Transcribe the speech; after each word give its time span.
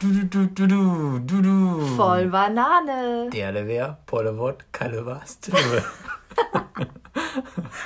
Du, 0.00 0.06
du, 0.12 0.24
du, 0.26 0.46
du, 0.46 0.66
du, 0.68 1.18
du, 1.18 1.42
du. 1.42 1.86
Voll 1.96 2.28
Banane. 2.28 3.28
Der, 3.32 3.50
der 3.52 3.66
wär, 3.66 3.98
Pollewort, 4.06 4.64
Kalle 4.72 5.04
warst. 5.04 5.50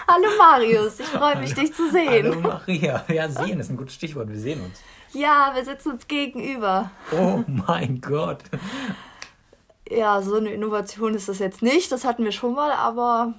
Hallo 0.06 0.28
Marius, 0.38 1.00
ich 1.00 1.06
freue 1.06 1.36
mich, 1.40 1.54
dich 1.54 1.72
zu 1.72 1.90
sehen. 1.90 2.26
Hallo 2.26 2.38
Maria. 2.40 3.02
Ja, 3.08 3.28
sehen 3.30 3.60
ist 3.60 3.70
ein 3.70 3.78
gutes 3.78 3.94
Stichwort. 3.94 4.28
Wir 4.28 4.38
sehen 4.38 4.60
uns. 4.62 4.80
Ja, 5.14 5.52
wir 5.54 5.64
sitzen 5.64 5.92
uns 5.92 6.06
gegenüber. 6.06 6.90
Oh 7.12 7.42
mein 7.46 8.00
Gott. 8.02 8.42
Ja, 9.88 10.20
so 10.20 10.36
eine 10.36 10.50
Innovation 10.52 11.14
ist 11.14 11.30
das 11.30 11.38
jetzt 11.38 11.62
nicht. 11.62 11.90
Das 11.92 12.04
hatten 12.04 12.24
wir 12.24 12.32
schon 12.32 12.54
mal, 12.54 12.72
aber 12.72 13.32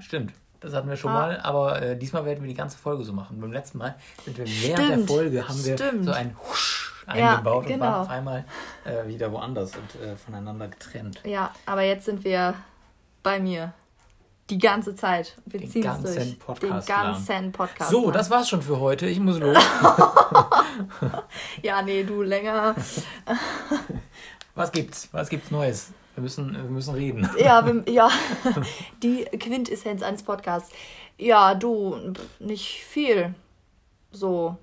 Stimmt. 0.00 0.32
Das 0.58 0.74
hatten 0.74 0.88
wir 0.88 0.96
schon 0.96 1.10
Ah. 1.12 1.14
mal, 1.14 1.40
aber 1.40 1.80
äh, 1.80 1.96
diesmal 1.96 2.24
werden 2.24 2.42
wir 2.42 2.48
die 2.48 2.54
ganze 2.56 2.76
Folge 2.76 3.04
so 3.04 3.12
machen. 3.12 3.40
Beim 3.40 3.52
letzten 3.52 3.78
Mal 3.78 3.94
sind 4.24 4.36
wir 4.36 4.44
während 4.46 4.78
der 4.78 4.84
Stimmt, 4.94 5.08
Folge 5.08 5.48
haben 5.48 5.64
wir 5.64 5.78
stimmt. 5.78 6.04
so 6.04 6.10
ein 6.12 6.36
Husch 6.48 6.89
Ja, 7.16 7.32
eingebaut 7.32 7.64
und 7.64 7.72
genau. 7.72 7.84
waren 7.84 8.00
auf 8.02 8.10
einmal 8.10 8.44
äh, 8.84 9.06
wieder 9.06 9.32
woanders 9.32 9.72
und 9.76 10.02
äh, 10.02 10.16
voneinander 10.16 10.68
getrennt. 10.68 11.20
ja, 11.24 11.52
aber 11.66 11.82
jetzt 11.82 12.04
sind 12.04 12.24
wir 12.24 12.54
bei 13.22 13.38
mir. 13.40 13.72
Die 14.48 14.58
ganze 14.58 14.96
Zeit. 14.96 15.36
Wir 15.46 15.60
Den 15.60 15.82
ganzen 15.82 16.12
durch. 16.12 16.38
Podcast 16.40 16.88
Den 16.88 16.94
ganzen 16.96 17.52
Podcast. 17.52 17.90
So, 17.92 18.06
lang. 18.06 18.12
das 18.14 18.30
war's 18.30 18.48
schon 18.48 18.62
für 18.62 18.80
heute. 18.80 19.06
Ich 19.06 19.20
muss 19.20 19.38
los. 19.38 19.56
Ja, 21.62 21.82
nee, 21.82 22.04
du 22.04 22.22
länger. 22.22 22.74
Was 24.54 24.72
gibt's? 24.72 25.08
Was 25.12 25.28
gibt's 25.28 25.50
Neues? 25.50 25.92
Wir 26.14 26.22
müssen, 26.22 26.52
wir 26.52 26.64
müssen 26.64 26.94
reden. 26.94 27.28
Ja, 27.38 27.64
wir, 27.84 27.84
ja, 27.92 28.10
die 29.02 29.24
Quintessenz 29.24 30.02
eines 30.02 30.22
Podcasts. 30.22 30.72
Ja, 31.18 31.54
du, 31.54 31.96
nicht 32.38 32.84
viel. 32.84 33.34
So, 34.10 34.56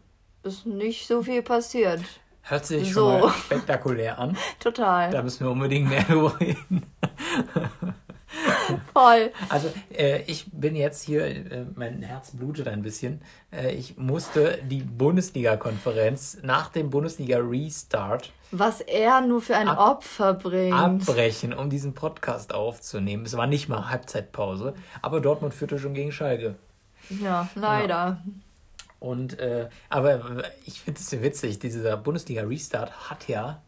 ist 0.44 0.66
nicht 0.66 1.08
so 1.08 1.24
viel 1.24 1.41
passiert. 1.41 2.02
Hört 2.50 2.66
sich 2.66 2.94
So. 2.94 3.10
schon 3.12 3.22
mal 3.22 3.32
spektakulär 3.34 4.18
an. 4.20 4.38
Total. 4.60 5.12
Da 5.12 5.22
müssen 5.22 5.46
wir 5.46 5.52
unbedingt 5.52 5.90
mehr 5.90 6.04
drüber 6.08 6.40
reden. 6.40 6.84
Voll. 8.94 9.32
Also, 9.49 9.71
äh, 9.96 10.21
ich 10.24 10.46
bin 10.52 10.76
jetzt 10.76 11.02
hier, 11.04 11.26
äh, 11.26 11.66
mein 11.76 12.02
Herz 12.02 12.32
blutet 12.32 12.68
ein 12.68 12.82
bisschen. 12.82 13.21
Äh, 13.52 13.71
ich 13.74 13.98
musste 13.98 14.60
die 14.63 14.82
Bundesliga-Konferenz 14.82 16.40
nach 16.44 16.70
dem 16.70 16.90
Bundesliga-Restart 16.90 18.32
Was 18.52 18.82
er 18.82 19.21
nur 19.21 19.41
für 19.41 19.55
ein 19.55 19.70
Ab- 19.70 19.80
Opfer 19.98 20.34
bringt. 20.34 20.74
abbrechen, 20.76 21.54
um 21.54 21.70
diesen 21.70 21.93
Podcast 21.93 22.54
aufzunehmen. 22.54 23.26
Es 23.26 23.38
war 23.38 23.48
nicht 23.48 23.70
mal 23.70 23.90
Halbzeitpause, 23.90 24.74
aber 25.02 25.21
Dortmund 25.21 25.54
führte 25.54 25.80
schon 25.80 25.93
gegen 25.93 26.12
Schalke. 26.12 26.55
Ja, 27.10 27.48
leider. 27.55 28.21
Und, 28.99 29.40
äh, 29.40 29.70
aber 29.90 30.43
ich 30.65 30.81
finde 30.81 30.99
es 30.99 31.12
witzig, 31.12 31.59
dieser 31.59 31.98
Bundesliga-Restart 31.98 33.09
hat 33.09 33.27
ja 33.27 33.62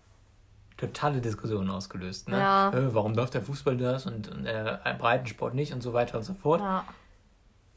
totale 0.78 1.22
Diskussionen 1.22 1.70
ausgelöst. 1.70 2.30
Ne? 2.30 2.40
Ja. 2.40 2.72
Äh, 2.72 2.94
warum 2.94 3.14
darf 3.14 3.30
der 3.30 3.42
Fußball 3.42 3.78
das 3.78 4.06
und, 4.06 4.30
und 4.30 4.46
äh, 4.46 4.78
Breitensport 4.98 5.54
nicht 5.54 5.74
und 5.74 5.82
so 5.82 5.94
weiter 5.94 6.18
und 6.18 6.24
so 6.24 6.34
fort. 6.34 6.62
Ja. 6.62 6.86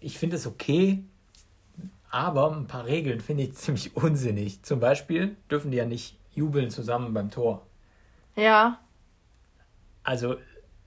Ich 0.00 0.18
finde 0.18 0.36
es 0.36 0.46
okay, 0.46 1.04
aber 2.10 2.52
ein 2.52 2.66
paar 2.66 2.86
Regeln 2.86 3.20
finde 3.20 3.44
ich 3.44 3.54
ziemlich 3.54 3.96
unsinnig. 3.96 4.62
Zum 4.62 4.80
Beispiel 4.80 5.36
dürfen 5.50 5.70
die 5.70 5.78
ja 5.78 5.84
nicht 5.84 6.16
jubeln 6.34 6.70
zusammen 6.70 7.12
beim 7.12 7.30
Tor. 7.30 7.66
Ja, 8.34 8.78
Also 10.04 10.36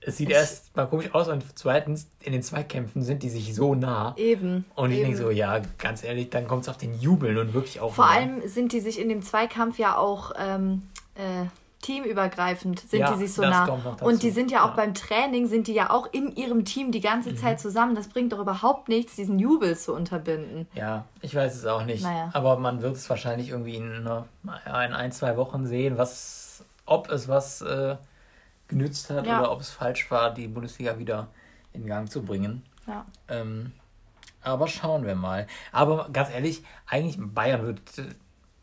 es 0.06 0.16
sieht 0.16 0.28
Ich- 0.30 0.34
erst 0.34 0.74
mal 0.76 0.86
komisch 0.86 1.12
aus 1.12 1.28
und 1.28 1.44
zweitens, 1.56 2.08
in 2.20 2.32
den 2.32 2.42
Zweikämpfen 2.42 3.02
sind 3.02 3.22
die 3.22 3.28
sich 3.28 3.54
so 3.54 3.74
nah. 3.74 4.14
eben. 4.16 4.64
Und 4.74 4.90
ich 4.92 4.98
eben. 4.98 5.08
denke 5.08 5.18
so, 5.22 5.30
ja, 5.30 5.60
ganz 5.78 6.02
ehrlich, 6.04 6.30
dann 6.30 6.46
kommt 6.48 6.62
es 6.62 6.68
auf 6.68 6.78
den 6.78 6.98
Jubeln 7.00 7.36
und 7.38 7.52
wirklich 7.54 7.80
auch. 7.80 7.92
Vor 7.92 8.06
allem 8.08 8.46
sind 8.46 8.72
die 8.72 8.80
sich 8.80 8.98
in 9.00 9.08
dem 9.08 9.20
Zweikampf 9.22 9.78
ja 9.78 9.96
auch 9.96 10.32
ähm, 10.38 10.82
äh, 11.16 11.46
teamübergreifend, 11.82 12.80
sind 12.80 13.00
Ja, 13.00 13.12
die 13.12 13.18
sich 13.18 13.32
so 13.34 13.42
das 13.42 13.50
nah. 13.50 13.66
kommt 13.66 13.84
noch 13.84 13.96
dazu. 13.96 14.04
Und 14.06 14.22
die 14.22 14.30
sind 14.30 14.50
ja 14.50 14.60
auch 14.62 14.66
Ja. 14.68 14.72
Mhm. 14.72 14.76
beim 14.76 14.94
Training, 14.94 15.46
sind 15.46 15.66
die 15.68 15.74
ja 15.74 15.90
auch 15.90 16.08
in 16.12 16.34
ihrem 16.34 16.64
Team 16.64 16.92
die 16.92 17.00
ganze 17.00 17.34
Zeit 17.34 17.60
zusammen. 17.60 17.94
Das 17.94 18.08
bringt 18.08 18.32
doch 18.32 18.38
überhaupt 18.38 18.88
nichts, 18.88 19.16
diesen 19.16 19.38
Jubel 19.38 19.76
zu 19.76 19.92
unterbinden. 19.94 20.66
Ja, 20.74 21.04
ich 21.20 21.34
weiß 21.34 21.54
es 21.54 21.66
auch 21.66 21.84
nicht. 21.84 22.02
Naja. 22.02 22.30
Aber 22.32 22.58
man 22.58 22.82
wird 22.82 22.96
es 22.96 23.08
wahrscheinlich 23.08 23.50
irgendwie 23.50 23.76
in, 23.76 24.04
ja, 24.66 24.84
in 24.84 24.92
ein, 24.94 25.12
zwei 25.12 25.36
Wochen 25.36 25.66
sehen, 25.66 25.96
was, 25.98 26.64
ob 26.86 27.10
es 27.10 27.28
was 27.28 27.62
äh, 27.62 27.96
genützt 28.68 29.10
hat 29.10 29.26
Ja. 29.26 29.40
oder 29.40 29.52
ob 29.52 29.60
es 29.60 29.70
falsch 29.70 30.10
war, 30.10 30.32
die 30.34 30.48
Bundesliga 30.48 30.98
wieder 30.98 31.28
in 31.72 31.86
Gang 31.86 32.10
zu 32.10 32.22
bringen. 32.22 32.62
Ja. 32.86 33.04
Ähm, 33.28 33.72
aber 34.42 34.68
schauen 34.68 35.04
wir 35.04 35.14
mal. 35.16 35.46
Aber 35.72 36.08
ganz 36.12 36.30
ehrlich, 36.30 36.62
eigentlich 36.86 37.16
Bayern 37.18 37.62
wird, 37.66 37.80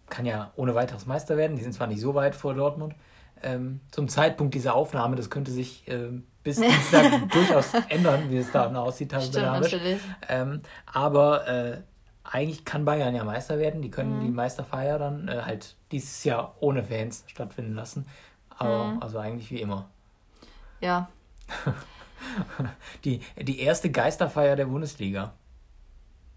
kann 0.10 0.26
ja 0.26 0.52
ohne 0.56 0.76
weiteres 0.76 1.06
Meister 1.06 1.38
werden. 1.38 1.58
Die 1.58 1.64
sind 1.64 1.74
zwar 1.74 1.88
nicht 1.88 2.00
so 2.02 2.16
weit 2.16 2.36
vor 2.36 2.54
Dortmund. 2.54 2.96
Ähm, 3.42 3.82
zum 3.92 4.08
Zeitpunkt 4.08 4.54
dieser 4.54 4.74
Aufnahme, 4.76 5.16
das 5.18 5.30
könnte 5.30 5.52
sich 5.52 5.84
ähm, 5.88 6.26
bis 6.44 6.58
Dienstag 6.62 7.30
durchaus 7.32 7.74
ändern, 7.90 8.30
wie 8.30 8.38
es 8.38 8.52
da 8.52 8.74
aussieht, 8.74 9.12
tabellarisch. 9.12 9.76
Ähm, 10.30 10.62
aber 10.86 11.48
äh, 11.48 11.82
eigentlich 12.24 12.64
kann 12.64 12.86
Bayern 12.86 13.14
ja 13.14 13.26
Meister 13.26 13.60
werden. 13.60 13.82
Die 13.82 13.92
können 13.92 14.20
Mhm. 14.20 14.26
die 14.26 14.32
Meisterfeier 14.32 14.98
dann 14.98 15.28
äh, 15.28 15.42
halt 15.46 15.76
dieses 15.92 16.24
Jahr 16.24 16.56
ohne 16.62 16.84
Fans 16.86 17.26
stattfinden 17.28 17.74
lassen. 17.76 18.06
Aber 18.58 18.86
Mhm. 18.86 19.02
also 19.02 19.18
eigentlich 19.20 19.52
wie 19.52 19.62
immer. 19.62 19.90
Ja. 20.82 21.10
Die, 23.04 23.20
die 23.38 23.60
erste 23.60 23.92
Geisterfeier 23.92 24.56
der 24.56 24.66
Bundesliga. 24.66 25.34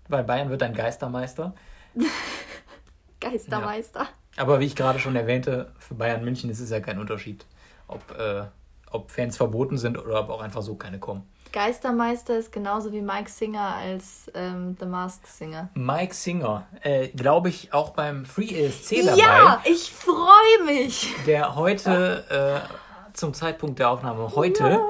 Weil 0.09 0.25
Bayern 0.25 0.51
wird 0.51 0.63
ein 0.65 0.75
Geistermeister. 0.75 1.55
Geistermeister. 3.21 4.09
Aber 4.37 4.61
wie 4.61 4.65
ich 4.67 4.77
gerade 4.77 4.99
schon 4.99 5.17
erwähnte, 5.17 5.73
für 5.79 5.95
Bayern 5.95 6.25
München 6.25 6.51
ist 6.51 6.61
es 6.61 6.71
ja 6.71 6.81
kein 6.81 6.99
Unterschied, 6.99 7.47
ob, 7.89 8.11
äh, 8.19 8.45
ob 8.91 9.11
Fans 9.11 9.37
verboten 9.37 9.79
sind 9.79 9.97
oder 9.97 10.21
ob 10.21 10.29
auch 10.29 10.41
einfach 10.41 10.63
so 10.63 10.75
keine 10.75 10.99
kommen. 10.99 11.23
Geistermeister 11.53 12.39
ist 12.39 12.53
genauso 12.53 12.93
wie 12.93 13.01
Mike 13.01 13.31
Singer 13.31 13.77
als 13.77 14.31
ähm, 14.35 14.77
The 14.79 14.87
Masked 14.87 15.27
Singer. 15.27 15.71
Mike 15.75 16.15
Singer, 16.15 16.67
äh, 16.83 17.09
glaube 17.09 17.49
ich, 17.49 17.73
auch 17.73 17.91
beim 17.91 18.25
Free 18.25 18.67
ESC 18.67 19.05
dabei. 19.05 19.19
Ja, 19.19 19.63
ich 19.65 19.93
freue 19.93 20.65
mich. 20.67 21.09
der 21.27 21.55
heute 21.55 22.63
äh, 22.65 23.15
zum 23.15 23.35
Zeitpunkt 23.35 23.79
der 23.79 23.91
Aufnahme 23.91 24.35
heute 24.35 24.81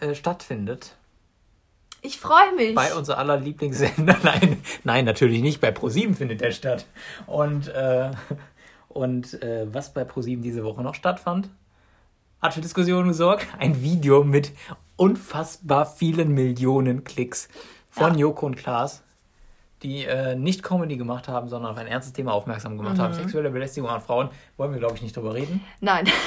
äh, 0.00 0.14
stattfindet. 0.14 0.96
Ich 2.04 2.18
freue 2.18 2.52
mich. 2.56 2.74
Bei 2.74 2.94
unser 2.94 3.16
aller 3.18 3.36
Lieblingssender. 3.36 4.16
Nein, 4.22 4.60
nein, 4.82 5.04
natürlich 5.04 5.40
nicht. 5.40 5.60
Bei 5.60 5.70
ProSieben 5.70 6.16
findet 6.16 6.40
der 6.40 6.50
statt. 6.50 6.84
Und, 7.26 7.68
äh, 7.68 8.10
und 8.88 9.40
äh, 9.40 9.72
was 9.72 9.94
bei 9.94 10.02
ProSieben 10.02 10.42
diese 10.42 10.64
Woche 10.64 10.82
noch 10.82 10.96
stattfand, 10.96 11.48
hat 12.42 12.54
für 12.54 12.60
Diskussionen 12.60 13.08
gesorgt. 13.08 13.46
Ein 13.58 13.80
Video 13.82 14.24
mit 14.24 14.52
unfassbar 14.96 15.86
vielen 15.86 16.34
Millionen 16.34 17.04
Klicks 17.04 17.48
von 17.88 18.14
Ja. 18.14 18.20
Joko 18.20 18.46
und 18.46 18.56
Klaas, 18.56 19.02
die 19.82 20.04
äh, 20.04 20.34
nicht 20.34 20.62
Comedy 20.62 20.96
gemacht 20.96 21.28
haben, 21.28 21.48
sondern 21.48 21.72
auf 21.72 21.78
ein 21.78 21.86
ernstes 21.86 22.12
Thema 22.12 22.32
aufmerksam 22.32 22.76
gemacht 22.76 22.98
haben. 22.98 23.14
Sexuelle 23.14 23.50
Belästigung 23.50 23.88
an 23.88 24.00
Frauen. 24.00 24.28
Wollen 24.56 24.72
wir, 24.72 24.80
glaube 24.80 24.96
ich, 24.96 25.02
nicht 25.02 25.16
drüber 25.16 25.34
reden. 25.34 25.64
Nein. 25.80 26.06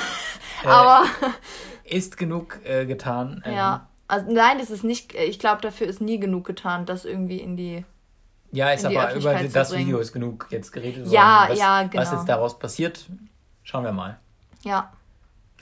Äh, 0.64 0.68
Aber 0.68 1.06
Ist 1.84 2.16
genug 2.18 2.59
äh, 2.64 2.86
getan. 2.86 3.44
Ähm, 3.46 3.53
ja. 3.56 3.88
Also 4.08 4.32
nein, 4.32 4.58
das 4.58 4.72
ist 4.72 4.86
nicht. 4.86 5.14
Ich 5.14 5.38
glaube, 5.38 5.62
dafür 5.62 5.86
ist 5.86 6.00
nie 6.00 6.18
genug 6.18 6.46
getan, 6.47 6.86
das 6.86 7.03
irgendwie 7.03 7.40
in 7.40 7.58
die. 7.58 7.84
Ja, 8.53 8.70
ist 8.72 8.86
aber 8.86 9.14
über 9.16 9.34
das 9.44 9.70
bringen. 9.70 9.88
Video 9.88 10.00
ist 10.00 10.14
genug 10.14 10.47
jetzt 10.50 10.72
geredet. 10.72 11.08
Ja, 11.08 11.42
worden. 11.42 11.52
was, 11.52 11.59
ja, 11.59 11.84
Was 11.84 11.90
genau. 11.92 12.12
jetzt 12.20 12.30
daraus 12.30 12.58
passiert, 12.58 13.06
schauen 13.64 13.84
wir 13.84 13.92
mal. 13.92 14.18
Ja. 14.64 14.94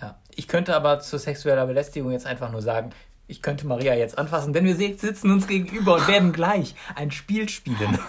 Ja. 0.02 0.18
Ich 0.36 0.48
könnte 0.48 0.76
aber 0.76 1.00
zu 1.00 1.18
sexueller 1.18 1.66
Belästigung 1.66 2.12
jetzt 2.12 2.26
einfach 2.26 2.52
nur 2.52 2.62
sagen, 2.62 2.92
ich 3.28 3.42
könnte 3.42 3.66
Maria 3.66 3.96
jetzt 3.96 4.18
anfassen, 4.18 4.52
denn 4.52 4.66
wir 4.66 4.76
sitzen 4.76 5.32
uns 5.32 5.48
gegenüber 5.48 5.96
und 5.96 6.08
werden 6.08 6.34
gleich 6.34 6.76
ein 6.96 7.10
Spiel 7.10 7.48
spielen. 7.48 7.98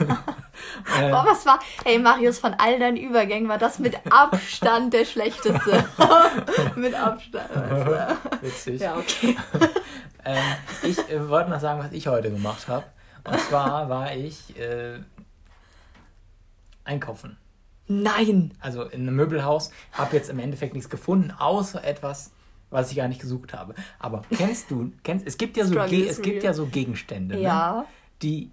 äh, 0.99 1.11
Boah, 1.11 1.25
was 1.27 1.47
war. 1.47 1.61
Hey, 1.85 1.99
Marius, 1.99 2.41
von 2.41 2.55
all 2.59 2.79
deinen 2.81 2.97
Übergängen 2.97 3.49
war 3.49 3.59
das 3.59 3.79
mit 3.79 3.95
Abstand 4.11 4.93
der 4.93 5.05
schlechteste. 5.05 5.85
mit 6.77 6.95
Abstand. 6.95 7.49
witzig. 8.41 8.81
Ja, 8.81 8.97
okay. 8.97 9.37
Ähm, 10.27 10.43
ich 10.83 10.99
äh, 11.11 11.29
wollte 11.29 11.51
noch 11.51 11.61
sagen, 11.61 11.81
was 11.81 11.93
ich 11.93 12.07
heute 12.07 12.31
gemacht 12.31 12.67
habe. 12.67 12.87
Und 13.25 13.39
zwar 13.41 13.91
war 13.91 14.15
ich 14.15 14.59
äh, 14.59 14.99
einkaufen. 16.85 17.37
Nein. 17.87 18.53
also 18.61 18.83
in 18.83 19.03
einem 19.03 19.17
Möbelhaus, 19.17 19.71
habe 19.93 20.17
jetzt 20.17 20.31
im 20.31 20.39
Endeffekt 20.39 20.75
nichts 20.75 20.89
gefunden, 20.89 21.31
außer 21.31 21.85
etwas, 21.85 22.33
was 22.71 22.91
ich 22.91 22.97
gar 22.97 23.09
nicht 23.09 23.21
gesucht 23.21 23.53
habe. 23.53 23.75
Aber 23.99 24.23
kennst 24.31 24.71
du, 24.71 24.93
kennst, 25.03 25.27
es 25.27 25.37
gibt 25.37 25.57
ja 25.57 25.65
so, 25.65 25.75
Ge 25.75 26.09
es 26.09 26.23
gibt 26.23 26.43
ja 26.43 26.55
so 26.55 26.67
Gegenstände, 26.67 27.37
ne? 27.37 27.43
Ja. 27.43 27.85
die 28.23 28.51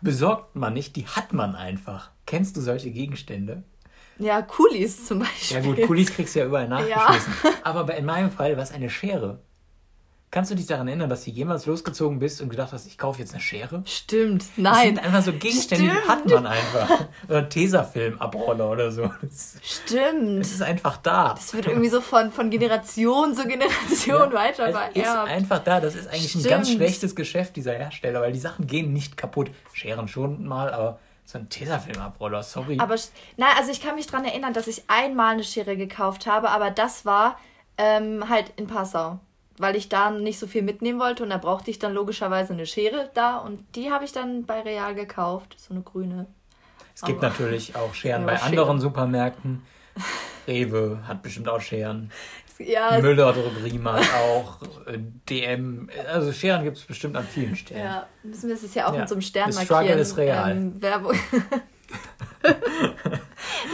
besorgt 0.00 0.56
man 0.56 0.74
nicht, 0.74 0.96
die 0.96 1.06
hat 1.06 1.32
man 1.32 1.54
einfach. 1.56 2.10
Kennst 2.26 2.56
du 2.56 2.60
solche 2.60 2.90
Gegenstände? 2.90 3.64
Ja, 4.18 4.42
Coolies 4.42 5.06
zum 5.06 5.20
Beispiel. 5.20 5.56
Ja 5.56 5.62
gut, 5.62 5.82
Kulis 5.86 6.10
kriegst 6.12 6.34
du 6.34 6.40
ja 6.40 6.46
überall 6.46 6.68
nachgeschmissen. 6.68 7.32
Aber 7.62 7.84
bei, 7.84 7.96
in 7.96 8.04
meinem 8.04 8.30
Fall 8.30 8.56
war 8.56 8.62
es 8.62 8.72
eine 8.72 8.90
Schere. 8.90 9.40
Kannst 10.30 10.50
du 10.50 10.54
dich 10.54 10.66
daran 10.66 10.88
erinnern, 10.88 11.08
dass 11.08 11.24
du 11.24 11.30
jemals 11.30 11.64
losgezogen 11.64 12.18
bist 12.18 12.42
und 12.42 12.50
gedacht 12.50 12.72
hast, 12.72 12.86
ich 12.86 12.98
kaufe 12.98 13.18
jetzt 13.20 13.32
eine 13.32 13.40
Schere? 13.40 13.82
Stimmt, 13.86 14.42
Das 14.42 14.50
nein. 14.58 14.86
sind 14.88 14.98
einfach 15.04 15.22
so 15.22 15.32
Gegenstände, 15.32 15.84
die 15.84 15.90
Stimmt. 15.90 16.08
hat 16.08 16.26
man 16.28 16.46
einfach. 16.46 17.06
Oder 17.28 17.38
ein 17.38 17.48
Tesafilm-Abroller 17.50 18.70
oder 18.70 18.92
so. 18.92 19.10
Das, 19.22 19.56
Stimmt. 19.62 20.40
das 20.40 20.50
ist 20.52 20.60
einfach 20.60 20.98
da. 20.98 21.30
Das 21.34 21.54
wird 21.54 21.66
irgendwie 21.66 21.88
so 21.88 22.02
von, 22.02 22.30
von 22.30 22.50
Generation 22.50 23.34
zu 23.34 23.46
Generation 23.48 24.32
weiter 24.34 24.68
Es 24.94 25.02
ist 25.02 25.08
einfach 25.08 25.64
da. 25.64 25.80
Das 25.80 25.94
ist 25.94 26.08
eigentlich 26.08 26.34
ein 26.34 26.42
ganz 26.42 26.68
Stimmt. 26.68 26.82
schlechtes 26.82 27.16
Geschäft 27.16 27.56
dieser 27.56 27.72
Hersteller, 27.72 28.20
weil 28.20 28.32
die 28.32 28.38
Sachen 28.38 28.66
gehen 28.66 28.92
nicht 28.92 29.16
kaputt. 29.16 29.50
Scheren 29.72 30.08
schon 30.08 30.46
mal, 30.46 30.70
aber 30.74 30.98
so 31.24 31.38
ein 31.38 31.48
Tesafilm-Abroller, 31.48 32.42
sorry. 32.42 32.78
Aber, 32.80 32.96
na, 33.38 33.46
also 33.58 33.70
ich 33.70 33.80
kann 33.80 33.94
mich 33.94 34.06
daran 34.06 34.26
erinnern, 34.26 34.52
dass 34.52 34.66
ich 34.66 34.82
einmal 34.88 35.32
eine 35.34 35.44
Schere 35.44 35.76
gekauft 35.78 36.26
habe, 36.26 36.50
aber 36.50 36.70
das 36.70 37.06
war 37.06 37.38
ähm, 37.78 38.28
halt 38.28 38.52
in 38.56 38.66
Passau. 38.66 39.20
Weil 39.58 39.74
ich 39.76 39.88
da 39.88 40.10
nicht 40.10 40.38
so 40.38 40.46
viel 40.46 40.62
mitnehmen 40.62 41.00
wollte 41.00 41.22
und 41.24 41.30
da 41.30 41.38
brauchte 41.38 41.70
ich 41.70 41.78
dann 41.78 41.94
logischerweise 41.94 42.52
eine 42.52 42.66
Schere 42.66 43.10
da 43.14 43.38
und 43.38 43.64
die 43.74 43.90
habe 43.90 44.04
ich 44.04 44.12
dann 44.12 44.44
bei 44.46 44.60
Real 44.60 44.94
gekauft. 44.94 45.56
So 45.58 45.74
eine 45.74 45.82
grüne. 45.82 46.26
es 46.94 47.02
gibt 47.02 47.18
aber- 47.18 47.28
natürlich 47.28 47.74
auch 47.76 47.92
Scheren 47.94 48.26
bei 48.26 48.34
aber 48.36 48.44
anderen 48.44 48.80
Supermärkten. 48.80 49.62
Rewe 50.46 51.00
hat 51.08 51.22
bestimmt 51.22 51.48
auch 51.48 51.60
Scheren. 51.60 52.10
Ja, 52.60 52.98
Müller 53.00 53.32
Drogeriemarkt 53.32 54.12
auch. 54.14 54.60
äh, 54.88 54.98
DM. 55.30 55.88
Also 56.12 56.32
Scheren 56.32 56.64
gibt 56.64 56.76
es 56.76 56.82
bestimmt 56.84 57.16
an 57.16 57.22
vielen 57.24 57.54
Stellen. 57.54 57.84
ja, 57.84 58.06
müssen 58.24 58.48
wir 58.48 58.56
es 58.56 58.74
ja 58.74 58.88
auch 58.88 58.94
Ja. 58.94 58.98
mit 58.98 59.08
so 59.08 59.14
einem 59.14 59.22
Stern 59.22 59.52
The 59.52 59.58
markieren. 59.60 59.84
struggle 59.84 60.02
is 60.02 60.16
real. 60.16 60.50
Ähm, 60.50 60.82
Werbung. 60.82 61.12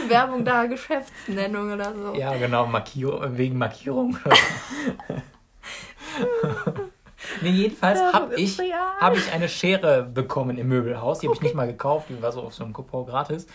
Werbung 0.07 0.45
da, 0.45 0.67
Geschäftsnennung 0.67 1.73
oder 1.73 1.95
so. 1.95 2.13
Ja, 2.13 2.37
genau, 2.37 2.67
Markierung, 2.67 3.35
wegen 3.35 3.57
Markierung. 3.57 4.19
nee, 7.41 7.49
jedenfalls 7.49 7.99
habe 8.13 8.35
ich, 8.35 8.59
hab 8.99 9.15
ich 9.15 9.31
eine 9.31 9.49
Schere 9.49 10.03
bekommen 10.03 10.57
im 10.57 10.67
Möbelhaus. 10.67 11.19
Die 11.19 11.27
habe 11.27 11.35
ich 11.35 11.41
nicht 11.41 11.55
mal 11.55 11.67
gekauft, 11.67 12.07
die 12.09 12.21
war 12.21 12.31
so 12.31 12.41
auf 12.41 12.53
so 12.53 12.63
einem 12.63 12.73
Coupon 12.73 13.05
gratis. 13.05 13.47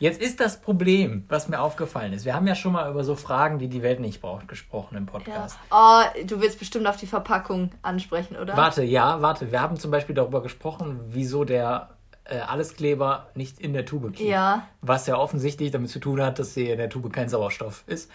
Jetzt 0.00 0.20
ist 0.20 0.40
das 0.40 0.60
Problem, 0.60 1.24
was 1.28 1.48
mir 1.48 1.60
aufgefallen 1.60 2.12
ist. 2.12 2.24
Wir 2.24 2.34
haben 2.34 2.46
ja 2.46 2.54
schon 2.54 2.72
mal 2.72 2.90
über 2.90 3.04
so 3.04 3.14
Fragen, 3.14 3.58
die 3.58 3.68
die 3.68 3.82
Welt 3.82 4.00
nicht 4.00 4.20
braucht, 4.20 4.48
gesprochen 4.48 4.96
im 4.96 5.04
Ja. 5.06 5.12
Podcast. 5.12 5.58
Oh, 5.70 6.00
du 6.24 6.40
willst 6.40 6.58
bestimmt 6.58 6.86
auf 6.86 6.96
die 6.96 7.06
Verpackung 7.06 7.72
ansprechen, 7.82 8.36
oder? 8.36 8.56
Warte, 8.56 8.82
ja, 8.82 9.20
warte. 9.20 9.52
Wir 9.52 9.60
haben 9.60 9.76
zum 9.76 9.90
Beispiel 9.90 10.14
darüber 10.14 10.42
gesprochen, 10.42 11.00
wieso 11.08 11.44
der 11.44 11.90
äh, 12.24 12.38
Alleskleber 12.38 13.28
nicht 13.34 13.60
in 13.60 13.72
der 13.72 13.84
Tube 13.84 14.14
klebt. 14.14 14.30
Ja. 14.30 14.66
Was 14.80 15.06
ja 15.06 15.16
offensichtlich 15.16 15.70
damit 15.70 15.90
zu 15.90 15.98
tun 16.00 16.22
hat, 16.22 16.38
dass 16.38 16.54
hier 16.54 16.72
in 16.72 16.78
der 16.78 16.90
Tube 16.90 17.12
kein 17.12 17.28
Sauerstoff 17.28 17.84
ist. 17.86 18.10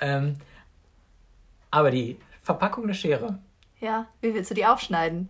Ähm, 0.00 0.36
aber 1.70 1.90
die 1.90 2.18
Verpackung 2.42 2.86
der 2.86 2.94
Schere, 2.94 3.38
Ja. 3.80 4.06
Wie 4.20 4.34
willst 4.34 4.50
du 4.50 4.54
die 4.54 4.66
aufschneiden? 4.66 5.28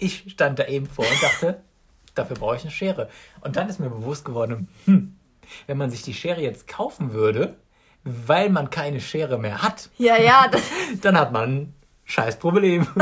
ich 0.00 0.24
stand 0.30 0.58
da 0.60 0.66
eben 0.66 0.86
vor 0.86 1.04
und 1.04 1.22
dachte, 1.22 1.60
dafür 2.14 2.36
brauche 2.36 2.54
ich 2.56 2.62
eine 2.62 2.70
Schere. 2.70 3.08
Und 3.40 3.56
dann 3.56 3.68
ist 3.68 3.80
mir 3.80 3.90
bewusst 3.90 4.24
geworden, 4.24 4.68
hm, 4.84 5.16
wenn 5.66 5.76
man 5.78 5.90
sich 5.90 6.02
die 6.02 6.14
Schere 6.14 6.40
jetzt 6.40 6.68
kaufen 6.68 7.12
würde, 7.12 7.56
weil 8.04 8.48
man 8.50 8.70
keine 8.70 9.00
Schere 9.00 9.38
mehr 9.38 9.60
hat, 9.62 9.90
Ja, 9.98 10.16
ja, 10.20 10.48
dann 11.02 11.18
hat 11.18 11.32
man 11.32 11.50
ein 11.50 11.74
scheiß 12.04 12.38
Problem. 12.38 12.86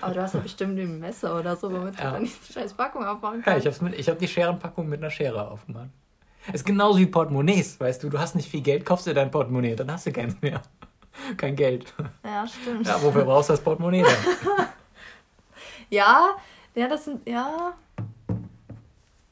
aber 0.00 0.14
du 0.14 0.22
hast 0.22 0.34
ja 0.34 0.40
bestimmt 0.40 0.78
ein 0.78 0.98
Messer 1.00 1.38
oder 1.38 1.56
so, 1.56 1.70
womit 1.72 1.98
Ja. 1.98 2.06
du 2.10 2.12
dann 2.18 2.24
die 2.24 2.52
scheiß 2.52 2.74
Packung 2.74 3.04
aufmachen 3.04 3.38
Ja, 3.44 3.52
kannst. 3.52 3.66
ich 3.66 3.80
habe 3.80 3.94
ich 3.96 4.08
hab 4.08 4.18
die 4.18 4.28
Scherenpackung 4.28 4.88
mit 4.88 5.00
einer 5.00 5.10
Schere 5.10 5.50
aufgemacht. 5.50 5.90
Ist 6.52 6.64
genauso 6.64 6.98
wie 6.98 7.06
Portemonnaies, 7.06 7.78
weißt 7.78 8.02
du. 8.02 8.08
Du 8.08 8.18
hast 8.18 8.34
nicht 8.34 8.48
viel 8.48 8.62
Geld, 8.62 8.86
kaufst 8.86 9.06
dir 9.06 9.14
dein 9.14 9.30
Portemonnaie, 9.30 9.76
dann 9.76 9.90
hast 9.92 10.06
du 10.06 10.12
keins 10.12 10.40
mehr. 10.40 10.62
Kein 11.36 11.56
Geld. 11.56 11.92
Ja, 12.24 12.46
stimmt. 12.46 12.86
Ja, 12.86 13.02
wofür 13.02 13.24
brauchst 13.24 13.48
du 13.48 13.52
das 13.52 13.62
Portemonnaie 13.62 14.02
dann? 14.02 14.68
Ja, 15.92 16.36
ja, 16.76 16.86
das 16.86 17.04
sind, 17.04 17.28
ja. 17.28 17.74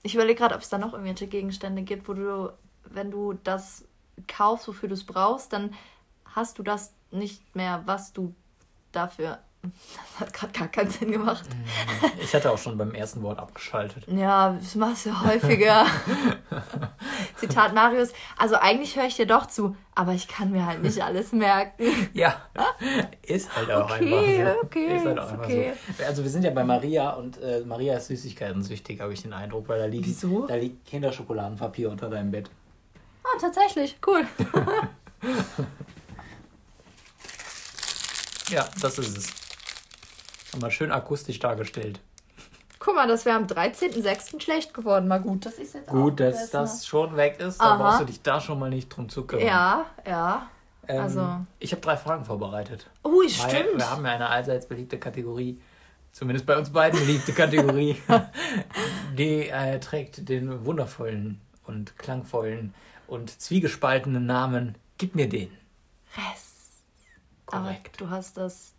Ich 0.03 0.17
überlege 0.17 0.41
gerade, 0.41 0.57
ob 0.57 0.61
es 0.61 0.69
da 0.69 0.77
noch 0.77 0.93
irgendwelche 0.93 1.29
Gegenstände 1.29 1.83
gibt, 1.83 2.09
wo 2.09 2.15
du, 2.15 2.53
wenn 2.85 3.13
du 3.13 3.35
das 3.45 3.85
kaufst, 4.27 4.67
wofür 4.67 4.89
du 4.89 4.95
es 4.95 5.05
brauchst, 5.05 5.53
dann 5.53 5.73
hast 6.25 6.59
du 6.59 6.65
das 6.65 6.93
nicht 7.13 7.55
mehr, 7.55 7.83
was 7.87 8.13
du 8.13 8.35
dafür. 8.91 9.39
Das 9.63 10.21
hat 10.21 10.33
gerade 10.33 10.53
gar 10.53 10.69
keinen 10.69 10.89
Sinn 10.91 11.11
gemacht. 11.11 11.45
Ich 12.23 12.33
hatte 12.35 12.51
auch 12.51 12.59
schon 12.59 12.79
beim 12.79 12.95
ersten 12.95 13.23
Wort 13.23 13.39
abgeschaltet. 13.39 14.05
Ja, 14.07 14.51
das 14.59 14.75
machst 14.77 15.07
du 15.07 15.21
häufiger. 15.25 15.85
Zitat 17.37 17.75
Marius. 17.75 18.13
Also 18.37 18.55
eigentlich 18.57 18.97
höre 18.97 19.07
ich 19.07 19.17
dir 19.17 19.27
doch 19.27 19.47
zu, 19.47 19.77
aber 19.95 20.13
ich 20.13 20.29
kann 20.29 20.51
mir 20.53 20.65
halt 20.65 20.83
nicht 20.83 21.03
alles 21.03 21.33
merken. 21.33 21.85
Ja, 22.15 22.41
ist 23.23 23.55
halt 23.55 23.71
auch 23.71 23.91
Okay, 23.91 24.43
einfach 24.43 24.55
so. 24.55 24.67
okay, 24.67 24.97
ist 24.97 25.05
halt 25.05 25.19
auch 25.19 25.25
ist 25.27 25.33
einfach 25.33 25.45
okay. 25.45 25.73
so. 25.99 26.05
Also 26.05 26.23
wir 26.23 26.31
sind 26.31 26.45
ja 26.45 26.51
bei 26.51 26.65
Maria 26.65 27.11
und 27.11 27.41
äh, 27.43 27.61
Maria 27.61 27.97
ist 27.97 28.07
Süßigkeiten-süchtig, 28.09 29.01
habe 29.01 29.13
ich 29.13 29.23
den 29.23 29.33
Eindruck, 29.33 29.69
weil 29.69 29.79
da 29.81 29.87
liegt, 29.87 30.07
Wieso? 30.07 30.47
da 30.47 30.55
liegt 30.55 30.87
Kinderschokoladenpapier 30.87 31.91
unter 31.91 32.09
deinem 32.09 32.31
Bett. 32.31 32.51
Ah, 33.25 33.39
tatsächlich. 33.41 33.99
Cool. 34.07 34.27
Ja, 38.51 38.67
das 38.81 38.99
ist 38.99 39.19
es. 39.19 39.48
Haben 40.53 40.63
wir 40.63 40.71
schön 40.71 40.91
akustisch 40.93 41.39
dargestellt. 41.39 42.01
Guck 42.79 42.95
mal, 42.95 43.09
das 43.09 43.25
wäre 43.25 43.37
am 43.37 43.45
13.06. 43.47 44.41
schlecht 44.41 44.73
geworden. 44.73 45.09
Mal 45.09 45.19
gut, 45.21 45.45
das 45.47 45.55
ist 45.55 45.75
jetzt 45.75 45.89
auch 45.89 45.93
Gut, 45.93 46.21
dass 46.21 46.37
besser. 46.37 46.61
das 46.61 46.87
schon 46.87 47.17
weg 47.17 47.41
ist, 47.41 47.59
da 47.61 47.65
Aha. 47.65 47.77
brauchst 47.77 48.01
du 48.01 48.05
dich 48.05 48.23
da 48.23 48.41
schon 48.41 48.59
mal 48.59 48.71
nicht 48.71 48.89
drum 48.89 49.09
zu 49.09 49.25
kümmern. 49.27 49.47
Ja, 49.47 49.87
ja. 50.07 50.49
Ähm, 50.87 51.03
also- 51.03 51.29
Ich 51.59 51.73
habe 51.73 51.83
drei 51.83 51.97
Fragen 51.97 52.25
vorbereitet. 52.25 52.89
Ui, 53.05 53.25
Weil 53.27 53.29
stimmt. 53.31 53.79
wir 53.79 53.91
haben 53.91 54.05
ja 54.07 54.13
eine 54.13 54.29
allseits 54.29 54.67
beliebte 54.67 54.99
Kategorie, 54.99 55.61
zumindest 56.13 56.47
bei 56.47 56.57
uns 56.57 56.71
beiden 56.71 56.99
beliebte 57.01 57.33
Kategorie, 57.33 58.01
die 59.19 59.49
äh, 59.49 59.81
trägt 59.81 60.29
den 60.29 60.65
wundervollen 60.65 61.41
und 61.67 61.99
klangvollen 61.99 62.75
und 63.07 63.41
zwiegespaltenen 63.41 64.25
Namen 64.25 64.77
Gib 64.99 65.15
mir 65.15 65.29
den. 65.29 65.51
Rest. 66.17 66.83
Aber 67.47 67.63
Korrekt. 67.67 68.01
du 68.01 68.11
hast 68.11 68.37
das. 68.37 68.73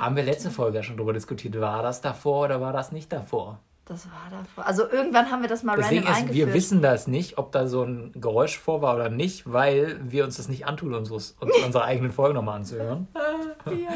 Haben 0.00 0.16
wir 0.16 0.22
letzte 0.22 0.50
Folge 0.50 0.78
ja 0.78 0.82
schon 0.82 0.96
drüber 0.96 1.12
diskutiert. 1.12 1.58
War 1.60 1.82
das 1.82 2.00
davor 2.00 2.46
oder 2.46 2.60
war 2.60 2.72
das 2.72 2.92
nicht 2.92 3.12
davor? 3.12 3.58
Das 3.84 4.06
war 4.06 4.30
davor. 4.30 4.64
Also 4.64 4.88
irgendwann 4.88 5.28
haben 5.30 5.42
wir 5.42 5.48
das 5.48 5.64
mal 5.64 5.76
Deswegen 5.76 6.04
random 6.04 6.12
ist, 6.12 6.18
eingeführt. 6.20 6.46
wir 6.48 6.54
wissen 6.54 6.82
das 6.82 7.08
nicht, 7.08 7.36
ob 7.36 7.50
da 7.50 7.66
so 7.66 7.82
ein 7.82 8.12
Geräusch 8.14 8.56
vor 8.56 8.80
war 8.80 8.94
oder 8.94 9.08
nicht, 9.08 9.52
weil 9.52 9.98
wir 10.04 10.22
uns 10.22 10.36
das 10.36 10.48
nicht 10.48 10.66
antun, 10.66 10.94
unseres, 10.94 11.34
uns 11.40 11.52
unsere 11.66 11.82
eigenen 11.84 12.12
Folgen 12.12 12.34
nochmal 12.34 12.56
anzuhören. 12.56 13.08
Ja. 13.64 13.90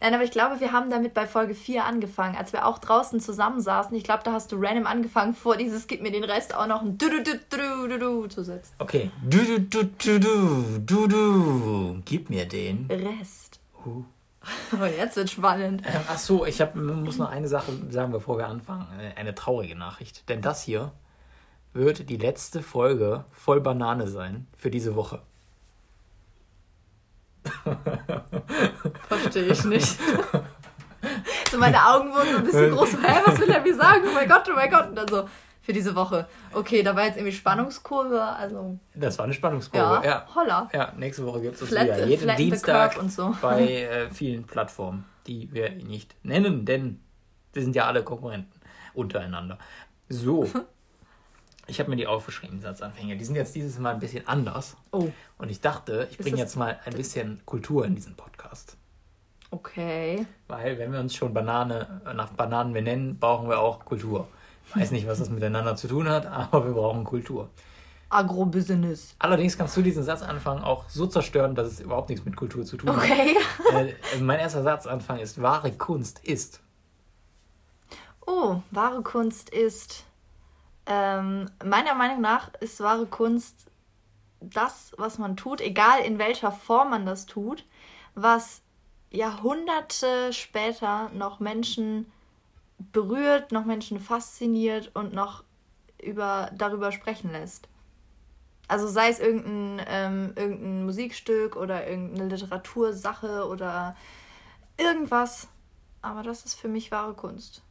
Nein, 0.00 0.14
aber 0.14 0.24
ich 0.24 0.32
glaube, 0.32 0.58
wir 0.58 0.72
haben 0.72 0.90
damit 0.90 1.14
bei 1.14 1.28
Folge 1.28 1.54
4 1.54 1.84
angefangen, 1.84 2.36
als 2.36 2.52
wir 2.52 2.66
auch 2.66 2.78
draußen 2.80 3.20
zusammensaßen. 3.20 3.96
Ich 3.96 4.02
glaube, 4.02 4.24
da 4.24 4.32
hast 4.32 4.50
du 4.50 4.56
random 4.58 4.84
angefangen, 4.86 5.32
vor 5.34 5.56
dieses 5.56 5.86
Gib 5.86 6.02
mir 6.02 6.10
den 6.10 6.24
Rest 6.24 6.56
auch 6.56 6.66
noch 6.66 6.82
ein 6.82 6.98
du 6.98 7.08
du 7.08 7.22
du 7.22 7.38
du 7.48 7.88
du 7.88 7.98
du 7.98 8.26
zu 8.26 8.42
setzen. 8.42 8.74
Okay. 8.80 9.12
Du, 9.24 9.38
du, 9.38 9.60
du, 9.60 9.84
du, 9.84 10.18
du, 10.18 10.78
du, 10.80 11.06
du. 11.06 12.02
Gib 12.04 12.30
mir 12.30 12.46
den. 12.46 12.88
Rest. 12.90 13.60
Uh. 13.86 14.02
Aber 14.72 14.90
jetzt 14.90 15.16
wird 15.16 15.30
spannend. 15.30 15.82
Ähm, 15.86 16.00
ach 16.08 16.18
so, 16.18 16.44
ich 16.46 16.60
hab, 16.60 16.74
muss 16.74 17.18
noch 17.18 17.30
eine 17.30 17.48
Sache 17.48 17.72
sagen, 17.90 18.12
bevor 18.12 18.38
wir 18.38 18.46
anfangen. 18.48 18.86
Eine, 19.16 19.34
traurige 19.34 19.76
Nachricht. 19.76 20.28
Denn 20.28 20.42
das 20.42 20.62
hier 20.62 20.92
wird 21.72 22.08
die 22.08 22.16
letzte 22.16 22.62
Folge 22.62 23.24
voll 23.32 23.60
Banane 23.60 24.06
sein 24.08 24.46
für 24.56 24.70
diese 24.70 24.94
Woche. 24.94 25.22
Verstehe 29.08 29.46
ich 29.46 29.64
nicht. 29.64 29.98
so 31.50 31.58
meine 31.58 31.84
Augen 31.84 32.12
wurden 32.12 32.30
so 32.30 32.36
ein 32.38 32.44
bisschen 32.44 32.70
groß. 32.70 32.92
Hä, 33.02 33.20
was 33.24 33.40
will 33.40 33.50
er 33.50 33.60
mir 33.60 33.74
sagen? 33.74 34.02
Oh 34.08 34.14
mein 34.14 34.28
Gott, 34.28 34.48
oh 34.48 34.54
mein 34.54 34.70
Gott. 34.70 34.88
Und 34.88 34.96
dann 34.96 35.08
so, 35.08 35.28
für 35.62 35.72
diese 35.72 35.94
Woche. 35.94 36.26
Okay, 36.52 36.82
da 36.82 36.94
war 36.96 37.04
jetzt 37.04 37.16
irgendwie 37.16 37.32
Spannungskurve. 37.34 38.20
Also, 38.22 38.78
Das 38.94 39.16
war 39.18 39.24
eine 39.24 39.32
Spannungskurve. 39.34 40.04
ja, 40.04 40.04
Ja. 40.04 40.26
holla. 40.34 40.68
Ja, 40.72 40.92
nächste 40.96 41.24
Woche 41.24 41.40
gibt 41.40 41.60
es 41.60 41.68
Flat- 41.68 41.84
wieder. 41.86 42.04
Jeden 42.06 42.22
flatten 42.22 42.42
Dienstag 42.42 42.98
und 42.98 43.10
so. 43.12 43.34
bei 43.40 43.66
äh, 43.82 44.10
vielen 44.10 44.44
Plattformen, 44.44 45.04
die 45.26 45.48
wir 45.52 45.70
nicht 45.70 46.14
nennen, 46.24 46.64
denn 46.64 47.00
wir 47.52 47.62
sind 47.62 47.74
ja 47.76 47.86
alle 47.86 48.02
Konkurrenten 48.02 48.60
untereinander. 48.94 49.58
So. 50.08 50.46
Ich 51.68 51.78
habe 51.78 51.88
mir 51.90 51.96
die 51.96 52.08
aufgeschrieben, 52.08 52.60
Satzanfänge. 52.60 53.16
Die 53.16 53.24
sind 53.24 53.36
jetzt 53.36 53.54
dieses 53.54 53.78
Mal 53.78 53.94
ein 53.94 54.00
bisschen 54.00 54.26
anders. 54.26 54.76
Oh, 54.90 55.10
Und 55.38 55.48
ich 55.48 55.60
dachte, 55.60 56.08
ich 56.10 56.18
bringe 56.18 56.32
das- 56.32 56.40
jetzt 56.40 56.56
mal 56.56 56.80
ein 56.84 56.92
bisschen 56.94 57.40
Kultur 57.46 57.86
in 57.86 57.94
diesen 57.94 58.16
Podcast. 58.16 58.76
okay. 59.52 60.26
Weil, 60.48 60.76
wenn 60.78 60.92
wir 60.92 60.98
uns 60.98 61.14
schon 61.14 61.32
Banane, 61.32 62.00
nach 62.16 62.30
Bananen 62.30 62.72
benennen, 62.72 63.18
brauchen 63.18 63.48
wir 63.48 63.60
auch 63.60 63.84
Kultur. 63.84 64.26
Ich 64.74 64.80
weiß 64.80 64.90
nicht, 64.92 65.06
was 65.06 65.18
das 65.18 65.28
miteinander 65.28 65.76
zu 65.76 65.88
tun 65.88 66.08
hat, 66.08 66.26
aber 66.52 66.64
wir 66.64 66.72
brauchen 66.72 67.04
Kultur. 67.04 67.50
Agrobusiness. 68.08 69.14
Allerdings 69.18 69.56
kannst 69.56 69.76
du 69.76 69.82
diesen 69.82 70.02
Satzanfang 70.02 70.62
auch 70.62 70.88
so 70.88 71.06
zerstören, 71.06 71.54
dass 71.54 71.68
es 71.68 71.80
überhaupt 71.80 72.10
nichts 72.10 72.24
mit 72.24 72.36
Kultur 72.36 72.64
zu 72.64 72.76
tun 72.76 72.90
hat. 72.90 72.98
Okay. 72.98 73.36
Äh, 73.72 73.94
mein 74.20 74.38
erster 74.38 74.62
Satzanfang 74.62 75.18
ist, 75.18 75.40
wahre 75.40 75.72
Kunst 75.72 76.18
ist. 76.24 76.60
Oh, 78.26 78.60
wahre 78.70 79.02
Kunst 79.02 79.48
ist. 79.48 80.04
Ähm, 80.84 81.50
meiner 81.64 81.94
Meinung 81.94 82.20
nach 82.20 82.52
ist 82.60 82.80
wahre 82.80 83.06
Kunst 83.06 83.70
das, 84.40 84.92
was 84.98 85.18
man 85.18 85.36
tut, 85.36 85.60
egal 85.60 86.00
in 86.00 86.18
welcher 86.18 86.52
Form 86.52 86.90
man 86.90 87.06
das 87.06 87.26
tut, 87.26 87.64
was 88.14 88.62
Jahrhunderte 89.10 90.32
später 90.32 91.10
noch 91.14 91.40
Menschen 91.40 92.10
berührt, 92.92 93.52
noch 93.52 93.64
Menschen 93.64 94.00
fasziniert 94.00 94.90
und 94.94 95.12
noch 95.12 95.44
über, 96.02 96.50
darüber 96.54 96.90
sprechen 96.92 97.30
lässt. 97.32 97.68
Also 98.68 98.88
sei 98.88 99.08
es 99.08 99.20
irgendein, 99.20 99.84
ähm, 99.88 100.32
irgendein 100.36 100.84
Musikstück 100.84 101.56
oder 101.56 101.86
irgendeine 101.86 102.28
Literatursache 102.28 103.46
oder 103.46 103.96
irgendwas. 104.78 105.48
Aber 106.00 106.22
das 106.22 106.44
ist 106.44 106.54
für 106.54 106.68
mich 106.68 106.90
wahre 106.90 107.14
Kunst. 107.14 107.62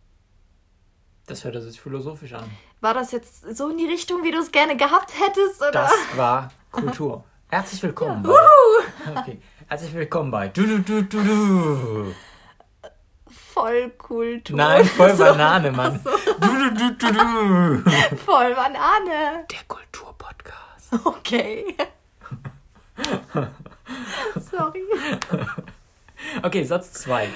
Das 1.27 1.43
hört 1.43 1.61
sich 1.61 1.79
philosophisch 1.81 2.33
an. 2.33 2.49
War 2.81 2.93
das 2.93 3.11
jetzt 3.11 3.55
so 3.57 3.69
in 3.69 3.77
die 3.77 3.85
Richtung, 3.85 4.23
wie 4.23 4.31
du 4.31 4.39
es 4.39 4.51
gerne 4.51 4.75
gehabt 4.77 5.13
hättest? 5.19 5.61
Oder? 5.61 5.71
Das 5.71 5.91
war 6.15 6.51
Kultur. 6.71 7.23
Herzlich 7.49 7.83
willkommen 7.83 8.23
Ja. 8.23 8.31
bei. 9.05 9.19
Okay. 9.19 9.41
Herzlich 9.67 9.93
willkommen 9.93 10.31
bei. 10.31 10.47
Du, 10.47 10.65
du, 10.65 10.79
du, 10.79 11.03
du, 11.03 11.23
du. 11.23 12.13
Vollkultur. 13.53 14.55
Nein, 14.55 14.85
voll 14.85 15.09
So. 15.15 15.23
Banane, 15.23 15.71
Mann. 15.71 15.99
So. 16.03 16.09
Du, 16.09 16.69
du, 16.71 16.95
du. 17.13 17.91
Voll 18.25 18.55
Banane. 18.55 19.45
Der 19.51 19.63
Kulturpodcast. 19.67 20.93
Okay. 21.05 21.75
Sorry. 24.51 24.83
Okay, 26.43 26.63
Satz 26.63 26.93
2. 26.93 27.27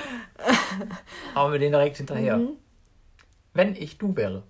Hauen 1.35 1.51
wir 1.51 1.59
den 1.59 1.71
direkt 1.71 1.97
hinterher. 1.97 2.37
Mhm. 2.37 2.57
Wenn 3.53 3.75
ich 3.75 3.97
du 3.97 4.15
wäre. 4.15 4.43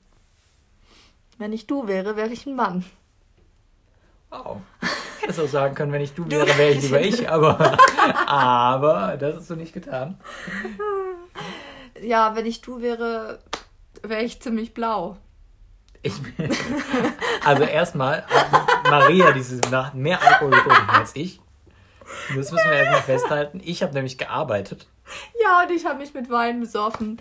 Wenn 1.38 1.54
ich 1.54 1.68
du 1.68 1.88
wäre, 1.88 2.16
wäre 2.16 2.30
ich 2.30 2.46
ein 2.46 2.56
Mann. 2.56 2.86
Wow. 4.30 4.62
Hättest 5.22 5.40
auch 5.40 5.48
sagen 5.48 5.76
können, 5.76 5.92
wenn 5.92 6.02
ich 6.02 6.14
du 6.14 6.30
wäre, 6.30 6.48
wäre 6.58 6.72
ich 6.72 6.84
lieber 6.84 7.02
ich, 7.02 7.30
aber, 7.30 7.78
aber 8.28 9.18
das 9.18 9.38
hast 9.38 9.50
du 9.50 9.56
nicht 9.56 9.74
getan. 9.74 10.20
Ja, 12.02 12.36
wenn 12.36 12.46
ich 12.46 12.62
du 12.62 12.82
wäre, 12.82 13.40
wäre 14.04 14.24
ich 14.24 14.42
ziemlich 14.42 14.74
blau. 14.74 15.18
Ich 16.02 16.22
bin, 16.22 16.56
also 17.46 17.64
erstmal 17.64 18.26
hat 18.28 18.90
Maria 18.90 19.32
diese 19.32 19.58
Nacht 19.72 19.96
mehr 19.96 20.22
Alkohol 20.22 20.52
getrunken 20.52 20.90
als 20.90 21.16
ich. 21.16 21.40
Das 22.36 22.52
müssen 22.52 22.70
wir 22.70 22.74
erstmal 22.74 23.02
festhalten. 23.02 23.62
Ich 23.64 23.82
habe 23.82 23.94
nämlich 23.94 24.18
gearbeitet. 24.18 24.88
Ja, 25.42 25.64
und 25.64 25.72
ich 25.72 25.86
habe 25.86 26.00
mich 26.00 26.14
mit 26.14 26.30
Wein 26.30 26.60
besoffen. 26.60 27.20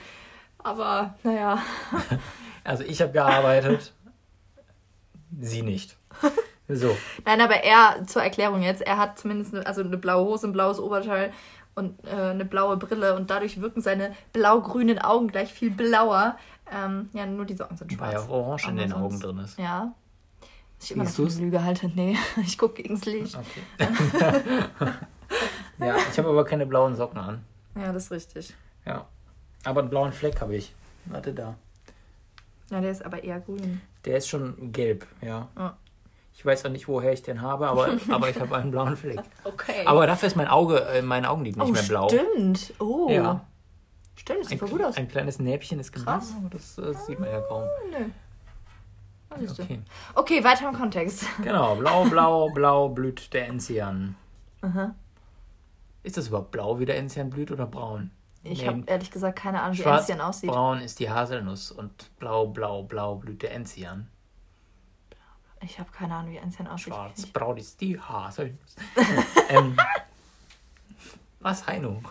Aber, 0.58 1.14
naja. 1.22 1.62
Also 2.66 2.82
ich 2.82 3.02
habe 3.02 3.12
gearbeitet. 3.12 3.92
Sie 5.38 5.60
nicht. 5.60 5.98
So. 6.66 6.96
Nein, 7.26 7.42
aber 7.42 7.56
er, 7.56 8.06
zur 8.06 8.22
Erklärung 8.22 8.62
jetzt, 8.62 8.80
er 8.80 8.96
hat 8.96 9.18
zumindest 9.18 9.54
eine, 9.54 9.66
also 9.66 9.82
eine 9.82 9.98
blaue 9.98 10.24
Hose, 10.24 10.46
ein 10.46 10.54
blaues 10.54 10.80
Oberteil 10.80 11.30
und 11.74 12.04
äh, 12.06 12.10
eine 12.30 12.44
blaue 12.44 12.76
Brille 12.76 13.14
und 13.16 13.30
dadurch 13.30 13.60
wirken 13.60 13.80
seine 13.80 14.14
blau-grünen 14.32 14.98
Augen 14.98 15.28
gleich 15.28 15.52
viel 15.52 15.70
blauer. 15.70 16.36
Ähm, 16.72 17.08
ja, 17.12 17.26
nur 17.26 17.44
die 17.44 17.54
Socken 17.54 17.76
sind 17.76 17.98
Weil 18.00 18.12
ja 18.12 18.18
schwarz. 18.18 18.30
Orange 18.30 18.68
in 18.68 18.76
den 18.76 18.88
sonst- 18.90 19.02
Augen 19.02 19.20
drin 19.20 19.38
ist. 19.38 19.58
Ja. 19.58 19.92
Ich 20.80 20.90
immer 20.92 21.04
noch 21.04 21.18
eine 21.18 21.28
Lüge 21.40 21.62
halte. 21.62 21.88
Nee, 21.94 22.16
ich 22.44 22.58
gucke 22.58 22.82
gegens 22.82 23.04
Licht. 23.06 23.36
Okay. 23.36 23.88
ja, 25.78 25.96
ich 26.10 26.18
habe 26.18 26.28
aber 26.28 26.44
keine 26.44 26.66
blauen 26.66 26.94
Socken 26.94 27.18
an. 27.18 27.44
Ja, 27.76 27.92
das 27.92 28.04
ist 28.04 28.12
richtig. 28.12 28.54
Ja. 28.84 29.06
Aber 29.64 29.80
einen 29.80 29.90
blauen 29.90 30.12
Fleck 30.12 30.40
habe 30.40 30.56
ich. 30.56 30.74
Warte 31.06 31.32
da. 31.32 31.54
Ja, 32.70 32.80
der 32.80 32.90
ist 32.90 33.04
aber 33.04 33.22
eher 33.24 33.40
grün. 33.40 33.80
Der 34.04 34.18
ist 34.18 34.28
schon 34.28 34.72
gelb, 34.72 35.06
ja. 35.22 35.48
Ja. 35.56 35.76
Ich 36.36 36.44
weiß 36.44 36.64
auch 36.66 36.70
nicht, 36.70 36.88
woher 36.88 37.12
ich 37.12 37.22
den 37.22 37.40
habe, 37.42 37.68
aber, 37.68 37.96
aber 38.10 38.28
ich 38.28 38.38
habe 38.40 38.56
einen 38.56 38.70
blauen 38.70 38.96
Fleck. 38.96 39.20
Okay. 39.44 39.86
Aber 39.86 40.06
dafür 40.06 40.26
ist 40.26 40.36
mein 40.36 40.48
Auge, 40.48 40.80
äh, 40.84 41.00
meine 41.02 41.30
Augenlid 41.30 41.56
nicht 41.56 41.66
oh, 41.68 41.70
mehr 41.72 41.82
blau. 41.82 42.08
stimmt. 42.08 42.74
Oh. 42.80 43.08
Ja. 43.10 43.44
Stimmt, 44.16 44.40
das 44.40 44.48
sieht 44.48 44.56
Ein, 44.62 44.68
voll 44.68 44.78
gut 44.78 44.86
aus. 44.86 44.96
ein 44.96 45.08
kleines 45.08 45.38
Näbchen 45.38 45.78
ist 45.80 45.92
Krass. 45.92 46.34
aber 46.38 46.50
das, 46.50 46.78
äh, 46.78 46.92
sieht 46.94 47.18
man 47.20 47.30
ja 47.30 47.40
kaum. 47.40 47.64
Nö. 47.90 48.06
Ah, 49.30 49.36
siehst 49.38 49.58
du. 49.58 49.62
Okay. 49.62 49.80
Okay, 50.14 50.44
weiter 50.44 50.68
im 50.68 50.74
Kontext. 50.74 51.24
Genau, 51.42 51.76
blau, 51.76 52.04
blau, 52.04 52.50
blau 52.50 52.88
blüht 52.88 53.32
der 53.32 53.48
Enzian. 53.48 54.14
Aha. 54.62 54.94
Ist 56.02 56.16
das 56.16 56.28
überhaupt 56.28 56.50
blau, 56.50 56.78
wie 56.78 56.86
der 56.86 56.96
Enzian 56.98 57.30
blüht 57.30 57.50
oder 57.50 57.66
braun? 57.66 58.10
Ich 58.42 58.60
Nee, 58.60 58.68
habe 58.68 58.82
ehrlich 58.86 59.10
gesagt 59.10 59.38
keine 59.38 59.62
Ahnung, 59.62 59.78
wie 59.78 59.82
Enzian 59.82 60.20
aussieht. 60.20 60.50
braun 60.50 60.80
ist 60.80 60.98
die 61.00 61.10
Haselnuss 61.10 61.70
und 61.72 62.10
blau, 62.18 62.46
blau, 62.46 62.82
blau 62.82 63.14
blüht 63.16 63.42
der 63.42 63.52
Enzian. 63.52 64.08
Ich 65.64 65.78
habe 65.78 65.90
keine 65.90 66.14
Ahnung, 66.14 66.32
wie 66.32 66.36
Enzian 66.36 66.66
aussieht. 66.68 66.92
Schwarz, 66.92 67.26
braun 67.26 67.56
ist 67.56 67.80
die 67.80 67.98
Haselnuss. 67.98 68.76
ähm, 69.48 69.76
was, 71.40 71.66
Heino? 71.66 72.02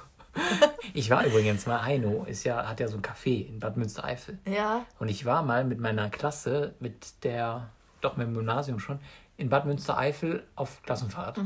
Ich 0.93 1.09
war 1.09 1.25
übrigens 1.25 1.65
mal, 1.67 1.83
Heino 1.83 2.23
ist 2.25 2.43
ja, 2.43 2.67
hat 2.67 2.79
ja 2.79 2.87
so 2.87 2.97
ein 2.97 3.01
Café 3.03 3.47
in 3.47 3.59
Bad 3.59 3.77
Münstereifel. 3.77 4.39
Ja, 4.45 4.85
Und 4.99 5.09
ich 5.09 5.25
war 5.25 5.43
mal 5.43 5.63
mit 5.63 5.79
meiner 5.79 6.09
Klasse, 6.09 6.73
mit 6.79 7.23
der, 7.23 7.69
doch 8.01 8.17
mit 8.17 8.27
dem 8.27 8.33
Gymnasium 8.33 8.79
schon, 8.79 8.99
in 9.37 9.49
Bad 9.49 9.65
Münstereifel 9.65 10.45
auf 10.55 10.81
Klassenfahrt. 10.83 11.39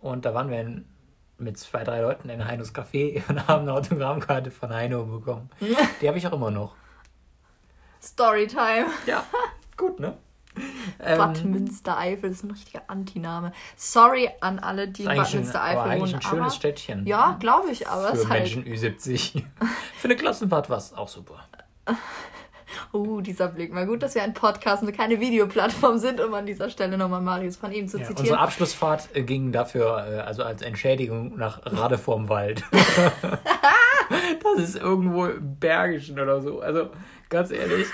Und 0.00 0.24
da 0.24 0.34
waren 0.34 0.50
wir 0.50 0.60
in, 0.60 0.86
mit 1.38 1.58
zwei, 1.58 1.84
drei 1.84 2.00
Leuten 2.00 2.28
in 2.28 2.44
Heinos 2.44 2.74
Café 2.74 3.22
und 3.28 3.46
haben 3.48 3.62
eine 3.62 3.74
Autogrammkarte 3.74 4.50
von 4.50 4.72
Heino 4.72 5.04
bekommen. 5.04 5.50
Die 6.00 6.08
habe 6.08 6.18
ich 6.18 6.26
auch 6.26 6.32
immer 6.32 6.50
noch. 6.50 6.74
Storytime. 8.00 8.86
Ja, 9.06 9.24
gut, 9.76 10.00
ne? 10.00 10.16
Bad 10.98 11.40
Ähm, 11.44 11.50
Münstereifel 11.52 12.30
ist 12.30 12.42
ein 12.42 12.50
richtiger 12.50 12.82
Antiname. 12.88 13.52
Sorry 13.76 14.30
an 14.40 14.58
alle, 14.58 14.88
die 14.88 15.02
in 15.02 15.08
Bad 15.08 15.18
eigentlich 15.18 15.34
Münstereifel 15.34 15.78
eigentlich 15.78 16.00
wohnen. 16.02 16.14
ein 16.14 16.22
schönes 16.22 16.40
aber, 16.42 16.50
Städtchen. 16.50 17.06
Ja, 17.06 17.36
glaube 17.40 17.70
ich, 17.70 17.88
aber 17.88 18.06
es 18.06 18.10
Für 18.10 18.16
ist 18.24 18.28
halt. 18.28 18.42
Menschen 18.42 18.64
Ü70. 18.64 19.42
Für 19.98 20.08
eine 20.08 20.16
Klassenfahrt 20.16 20.68
war 20.68 20.78
es 20.78 20.92
auch 20.92 21.08
super. 21.08 21.40
Uh, 22.92 23.20
dieser 23.20 23.48
Blick. 23.48 23.72
Mal 23.72 23.86
gut, 23.86 24.02
dass 24.02 24.14
wir 24.14 24.22
ein 24.22 24.34
Podcast 24.34 24.82
und 24.82 24.92
keine 24.96 25.20
Videoplattform 25.20 25.98
sind, 25.98 26.20
um 26.20 26.34
an 26.34 26.46
dieser 26.46 26.70
Stelle 26.70 26.96
nochmal 26.98 27.20
Marius 27.20 27.56
von 27.56 27.72
ihm 27.72 27.88
zu 27.88 27.98
Ja, 27.98 28.04
zitieren. 28.04 28.20
unsere 28.26 28.38
Abschlussfahrt 28.40 29.08
äh, 29.14 29.22
ging 29.22 29.52
dafür, 29.52 30.06
äh, 30.08 30.18
also 30.20 30.42
als 30.42 30.62
Entschädigung 30.62 31.36
nach 31.36 31.60
Rade 31.64 31.98
vorm 31.98 32.28
Wald. 32.28 32.62
das 34.10 34.58
ist 34.58 34.76
irgendwo 34.76 35.26
im 35.26 35.56
Bergischen 35.58 36.18
oder 36.18 36.40
so. 36.42 36.60
Also 36.60 36.90
ganz 37.28 37.50
ehrlich. 37.50 37.86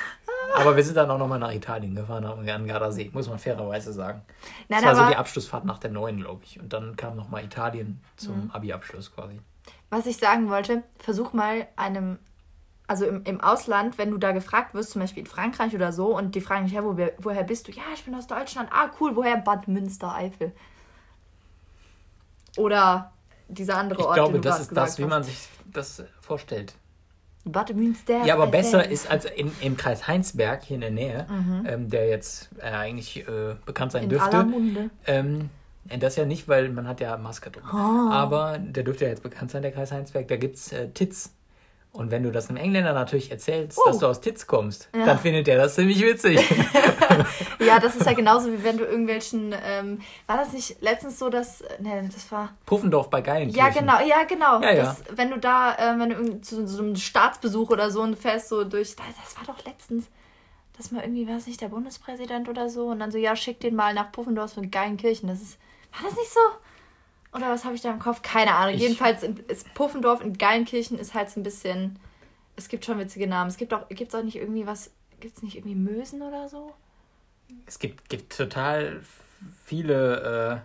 Aber 0.55 0.77
wir 0.77 0.83
sind 0.85 0.97
dann 0.97 1.11
auch 1.11 1.19
nochmal 1.19 1.39
nach 1.39 1.53
Italien 1.53 1.95
gefahren, 1.95 2.25
an 2.25 2.49
an 2.49 2.67
Gardasee, 2.67 3.11
muss 3.13 3.29
man 3.29 3.39
fairerweise 3.39 3.93
sagen. 3.93 4.23
Nein, 4.69 4.83
das 4.83 4.97
war 4.97 5.05
so 5.05 5.11
die 5.11 5.17
Abschlussfahrt 5.17 5.65
nach 5.65 5.79
der 5.79 5.91
neuen, 5.91 6.19
glaube 6.21 6.43
ich. 6.45 6.59
Und 6.61 6.73
dann 6.73 6.97
kam 6.97 7.17
nochmal 7.17 7.45
Italien 7.45 8.01
zum 8.17 8.45
Mhm. 8.45 8.51
Abi-Abschluss 8.53 9.15
quasi. 9.15 9.41
Was 9.91 10.07
ich 10.07 10.17
sagen 10.17 10.49
wollte, 10.51 10.83
versuch 10.99 11.33
mal 11.33 11.67
einem, 11.77 12.19
also 12.87 13.05
im, 13.07 13.23
im 13.25 13.41
Ausland, 13.41 13.99
wenn 13.99 14.11
du 14.11 14.19
da 14.19 14.33
gefragt 14.33 14.75
wirst, 14.75 14.91
zum 14.91 15.01
Beispiel 15.03 15.23
in 15.25 15.27
Frankreich 15.27 15.75
oder 15.75 15.93
so, 15.93 16.17
und 16.17 16.35
die 16.35 16.41
fragen 16.41 16.65
dich, 16.67 16.75
ja, 16.75 16.85
wo, 16.85 16.97
woher 17.19 17.45
bist 17.45 17.69
du? 17.69 17.73
Ja, 17.73 17.83
ich 17.95 18.05
bin 18.05 18.15
aus 18.15 18.27
Deutschland. 18.27 18.71
Ah, 18.73 18.91
cool, 19.01 19.15
woher? 19.17 19.37
Bad 19.37 19.69
Münstereifel. 19.69 20.53
Oder 22.57 23.13
dieser 23.49 23.77
andere 23.77 24.01
Ich 24.01 24.07
Ort, 24.07 24.15
glaube, 24.15 24.33
den 24.35 24.43
du 24.43 24.49
das 24.49 24.61
ist 24.61 24.69
das, 24.71 24.97
gesagt 24.97 24.99
wie 24.99 25.03
hast. 25.05 25.11
man 25.11 25.23
sich 25.25 25.49
das 25.67 26.03
vorstellt. 26.21 26.75
Bad 27.47 27.75
Münstereifel. 27.75 28.27
Ja, 28.27 28.35
aber 28.35 28.49
besser 28.49 28.89
ist 28.89 29.11
als 29.11 29.25
in, 29.25 29.53
im 29.61 29.77
Kreis 29.77 30.07
Heinsberg 30.07 30.65
hier 30.65 30.75
in 30.75 30.81
der 30.81 30.91
Nähe, 30.91 31.27
ähm, 31.67 31.89
der 31.89 32.09
jetzt 32.09 32.51
äh, 32.59 32.71
eigentlich 32.71 33.27
äh, 33.27 33.55
bekannt 33.65 33.93
sein 33.93 34.05
in 34.05 34.09
dürfte. 34.09 34.37
aller 34.37 34.45
Munde. 34.45 34.91
Ähm, 35.07 35.51
das 36.01 36.17
ja 36.17 36.25
nicht, 36.25 36.49
weil 36.49 36.69
man 36.71 36.89
hat 36.89 37.01
ja 37.01 37.17
Maske 37.17 37.51
drum. 37.51 37.63
Oh. 37.73 38.13
Aber 38.13 38.59
der 38.59 38.83
dürfte 38.83 39.05
ja 39.05 39.11
jetzt 39.11 39.23
bekannt 39.23 39.51
sein, 39.51 39.63
der 39.63 39.71
Kreis 39.71 39.93
Heinsberg. 39.93 40.27
Da 40.29 40.37
gibt's 40.37 40.73
äh, 40.73 40.89
Tits. 40.89 41.33
Und 41.97 42.11
wenn 42.11 42.23
du 42.23 42.31
das 42.31 42.49
einem 42.49 42.59
Engländer 42.59 42.93
natürlich 42.93 43.31
erzählst, 43.31 43.79
Oh. 43.79 43.89
dass 43.89 43.99
du 43.99 44.07
aus 44.07 44.21
Tits 44.21 44.47
kommst, 44.47 44.89
Ja. 44.95 45.07
dann 45.07 45.19
findet 45.19 45.49
er 45.49 45.57
das 45.57 45.75
ziemlich 45.75 46.01
witzig. 46.03 46.41
Ja, 47.59 47.81
das 47.81 47.97
ist 47.97 48.07
ja 48.07 48.13
genauso 48.23 48.53
wie 48.53 48.63
wenn 48.63 48.77
du 48.79 48.85
irgendwelchen, 48.85 49.55
ähm, 49.67 50.01
war 50.27 50.37
das 50.37 50.53
nicht 50.53 50.81
letztens 50.83 51.19
so, 51.19 51.29
dass, 51.31 51.63
ne, 51.81 52.09
das 52.13 52.31
war, 52.31 52.51
Puffendorf 52.67 53.11
bei 53.11 53.21
Geilenkirchen. 53.23 53.59
ja 53.59 53.69
genau, 53.73 53.99
ja 54.07 54.25
genau, 54.25 54.61
Ja, 54.61 54.73
ja. 54.73 54.83
Das, 54.85 55.03
wenn 55.17 55.31
du 55.31 55.39
da, 55.39 55.75
äh, 55.75 55.99
wenn 55.99 56.11
du 56.11 56.41
zu 56.43 56.67
so 56.67 56.83
einem 56.83 56.95
Staatsbesuch 56.97 57.71
oder 57.71 57.91
so 57.91 58.03
und 58.03 58.17
fährst 58.17 58.49
so 58.51 58.63
durch, 58.65 58.95
das 58.97 59.37
war 59.37 59.55
doch 59.55 59.65
letztens, 59.65 60.07
das 60.77 60.93
mal 60.93 61.03
irgendwie, 61.03 61.27
war 61.27 61.37
es 61.37 61.47
nicht 61.47 61.61
der 61.61 61.69
Bundespräsident 61.69 62.49
oder 62.49 62.69
so 62.69 62.87
und 62.89 63.01
dann 63.01 63.11
so, 63.11 63.19
ja, 63.19 63.35
schick 63.35 63.59
den 63.61 63.75
mal 63.75 63.95
nach 63.95 64.13
Puffendorf 64.13 64.53
von 64.53 64.71
Geilenkirchen, 64.71 65.29
das 65.29 65.41
ist, 65.41 65.59
war 65.95 66.09
das 66.09 66.17
nicht 66.19 66.33
so? 66.33 66.41
Oder 67.37 67.51
was 67.51 67.65
habe 67.65 67.75
ich 67.75 67.83
da 67.83 67.91
im 67.91 67.99
Kopf? 67.99 68.23
Keine 68.23 68.55
Ahnung. 68.55 68.75
Ich- 68.75 68.81
Jedenfalls 68.81 69.23
ist 69.23 69.73
Puffendorf 69.75 70.23
in 70.23 70.37
Geilenkirchen 70.39 70.99
ist 70.99 71.15
halt 71.15 71.31
so 71.31 71.39
ein 71.39 71.43
bisschen, 71.43 71.99
es 72.57 72.69
gibt 72.69 72.85
schon 72.85 72.99
witzige 72.99 73.27
Namen. 73.27 73.51
Es 73.51 73.57
gibt 73.59 73.75
auch, 73.75 73.89
gibt's 73.89 74.15
auch 74.15 74.23
nicht 74.23 74.37
irgendwie 74.37 74.67
was, 74.67 74.91
gibt 75.21 75.37
es 75.37 75.43
nicht 75.43 75.57
irgendwie 75.57 75.75
Mösen 75.77 76.23
oder 76.23 76.49
so? 76.49 76.73
Es 77.67 77.79
gibt, 77.79 78.09
gibt 78.09 78.37
total 78.37 79.03
viele, 79.65 80.65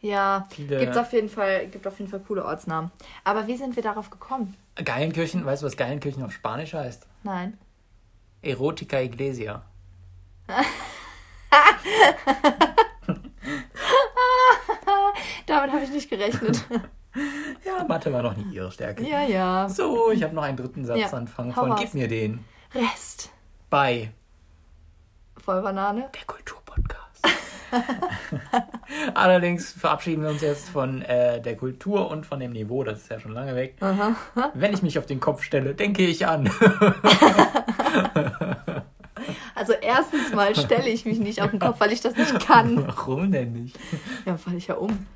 Ja, 0.00 0.46
äh, 0.50 0.54
viele 0.54 0.78
Gibt's 0.78 0.96
auf 0.96 1.12
jeden 1.12 1.28
Fall, 1.28 1.68
gibt 1.68 1.86
auf 1.86 1.98
jeden 1.98 2.10
Fall 2.10 2.20
coole 2.20 2.44
Ortsnamen. 2.44 2.90
Aber 3.24 3.46
wie 3.46 3.56
sind 3.56 3.76
wir 3.76 3.82
darauf 3.82 4.10
gekommen? 4.10 4.56
Geilenkirchen. 4.82 5.44
Weißt 5.44 5.62
du, 5.62 5.66
was 5.66 5.76
Geilenkirchen 5.76 6.22
auf 6.22 6.32
Spanisch 6.32 6.74
heißt? 6.74 7.06
Nein. 7.22 7.58
Erotica 8.42 9.00
Iglesia. 9.00 9.62
Damit 15.46 15.72
habe 15.72 15.84
ich 15.84 15.90
nicht 15.90 16.10
gerechnet. 16.10 16.64
Ja, 17.64 17.82
Mathe 17.88 18.12
war 18.12 18.22
noch 18.22 18.36
nie 18.36 18.54
ihre 18.54 18.70
Stärke. 18.70 19.02
Ja, 19.02 19.22
ja. 19.22 19.70
So, 19.70 20.10
ich 20.10 20.22
habe 20.22 20.34
noch 20.34 20.42
einen 20.42 20.58
dritten 20.58 20.84
Satz 20.84 20.98
Ja, 20.98 21.08
anfangen 21.14 21.54
von. 21.54 21.74
Gib 21.76 21.94
mir 21.94 22.08
den. 22.08 22.44
Rest. 22.74 23.30
Bei 23.70 24.10
Voll 25.42 25.62
Banane. 25.62 26.10
der 26.14 26.24
Kulturpodcast. 26.26 27.26
Allerdings 29.14 29.72
verabschieden 29.72 30.24
wir 30.24 30.28
uns 30.28 30.42
jetzt 30.42 30.68
von 30.68 31.00
äh, 31.00 31.40
der 31.40 31.56
Kultur 31.56 32.10
und 32.10 32.26
von 32.26 32.38
dem 32.38 32.52
Niveau, 32.52 32.84
das 32.84 32.98
ist 32.98 33.10
ja 33.10 33.18
schon 33.18 33.32
lange 33.32 33.56
weg. 33.56 33.76
Wenn 34.52 34.74
ich 34.74 34.82
mich 34.82 34.98
auf 34.98 35.06
den 35.06 35.18
Kopf 35.20 35.42
stelle, 35.42 35.74
denke 35.74 36.04
ich 36.04 36.26
an. 36.26 36.50
Also 39.56 39.72
erstens 39.72 40.32
mal 40.34 40.54
stelle 40.54 40.90
ich 40.90 41.06
mich 41.06 41.18
nicht 41.18 41.40
auf 41.40 41.50
den 41.50 41.58
Kopf, 41.58 41.80
weil 41.80 41.90
ich 41.90 42.02
das 42.02 42.14
nicht 42.14 42.46
kann. 42.46 42.76
Warum 42.86 43.32
denn 43.32 43.54
nicht? 43.54 43.78
Ja, 44.26 44.36
falle 44.36 44.58
ich 44.58 44.66
ja 44.66 44.74
um. 44.74 45.06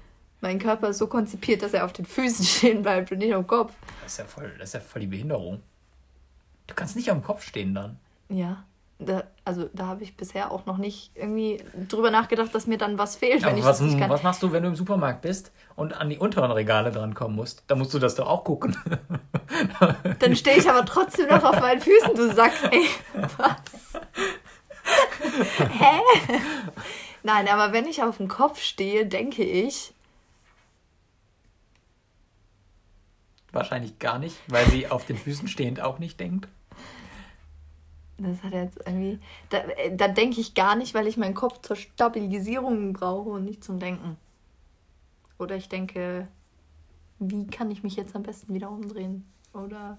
Mein 0.41 0.59
Körper 0.59 0.89
ist 0.89 0.99
so 0.99 1.09
konzipiert, 1.09 1.63
dass 1.63 1.75
er 1.75 1.85
auf 1.85 1.93
den 1.93 2.07
Füßen 2.07 2.45
stehen 2.47 2.83
bleibt 2.83 3.13
und 3.13 3.19
nicht 3.19 3.35
am 3.35 3.47
Kopf. 3.47 3.75
Das 4.03 4.13
ist 4.13 4.19
ja 4.19 4.25
voll, 4.25 4.51
das 4.59 4.71
ist 4.71 4.73
ja 4.73 4.81
voll 4.81 5.03
die 5.03 5.09
Behinderung. 5.09 5.61
Du 6.67 6.75
kannst 6.75 6.97
nicht 6.97 7.11
am 7.11 7.23
Kopf 7.23 7.43
stehen 7.43 7.75
dann. 7.75 7.99
Ja. 8.31 8.65
Da, 9.03 9.25
also 9.47 9.69
da 9.73 9.87
habe 9.87 10.03
ich 10.03 10.17
bisher 10.17 10.53
auch 10.53 10.67
noch 10.67 10.77
nicht 10.77 11.11
irgendwie 11.15 11.63
drüber 11.89 12.11
nachgedacht, 12.11 12.55
dass 12.55 12.67
mir 12.67 12.77
dann 12.77 12.99
was 12.99 13.17
fehlt, 13.17 13.43
wenn 13.45 13.57
ich 13.57 13.65
was, 13.65 13.79
das 13.79 13.87
nicht 13.87 13.99
kann. 13.99 14.11
was 14.11 14.23
machst 14.23 14.43
du, 14.43 14.53
wenn 14.53 14.63
du 14.63 14.69
im 14.69 14.77
Supermarkt 14.77 15.23
bist 15.23 15.53
und 15.75 15.95
an 15.95 16.11
die 16.11 16.19
unteren 16.19 16.51
Regale 16.51 16.91
drankommen 16.91 17.35
musst? 17.35 17.65
Da 17.67 17.77
musst 17.77 17.95
du 17.95 17.99
das 17.99 18.15
doch 18.15 18.29
auch 18.29 18.45
gucken. 18.45 18.77
Dann 20.19 20.37
stehe 20.37 20.59
ich 20.59 20.69
aber 20.69 20.85
trotzdem 20.85 21.29
noch 21.29 21.43
auf 21.43 21.59
meinen 21.61 21.81
Füßen, 21.81 22.15
du 22.15 22.33
Sack, 22.35 22.53
ey. 22.71 22.87
Was? 23.39 24.01
Hä? 25.59 26.39
Nein, 27.23 27.49
aber 27.49 27.73
wenn 27.73 27.87
ich 27.87 28.03
auf 28.03 28.19
dem 28.19 28.29
Kopf 28.29 28.61
stehe, 28.61 29.07
denke 29.07 29.45
ich, 29.45 29.95
Wahrscheinlich 33.53 33.99
gar 33.99 34.19
nicht, 34.19 34.37
weil 34.47 34.67
sie 34.67 34.89
auf 34.89 35.07
den 35.07 35.19
Füßen 35.19 35.49
stehend 35.49 35.81
auch 35.81 35.99
nicht 35.99 36.21
denkt. 36.21 36.49
Das 38.23 38.43
hat 38.43 38.53
jetzt 38.53 38.79
irgendwie. 38.87 39.19
Da, 39.49 39.59
äh, 39.59 39.95
da 39.97 40.09
denke 40.09 40.41
ich 40.41 40.55
gar 40.55 40.77
nicht, 40.77 40.95
weil 40.95 41.07
ich 41.07 41.17
meinen 41.17 41.35
Kopf 41.35 41.61
zur 41.63 41.77
Stabilisierung 41.77 42.93
brauche 42.93 43.31
und 43.31 43.45
nicht 43.45 43.65
zum 43.65 43.79
Denken. 43.79 44.17
Oder 45.39 45.57
ich 45.57 45.69
denke, 45.69 46.29
wie 47.19 47.47
kann 47.47 47.71
ich 47.71 47.83
mich 47.83 47.97
jetzt 47.97 48.15
am 48.15 48.23
besten 48.23 48.53
wieder 48.55 48.71
umdrehen? 48.71 49.25
Oder 49.55 49.99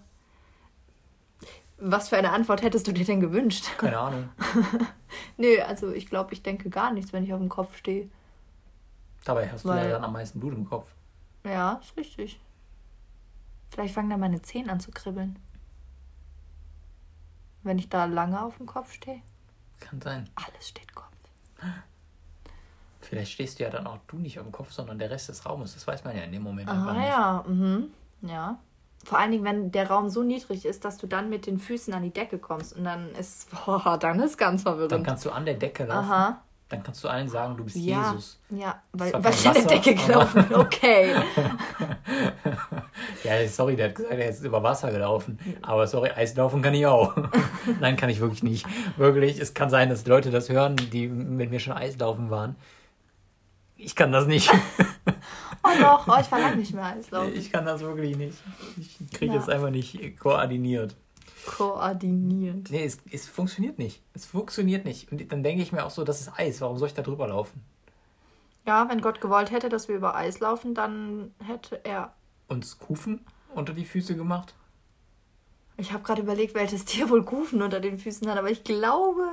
was 1.78 2.10
für 2.10 2.18
eine 2.18 2.32
Antwort 2.32 2.62
hättest 2.62 2.88
du 2.88 2.92
dir 2.92 3.06
denn 3.06 3.20
gewünscht? 3.22 3.66
Keine 3.78 3.98
Ahnung. 3.98 4.30
Nö, 5.38 5.60
also 5.68 5.92
ich 5.92 6.08
glaube, 6.08 6.34
ich 6.34 6.44
denke 6.44 6.70
gar 6.70 6.94
nichts, 6.94 7.12
wenn 7.12 7.24
ich 7.24 7.34
auf 7.34 7.40
dem 7.40 7.50
Kopf 7.50 7.76
stehe. 7.76 8.08
Dabei 9.26 9.50
hast 9.50 9.66
du 9.66 9.70
Weil- 9.70 9.86
ja 9.86 9.92
dann 9.94 10.04
am 10.04 10.14
meisten 10.14 10.40
Blut 10.40 10.54
im 10.54 10.70
Kopf. 10.70 10.94
Ja, 11.44 11.80
ist 11.82 11.98
richtig. 11.98 12.40
Vielleicht 13.72 13.96
fangen 13.96 14.10
dann 14.12 14.20
meine 14.20 14.42
Zehen 14.44 14.70
an 14.70 14.80
zu 14.80 14.92
kribbeln. 14.92 15.40
Wenn 17.64 17.78
ich 17.78 17.90
da 17.90 18.06
lange 18.06 18.42
auf 18.42 18.58
dem 18.58 18.66
Kopf 18.66 18.92
stehe. 18.92 19.22
Kann 19.80 20.02
sein. 20.02 20.30
Alles 20.36 20.70
steht 20.70 20.94
Kopf. 20.96 21.08
Vielleicht 23.00 23.32
stehst 23.34 23.60
du 23.60 23.64
ja 23.64 23.70
dann 23.70 23.88
auch 23.88 23.98
du 24.08 24.18
nicht 24.18 24.40
auf 24.40 24.46
dem 24.46 24.52
Kopf, 24.52 24.72
sondern 24.72 25.00
der 25.00 25.10
Rest 25.10 25.30
des 25.30 25.46
Raumes. 25.46 25.74
Das 25.74 25.86
weiß 25.88 26.04
man 26.04 26.16
ja 26.16 26.24
in 26.24 26.32
dem 26.32 26.44
Moment 26.44 26.70
Ah 26.70 26.74
einfach 26.74 26.94
nicht. 26.94 27.08
ja, 27.08 27.44
mhm. 27.48 27.92
ja. 28.22 28.60
Vor 29.04 29.18
allen 29.18 29.32
Dingen, 29.32 29.44
wenn 29.44 29.72
der 29.72 29.90
Raum 29.90 30.10
so 30.10 30.22
niedrig 30.22 30.66
ist, 30.66 30.86
dass 30.86 30.98
du 30.98 31.08
dann 31.08 31.30
mit 31.30 31.48
den 31.48 31.58
Füßen 31.58 31.92
an 31.94 32.04
die 32.04 32.12
Decke 32.12 32.38
kommst 32.38 32.74
und 32.76 32.84
dann 32.84 33.10
ist, 33.16 33.50
boah, 33.66 33.98
dann 34.00 34.20
ist 34.20 34.38
ganz 34.38 34.64
Dann 34.64 34.78
verwirrend. 34.78 35.06
kannst 35.06 35.26
du 35.26 35.32
an 35.32 35.46
der 35.46 35.56
Decke 35.56 35.86
laufen. 35.86 36.12
Aha. 36.12 36.42
Dann 36.72 36.82
kannst 36.84 37.04
du 37.04 37.10
allen 37.10 37.28
sagen, 37.28 37.58
du 37.58 37.66
bist 37.66 37.76
Ja, 37.76 38.12
Jesus. 38.14 38.40
ja, 38.50 38.82
weil, 38.94 39.12
weil 39.22 39.34
ich 39.34 39.46
an 39.48 39.54
der 39.54 39.66
Decke 39.66 39.94
gelaufen 39.94 40.46
bin. 40.48 40.58
Okay. 40.58 41.16
Ja, 43.24 43.48
sorry, 43.48 43.76
der 43.76 43.90
hat 43.90 43.96
gesagt, 43.96 44.14
er 44.14 44.30
ist 44.30 44.44
über 44.44 44.64
Wasser 44.64 44.92
gelaufen. 44.92 45.38
Aber 45.62 45.86
sorry, 45.88 46.10
Eislaufen 46.10 46.62
kann 46.62 46.74
ich 46.74 46.86
auch. 46.86 47.16
Nein, 47.80 47.96
kann 47.96 48.10
ich 48.10 48.20
wirklich 48.20 48.42
nicht. 48.44 48.66
Wirklich, 48.98 49.40
es 49.40 49.54
kann 49.54 49.70
sein, 49.70 49.90
dass 49.90 50.06
Leute 50.08 50.32
das 50.32 50.50
hören, 50.50 50.76
die 50.92 51.08
mit 51.08 51.52
mir 51.52 51.60
schon 51.60 51.74
Eislaufen 51.74 52.30
waren. 52.30 52.56
Ich 53.78 53.96
kann 53.96 54.12
das 54.12 54.26
nicht. 54.28 54.50
Oh 55.64 55.70
doch, 55.80 56.08
oh, 56.08 56.20
ich 56.20 56.32
war 56.32 56.40
lange 56.40 56.56
nicht 56.56 56.74
mehr 56.74 56.86
Eislaufen. 56.86 57.36
Ich 57.36 57.52
kann 57.52 57.66
das 57.68 57.82
wirklich 57.82 58.18
nicht. 58.18 58.36
Ich 58.80 59.12
kriege 59.12 59.36
Ja. 59.36 59.40
es 59.40 59.48
einfach 59.48 59.70
nicht 59.70 60.20
koordiniert. 60.20 60.96
Koordiniert. 61.46 62.70
Nee, 62.70 62.86
es, 62.86 63.00
es 63.12 63.28
funktioniert 63.28 63.78
nicht. 63.78 64.02
Es 64.14 64.26
funktioniert 64.26 64.86
nicht. 64.86 65.12
Und 65.12 65.32
dann 65.32 65.44
denke 65.44 65.62
ich 65.62 65.72
mir 65.72 65.86
auch 65.86 65.92
so, 65.92 66.04
das 66.04 66.22
ist 66.22 66.32
Eis. 66.38 66.62
Warum 66.62 66.78
soll 66.78 66.88
ich 66.88 66.94
da 66.94 67.02
drüber 67.02 67.28
laufen? 67.28 67.62
Ja, 68.66 68.88
wenn 68.90 69.02
Gott 69.02 69.22
gewollt 69.22 69.52
hätte, 69.52 69.70
dass 69.70 69.88
wir 69.88 69.96
über 69.96 70.16
Eis 70.16 70.40
laufen, 70.40 70.76
dann 70.76 71.34
hätte 71.44 71.84
er. 71.84 72.14
Uns 72.48 72.78
Kufen 72.78 73.22
unter 73.54 73.74
die 73.74 73.86
Füße 73.86 74.16
gemacht? 74.16 74.54
Ich 75.78 75.92
habe 75.94 76.04
gerade 76.04 76.22
überlegt, 76.22 76.54
welches 76.54 76.86
Tier 76.86 77.10
wohl 77.10 77.24
Kufen 77.24 77.62
unter 77.62 77.80
den 77.80 77.98
Füßen 77.98 78.30
hat, 78.30 78.38
aber 78.38 78.52
ich 78.52 78.64
glaube. 78.64 79.28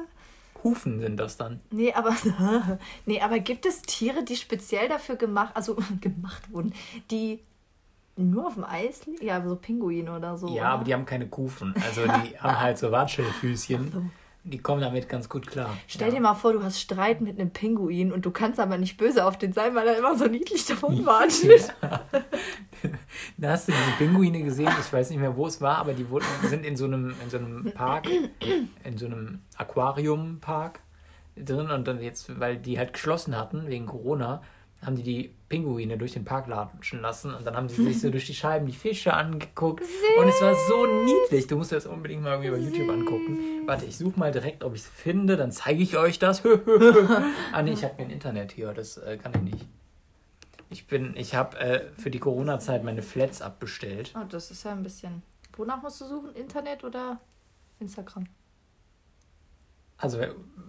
Hufen 0.65 1.01
sind 1.01 1.19
das 1.19 1.37
dann. 1.37 1.61
Nee, 1.71 1.93
aber. 1.93 2.17
nee, 3.07 3.21
aber 3.21 3.39
gibt 3.39 3.67
es 3.67 3.83
Tiere, 3.83 4.25
die 4.25 4.37
speziell 4.37 4.89
dafür 4.89 5.17
gemacht, 5.17 5.55
also 5.55 5.77
gemacht 6.01 6.51
wurden, 6.51 6.73
die 7.11 7.41
nur 8.19 8.47
auf 8.47 8.55
dem 8.55 8.65
Eis 8.65 9.07
liegen? 9.07 9.25
Ja, 9.25 9.43
so 9.43 9.57
Pinguine 9.57 10.15
oder 10.15 10.37
so. 10.37 10.49
Ja, 10.49 10.53
oder? 10.53 10.65
aber 10.67 10.85
die 10.85 10.95
haben 10.95 11.07
keine 11.07 11.29
Kufen. 11.29 11.75
Also 11.85 12.03
die 12.03 12.39
haben 12.39 12.61
halt 12.61 12.79
so 12.79 12.91
Watschelfüßchen. 12.91 14.11
Die 14.45 14.59
kommen 14.59 14.81
damit 14.81 15.09
ganz 15.09 15.29
gut 15.29 15.47
klar. 15.47 15.77
Stell 15.87 16.09
ja. 16.09 16.15
dir 16.15 16.21
mal 16.21 16.35
vor, 16.35 16.53
du 16.53 16.63
hast 16.63 16.81
Streit 16.81 17.21
mit 17.21 17.39
einem 17.39 17.51
Pinguin 17.51 18.13
und 18.13 18.25
du 18.25 18.31
kannst 18.31 18.59
aber 18.61 18.79
nicht 18.79 18.97
böse 18.97 19.27
auf 19.27 19.37
den 19.37 19.53
sein, 19.53 19.75
weil 19.75 19.87
er 19.87 19.99
immer 19.99 20.17
so 20.17 20.27
niedlich 20.27 20.65
davon 20.65 21.05
watschelt. 21.05 21.75
Da 23.37 23.51
hast 23.51 23.69
du 23.69 23.73
diese 23.73 23.97
Pinguine 23.99 24.43
gesehen, 24.43 24.71
ich 24.81 24.93
weiß 24.93 25.11
nicht 25.11 25.19
mehr, 25.19 25.37
wo 25.37 25.47
es 25.47 25.61
war, 25.61 25.79
aber 25.79 25.93
die 25.93 26.09
wurden, 26.09 26.25
sind 26.45 26.65
in 26.65 26.77
so 26.77 26.85
einem, 26.85 27.15
in 27.23 27.31
so 27.31 27.37
einem 27.37 27.73
Park, 27.73 28.07
in 28.85 28.97
so 28.97 29.07
einem 29.07 29.41
Aquariumpark 29.57 30.81
drin 31.37 31.71
und 31.71 31.87
dann 31.87 32.01
jetzt, 32.01 32.39
weil 32.39 32.57
die 32.57 32.79
halt 32.79 32.93
geschlossen 32.93 33.37
hatten 33.37 33.67
wegen 33.67 33.87
Corona, 33.87 34.43
haben 34.85 34.97
die 34.97 35.03
die 35.03 35.35
Pinguine 35.49 35.99
durch 35.99 36.13
den 36.13 36.25
Park 36.25 36.47
latschen 36.47 37.01
lassen 37.01 37.35
und 37.35 37.47
dann 37.47 37.57
haben 37.57 37.69
sie 37.69 37.83
sich 37.83 38.01
so 38.01 38.11
durch 38.13 38.27
die 38.27 38.35
Scheiben 38.35 38.67
die 38.67 38.73
Fische 38.73 39.13
angeguckt 39.13 39.83
und 40.19 40.29
es 40.29 40.41
war 40.41 40.55
so 40.55 40.87
niedlich. 41.05 41.47
Du 41.47 41.57
musst 41.57 41.73
dir 41.73 41.77
das 41.77 41.87
unbedingt 41.87 42.23
mal 42.23 42.33
irgendwie 42.43 42.51
bei 42.51 42.59
YouTube 42.59 42.89
angucken. 42.89 43.39
Warte, 43.67 43.87
ich 43.87 43.97
suche 43.97 44.19
mal 44.19 44.31
direkt, 44.31 44.63
ob 44.63 44.75
ich 44.75 44.83
es 44.83 44.89
finde, 44.89 45.37
dann 45.37 45.51
zeige 45.51 45.83
ich 45.83 45.97
euch 45.97 46.19
das. 46.19 46.45
ah 47.53 47.63
nee, 47.63 47.73
ich 47.73 47.83
habe 47.85 47.97
kein 47.97 48.11
Internet 48.11 48.53
hier, 48.53 48.73
das 48.73 48.99
äh, 48.99 49.17
kann 49.17 49.33
ich 49.35 49.53
nicht. 49.53 49.67
Ich 50.71 50.87
bin, 50.87 51.17
ich 51.17 51.35
habe 51.35 51.59
äh, 51.59 51.91
für 51.97 52.11
die 52.11 52.19
Corona-Zeit 52.19 52.85
meine 52.85 53.03
Flats 53.03 53.41
abbestellt. 53.41 54.15
Oh, 54.15 54.25
das 54.29 54.51
ist 54.51 54.65
ja 54.65 54.73
ein 54.73 54.83
bisschen. 54.83 55.23
Wonach 55.57 55.83
musst 55.83 56.01
du 56.01 56.05
suchen? 56.05 56.35
Internet 56.35 56.85
oder 56.85 57.21
Instagram? 57.81 58.27
Also 59.97 60.21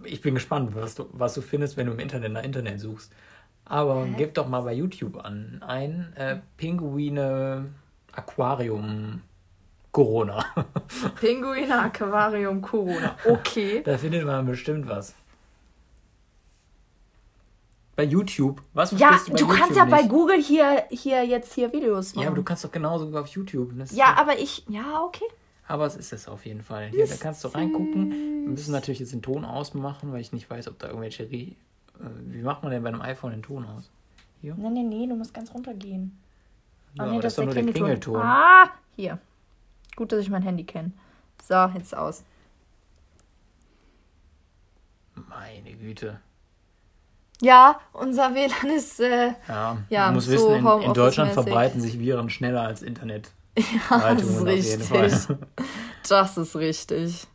ich 0.04 0.20
bin 0.20 0.34
gespannt, 0.34 0.74
was 0.74 0.96
du, 0.96 1.08
was 1.12 1.34
du 1.34 1.40
findest, 1.40 1.76
wenn 1.76 1.86
du 1.86 1.92
im 1.92 2.00
Internet 2.00 2.32
nach 2.32 2.42
Internet 2.42 2.80
suchst. 2.80 3.12
Aber 3.70 4.04
Hä? 4.04 4.14
gib 4.18 4.34
doch 4.34 4.48
mal 4.48 4.62
bei 4.62 4.74
YouTube 4.74 5.16
an. 5.24 5.62
Ein 5.64 6.12
äh, 6.16 6.38
Pinguine 6.56 7.66
Aquarium 8.12 9.22
Corona. 9.92 10.44
Pinguine 11.20 11.84
Aquarium 11.84 12.60
Corona. 12.62 13.16
Okay. 13.24 13.80
da 13.84 13.96
findet 13.96 14.26
man 14.26 14.44
bestimmt 14.44 14.88
was. 14.88 15.14
Bei 17.94 18.02
YouTube. 18.02 18.60
Was 18.74 18.90
Ja, 18.98 19.12
du 19.28 19.46
bei 19.46 19.54
kannst 19.54 19.70
YouTube 19.70 19.76
ja 19.76 19.84
bei 19.84 19.98
nicht? 19.98 20.10
Google 20.10 20.42
hier, 20.42 20.84
hier 20.90 21.24
jetzt 21.24 21.54
hier 21.54 21.72
Videos 21.72 22.14
machen. 22.16 22.24
Ja, 22.24 22.28
aber 22.28 22.36
du 22.36 22.42
kannst 22.42 22.64
doch 22.64 22.72
genauso 22.72 23.16
auf 23.16 23.28
YouTube. 23.28 23.72
Ja, 23.92 24.16
aber 24.18 24.36
ich. 24.36 24.64
Ja, 24.68 25.02
okay. 25.04 25.26
Aber 25.68 25.86
es 25.86 25.94
ist 25.94 26.12
es 26.12 26.26
auf 26.26 26.44
jeden 26.44 26.62
Fall. 26.64 26.88
Hier, 26.88 27.06
da 27.06 27.14
kannst 27.14 27.44
du 27.44 27.48
reingucken. 27.48 28.10
Wir 28.10 28.50
müssen 28.50 28.72
natürlich 28.72 28.98
jetzt 28.98 29.12
den 29.12 29.22
Ton 29.22 29.44
ausmachen, 29.44 30.12
weil 30.12 30.20
ich 30.20 30.32
nicht 30.32 30.50
weiß, 30.50 30.66
ob 30.66 30.80
da 30.80 30.88
irgendwelche. 30.88 31.28
Äh, 32.00 32.04
wie 32.32 32.42
macht 32.42 32.62
man 32.62 32.72
denn 32.72 32.82
bei 32.82 32.88
einem 32.88 33.02
iPhone 33.02 33.32
den 33.32 33.42
Ton 33.42 33.64
aus? 33.66 33.90
Nee, 34.42 34.52
nee, 34.56 34.82
nee, 34.82 35.06
du 35.06 35.14
musst 35.16 35.34
ganz 35.34 35.52
runtergehen. 35.52 36.18
Ja, 36.94 37.04
Ah, 37.04 37.10
aber 37.10 37.20
das 37.20 37.32
ist 37.32 37.38
doch 37.38 37.44
nur 37.44 37.54
der 37.54 37.64
Klingelton. 37.64 38.16
Ah, 38.20 38.70
hier. 38.96 39.18
Gut, 39.96 40.12
dass 40.12 40.20
ich 40.20 40.30
mein 40.30 40.42
Handy 40.42 40.64
kenne. 40.64 40.92
So, 41.42 41.54
jetzt 41.74 41.94
aus. 41.96 42.24
Meine 45.14 45.72
Güte. 45.76 46.20
Ja, 47.42 47.80
unser 47.92 48.34
WLAN 48.34 48.76
ist. 48.76 49.00
Äh, 49.00 49.32
Ja, 49.48 49.78
Ja, 49.88 50.06
man 50.06 50.14
muss 50.14 50.26
so 50.26 50.32
wissen, 50.32 50.54
in, 50.66 50.82
in. 50.82 50.94
Deutschland 50.94 51.32
verbreiten 51.32 51.80
sich 51.80 51.98
Viren 51.98 52.28
schneller 52.30 52.62
als 52.62 52.82
Internet. 52.82 53.30
ja, 53.90 54.14
das 54.14 54.22
ist 54.24 54.44
richtig. 54.44 54.88
Das 56.08 56.36
ist 56.38 56.56
richtig. 56.56 57.26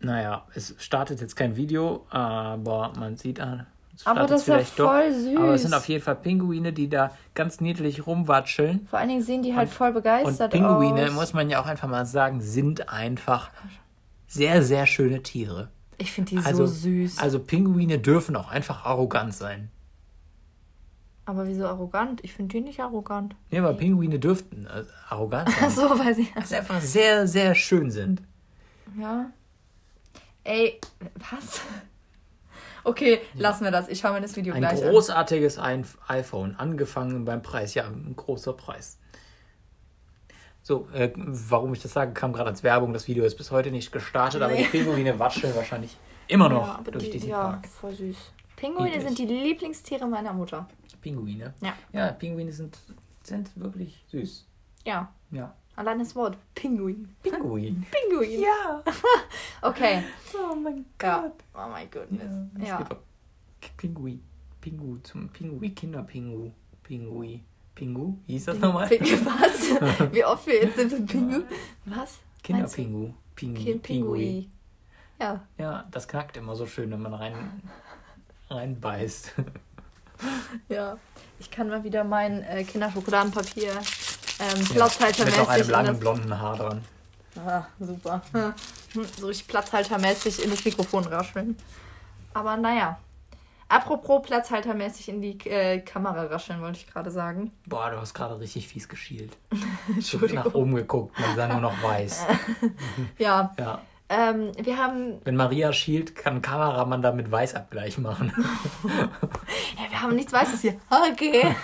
Naja, 0.00 0.46
es 0.54 0.74
startet 0.78 1.20
jetzt 1.20 1.36
kein 1.36 1.56
Video, 1.56 2.06
aber 2.10 2.92
man 2.98 3.16
sieht, 3.16 3.38
es 3.38 3.44
Aber 3.44 3.66
startet 4.26 4.30
das 4.30 4.40
ist 4.42 4.46
ja 4.48 4.54
vielleicht 4.54 4.78
doch. 4.78 4.90
voll 4.90 5.12
süß. 5.12 5.36
Aber 5.36 5.54
es 5.54 5.62
sind 5.62 5.74
auf 5.74 5.88
jeden 5.88 6.02
Fall 6.02 6.16
Pinguine, 6.16 6.72
die 6.72 6.88
da 6.88 7.10
ganz 7.34 7.60
niedlich 7.60 8.06
rumwatscheln. 8.06 8.86
Vor 8.88 8.98
allen 8.98 9.08
Dingen 9.10 9.22
sehen 9.22 9.42
die 9.42 9.54
halt 9.54 9.68
Und- 9.68 9.74
voll 9.74 9.88
Und 9.88 9.94
begeistert 9.94 10.52
Pinguine, 10.52 11.06
aus. 11.08 11.12
muss 11.12 11.32
man 11.34 11.50
ja 11.50 11.60
auch 11.60 11.66
einfach 11.66 11.88
mal 11.88 12.06
sagen, 12.06 12.40
sind 12.40 12.88
einfach 12.88 13.50
sehr, 14.26 14.62
sehr 14.62 14.86
schöne 14.86 15.22
Tiere. 15.22 15.68
Ich 15.98 16.12
finde 16.12 16.30
die 16.30 16.38
Also, 16.38 16.64
so 16.64 16.72
süß. 16.72 17.18
also 17.18 17.38
Pinguine 17.40 17.98
dürfen 17.98 18.34
auch 18.36 18.50
einfach 18.50 18.86
arrogant 18.86 19.34
sein. 19.34 19.68
Aber 21.26 21.46
wieso 21.46 21.66
arrogant? 21.66 22.24
Ich 22.24 22.32
finde 22.32 22.54
die 22.56 22.60
nicht 22.62 22.80
arrogant. 22.80 23.36
Ja, 23.50 23.60
aber 23.62 23.74
Pinguine 23.74 24.18
dürften 24.18 24.66
äh, 24.66 24.84
arrogant 25.10 25.50
sein. 25.50 25.58
Ach 25.66 25.70
so, 25.70 25.82
weiß 25.90 26.16
ich. 26.18 26.34
Weil 26.34 26.46
sie 26.46 26.56
einfach 26.56 26.80
sehr, 26.80 27.28
sehr 27.28 27.54
schön 27.54 27.90
sind. 27.90 28.22
Ja. 28.98 29.26
Ey, 30.44 30.80
was? 31.30 31.60
Okay, 32.82 33.20
lassen 33.34 33.64
wir 33.64 33.70
das. 33.70 33.88
Ich 33.88 33.98
schaue 34.00 34.12
mir 34.12 34.20
das 34.22 34.36
Video 34.36 34.54
Ein 34.54 34.60
gleich 34.60 34.82
an. 34.82 34.90
großartiges 34.90 35.58
ein 35.58 35.86
iPhone, 36.08 36.56
angefangen 36.56 37.24
beim 37.26 37.42
Preis. 37.42 37.74
Ja, 37.74 37.86
ein 37.86 38.14
großer 38.16 38.54
Preis. 38.54 38.98
So, 40.62 40.88
äh, 40.94 41.12
warum 41.16 41.72
ich 41.74 41.82
das 41.82 41.92
sage, 41.92 42.12
kam 42.12 42.32
gerade 42.32 42.48
als 42.50 42.62
Werbung. 42.62 42.92
Das 42.92 43.06
Video 43.08 43.24
ist 43.24 43.36
bis 43.36 43.50
heute 43.50 43.70
nicht 43.70 43.92
gestartet, 43.92 44.40
aber 44.42 44.52
Nee. 44.54 44.64
die 44.64 44.68
Pinguine 44.78 45.18
watscheln 45.18 45.54
wahrscheinlich 45.54 45.96
immer 46.26 46.48
noch 46.48 46.66
ja, 46.66 46.74
aber 46.76 46.90
durch 46.92 47.04
die, 47.06 47.10
diesen 47.12 47.30
ja, 47.30 47.42
Park. 47.42 47.66
voll 47.68 47.94
süß. 47.94 48.16
Pinguine 48.56 48.90
Niedlich. 48.90 49.04
sind 49.06 49.18
die 49.18 49.26
Lieblingstiere 49.26 50.06
meiner 50.06 50.32
Mutter. 50.32 50.68
Pinguine. 51.00 51.54
Ja. 51.62 51.72
Ja, 51.92 52.12
Pinguine 52.12 52.52
sind, 52.52 52.78
sind 53.22 53.50
wirklich 53.56 54.04
süß. 54.08 54.46
Ja, 54.84 55.12
Ja. 55.30 55.54
Allein 55.76 55.98
das 55.98 56.14
Wort. 56.16 56.36
Pinguin. 56.54 57.14
Pinguin. 57.22 57.86
Pinguin. 58.10 58.40
Ja. 58.42 58.82
Okay. 59.62 60.02
Oh 60.34 60.54
mein 60.54 60.86
Ja. 61.02 61.30
Oh 61.54 61.68
mein 61.70 61.90
Gott. 61.90 62.08
Ja, 62.58 62.66
Ja. 62.66 62.88
Pinguin. 63.76 64.22
Pingu 64.60 64.96
zum 65.02 65.28
Pinguin, 65.28 65.74
Kinderpingu. 65.74 66.50
Pingui. 66.82 67.42
Pingu? 67.74 68.16
Wie 68.26 68.32
hieß 68.32 68.46
das 68.46 68.58
nochmal? 68.58 68.88
Ping- 68.88 69.24
Was? 69.26 70.12
Wie 70.12 70.24
oft 70.24 70.46
wir 70.46 70.62
jetzt 70.62 70.76
sind 70.76 70.92
mit 70.92 71.06
Pingu? 71.06 71.42
Was? 71.84 72.18
Kinderpingu. 72.42 73.12
Pingu. 73.36 73.62
Kind 73.62 73.82
Pingui. 73.82 74.50
Ja. 75.20 75.42
Ja, 75.58 75.86
das 75.90 76.08
knackt 76.08 76.36
immer 76.38 76.56
so 76.56 76.64
schön, 76.66 76.90
wenn 76.90 77.02
man 77.02 77.12
rein, 77.14 77.34
reinbeißt. 78.48 79.34
Ja. 80.68 80.98
Ich 81.38 81.50
kann 81.50 81.68
mal 81.68 81.84
wieder 81.84 82.04
mein 82.04 82.42
äh, 82.42 82.64
Kinderschokoladenpapier 82.64 83.72
ähm, 84.40 84.58
Mit 84.58 84.68
noch 84.68 84.74
platzhaltermäßig 84.76 85.48
einem 85.48 85.64
in 85.64 85.70
langen 85.70 85.98
blonden 86.00 86.40
Haar 86.40 86.56
dran. 86.56 86.84
Ah, 87.46 87.64
super. 87.78 88.22
So 89.20 89.28
richtig 89.28 89.46
platzhaltermäßig 89.46 90.42
in 90.42 90.50
das 90.50 90.64
Mikrofon 90.64 91.04
rascheln. 91.04 91.56
Aber 92.34 92.56
naja. 92.56 92.98
Apropos 93.68 94.20
platzhaltermäßig 94.26 95.08
in 95.10 95.22
die 95.22 95.38
äh, 95.48 95.78
Kamera 95.78 96.24
rascheln, 96.24 96.60
wollte 96.60 96.78
ich 96.78 96.92
gerade 96.92 97.12
sagen. 97.12 97.52
Boah, 97.68 97.90
du 97.90 98.00
hast 98.00 98.14
gerade 98.14 98.40
richtig 98.40 98.66
fies 98.66 98.88
geschielt. 98.88 99.36
Ich 99.90 99.94
Entschuldigung. 100.12 100.44
nach 100.44 100.54
oben 100.54 100.74
geguckt, 100.74 101.16
man 101.20 101.36
sah 101.36 101.46
nur 101.46 101.60
noch 101.60 101.80
weiß. 101.80 102.26
Ja, 103.18 103.54
Ja. 103.60 103.80
ähm, 104.08 104.50
wir 104.60 104.76
haben, 104.76 105.20
Wenn 105.22 105.36
Maria 105.36 105.72
schielt, 105.72 106.16
kann 106.16 106.36
ein 106.36 106.42
Kameramann 106.42 107.00
damit 107.00 107.30
Weißabgleich 107.30 107.98
machen. 107.98 108.32
ja, 109.78 109.88
wir 109.88 110.02
haben 110.02 110.16
nichts 110.16 110.32
Weißes 110.32 110.62
hier. 110.62 110.74
Okay. 110.90 111.54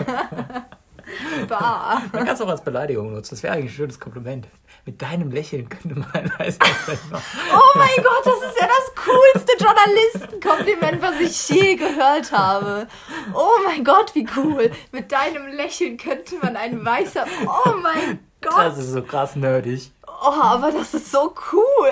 bah. 1.48 2.02
Man 2.12 2.24
kann 2.24 2.34
es 2.34 2.40
auch 2.40 2.48
als 2.48 2.62
Beleidigung 2.62 3.12
nutzen. 3.12 3.34
Das 3.34 3.42
wäre 3.42 3.54
eigentlich 3.54 3.72
ein 3.72 3.76
schönes 3.76 4.00
Kompliment. 4.00 4.48
Mit 4.84 5.02
deinem 5.02 5.30
Lächeln 5.30 5.68
könnte 5.68 5.98
man 5.98 6.12
ein. 6.38 6.54
Oh 6.60 7.78
mein 7.78 7.96
Gott, 7.96 8.24
das 8.24 8.50
ist 8.50 8.60
ja 8.60 8.66
das 8.66 9.04
coolste 9.04 9.52
Journalistenkompliment, 9.64 11.02
was 11.02 11.20
ich 11.20 11.48
je 11.48 11.76
gehört 11.76 12.32
habe. 12.32 12.86
Oh 13.34 13.62
mein 13.64 13.84
Gott, 13.84 14.14
wie 14.14 14.26
cool. 14.36 14.70
Mit 14.92 15.12
deinem 15.12 15.46
Lächeln 15.48 15.96
könnte 15.96 16.36
man 16.42 16.56
ein 16.56 16.84
weißer. 16.84 17.24
Oh 17.46 17.72
mein 17.82 18.20
Gott. 18.40 18.58
Das 18.58 18.78
ist 18.78 18.92
so 18.92 19.02
krass 19.02 19.36
nerdig. 19.36 19.92
Oh, 20.06 20.40
aber 20.40 20.70
das 20.72 20.94
ist 20.94 21.10
so 21.10 21.34
cool. 21.52 21.90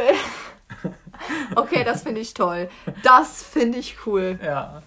Okay, 1.55 1.85
das 1.85 2.03
finde 2.03 2.21
ich 2.21 2.35
toll. 2.35 2.69
Das 3.03 3.43
finde 3.43 3.79
ich 3.79 3.97
cool. 4.07 4.39
Ja. 4.43 4.83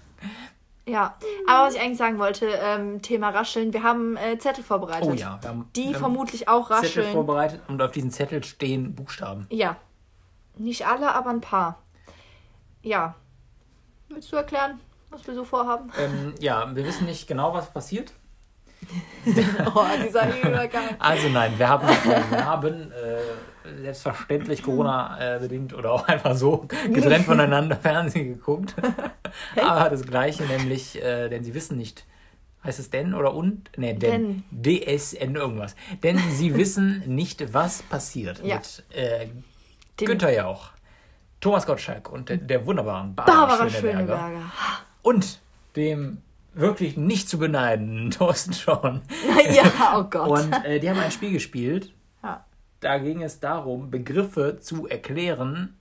Ja, 0.87 1.15
aber 1.47 1.67
was 1.67 1.75
ich 1.75 1.81
eigentlich 1.81 1.97
sagen 1.97 2.17
wollte, 2.17 2.47
ähm, 2.47 3.01
Thema 3.01 3.29
Rascheln. 3.29 3.73
Wir 3.73 3.83
haben 3.83 4.15
äh, 4.15 4.37
Zettel 4.39 4.63
vorbereitet. 4.63 5.09
Oh 5.09 5.13
ja, 5.13 5.37
wir 5.41 5.49
haben 5.49 5.69
Die 5.75 5.81
wir 5.81 5.93
haben 5.93 5.99
vermutlich 5.99 6.47
auch 6.47 6.67
Zettel 6.69 6.85
rascheln. 6.85 7.11
vorbereitet 7.11 7.61
und 7.67 7.81
auf 7.81 7.91
diesen 7.91 8.09
Zettel 8.11 8.43
stehen 8.43 8.95
Buchstaben. 8.95 9.47
Ja. 9.49 9.75
Nicht 10.55 10.87
alle, 10.87 11.13
aber 11.13 11.29
ein 11.29 11.41
paar. 11.41 11.77
Ja. 12.81 13.15
Willst 14.07 14.31
du 14.31 14.37
erklären, 14.37 14.79
was 15.09 15.27
wir 15.27 15.35
so 15.35 15.43
vorhaben? 15.43 15.91
Ähm, 15.99 16.33
ja, 16.39 16.73
wir 16.73 16.85
wissen 16.85 17.05
nicht 17.05 17.27
genau, 17.27 17.53
was 17.53 17.71
passiert. 17.71 18.13
Oh, 19.75 19.83
dieser 20.05 20.27
Übergang. 20.41 20.83
Also 20.99 21.27
nein, 21.29 21.53
wir 21.57 21.67
haben, 21.67 21.87
äh, 21.87 22.31
wir 22.31 22.45
haben 22.45 22.91
äh, 22.91 23.81
selbstverständlich 23.81 24.63
Corona-bedingt 24.63 25.73
oder 25.73 25.91
auch 25.91 26.07
einfach 26.07 26.35
so 26.35 26.65
getrennt 26.93 27.25
voneinander 27.25 27.75
Fernsehen 27.75 28.35
geguckt. 28.35 28.75
Aber 29.61 29.89
das 29.89 30.03
Gleiche, 30.03 30.43
nämlich, 30.43 31.01
äh, 31.03 31.27
denn 31.29 31.43
sie 31.43 31.53
wissen 31.53 31.77
nicht, 31.77 32.05
heißt 32.63 32.79
es 32.79 32.89
denn 32.89 33.13
oder 33.13 33.33
und? 33.33 33.69
Nee, 33.75 33.93
denn. 33.93 34.43
DSN 34.51 35.35
irgendwas. 35.35 35.75
Denn 36.03 36.17
sie 36.31 36.55
wissen 36.55 37.03
nicht, 37.05 37.53
was 37.53 37.81
passiert 37.83 38.41
Ja. 38.43 38.55
mit 38.55 38.83
äh, 38.95 39.27
Günther 39.97 40.31
Jauch, 40.33 40.69
Thomas 41.41 41.65
Gottschalk 41.65 42.09
und 42.09 42.29
der, 42.29 42.37
der 42.37 42.65
wunderbaren 42.65 43.13
Barbara, 43.13 43.47
Barbara 43.47 43.69
Schöneberger. 43.69 44.17
Schöneberger. 44.17 44.51
Und 45.01 45.39
dem 45.75 46.21
wirklich 46.57 46.97
nicht 46.97 47.29
zu 47.29 47.37
beneidenden 47.37 48.11
Thorsten 48.17 48.53
Schorn. 48.53 49.01
ja, 49.53 49.97
oh 49.97 50.03
Gott. 50.03 50.29
Und 50.29 50.65
äh, 50.65 50.79
die 50.79 50.89
haben 50.89 50.99
ein 50.99 51.11
Spiel 51.11 51.31
gespielt. 51.31 51.93
Ja. 52.23 52.45
Da 52.79 52.97
ging 52.97 53.23
es 53.23 53.39
darum, 53.39 53.89
Begriffe 53.89 54.59
zu 54.59 54.87
erklären, 54.87 55.77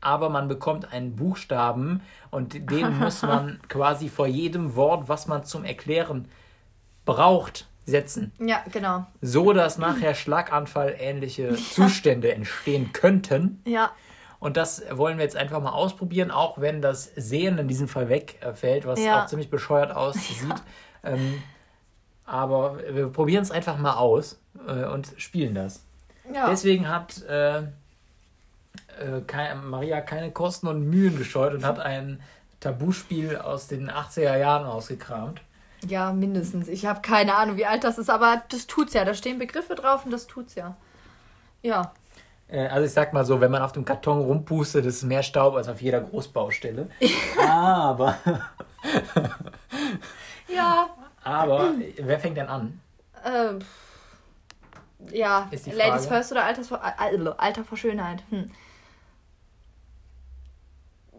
aber 0.00 0.28
man 0.28 0.48
bekommt 0.48 0.92
einen 0.92 1.16
Buchstaben 1.16 2.02
und 2.30 2.70
den 2.70 2.98
muss 2.98 3.22
man 3.22 3.60
quasi 3.68 4.08
vor 4.08 4.26
jedem 4.26 4.76
Wort, 4.76 5.08
was 5.08 5.26
man 5.26 5.44
zum 5.44 5.64
Erklären 5.64 6.28
braucht, 7.04 7.68
setzen. 7.84 8.32
ja, 8.40 8.64
genau. 8.72 9.06
So 9.22 9.52
dass 9.52 9.78
nachher 9.78 10.14
Schlaganfall 10.14 10.96
ähnliche 10.98 11.54
Zustände 11.54 12.34
entstehen 12.34 12.92
könnten. 12.92 13.62
Ja, 13.64 13.92
Und 14.46 14.56
das 14.56 14.80
wollen 14.92 15.18
wir 15.18 15.24
jetzt 15.24 15.34
einfach 15.36 15.60
mal 15.60 15.72
ausprobieren, 15.72 16.30
auch 16.30 16.60
wenn 16.60 16.80
das 16.80 17.10
Sehen 17.16 17.58
in 17.58 17.66
diesem 17.66 17.88
Fall 17.88 18.08
wegfällt, 18.08 18.86
was 18.86 19.00
Ja. 19.00 19.22
auch 19.22 19.26
ziemlich 19.26 19.50
bescheuert 19.50 19.90
aussieht. 19.94 20.46
Ähm, 21.04 21.40
aber 22.24 22.78
wir 22.90 23.08
probieren 23.08 23.42
es 23.42 23.50
einfach 23.52 23.76
mal 23.78 23.94
aus 23.94 24.40
äh, 24.68 24.84
und 24.86 25.12
spielen 25.18 25.54
das. 25.54 25.84
ja. 26.32 26.48
Deswegen 26.48 26.88
hat 26.88 27.22
äh, 27.28 27.58
äh, 27.58 29.20
kein, 29.26 29.66
Maria 29.66 30.00
keine 30.00 30.30
Kosten 30.32 30.66
und 30.66 30.88
Mühen 30.88 31.16
gescheut 31.16 31.54
und 31.54 31.64
hat 31.64 31.78
ein 31.78 32.20
Tabuspiel 32.60 33.36
aus 33.36 33.68
den 33.68 33.90
80er 33.90 34.36
Jahren 34.36 34.66
ausgekramt. 34.66 35.40
ja, 35.86 36.12
mindestens. 36.12 36.66
Ich 36.68 36.86
habe 36.86 37.00
keine 37.02 37.34
Ahnung, 37.36 37.56
wie 37.56 37.66
alt 37.66 37.84
das 37.84 37.98
ist, 37.98 38.10
aber 38.10 38.42
das 38.48 38.66
tut's 38.66 38.92
ja. 38.94 39.04
Da 39.04 39.14
stehen 39.14 39.38
Begriffe 39.38 39.74
drauf 39.76 40.04
und 40.04 40.10
das 40.10 40.26
tut's 40.26 40.54
ja. 40.56 40.76
Ja. 41.62 41.92
Äh, 42.48 42.66
also 42.68 42.86
ich 42.86 42.92
sag 42.92 43.12
mal 43.12 43.24
so, 43.24 43.40
wenn 43.40 43.50
man 43.50 43.62
auf 43.62 43.72
dem 43.72 43.84
Karton 43.84 44.20
rumpustet, 44.20 44.84
ist 44.86 45.02
mehr 45.02 45.22
Staub 45.22 45.54
als 45.56 45.68
auf 45.68 45.80
jeder 45.80 46.00
Großbaustelle. 46.00 46.88
aber, 47.48 48.18
Ja. 50.48 50.88
aber, 51.24 51.74
wer 51.98 52.18
fängt 52.20 52.36
denn 52.36 52.46
an? 52.48 52.80
Ähm, 53.24 53.58
ja, 55.10 55.50
Ladies. 55.72 56.06
First 56.06 56.32
oder 56.32 56.44
Alters 56.44 56.68
vor, 56.68 56.80
Al- 56.82 57.28
Alter 57.36 57.64
vor 57.64 57.76
Schönheit? 57.78 58.22
Hm. 58.30 58.50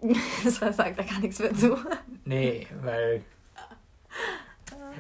Das 0.44 0.60
sagt 0.78 1.00
da 1.00 1.04
gar 1.04 1.20
nichts 1.20 1.40
mehr 1.40 1.54
zu. 1.56 1.76
Nee, 2.24 2.68
weil. 2.84 3.24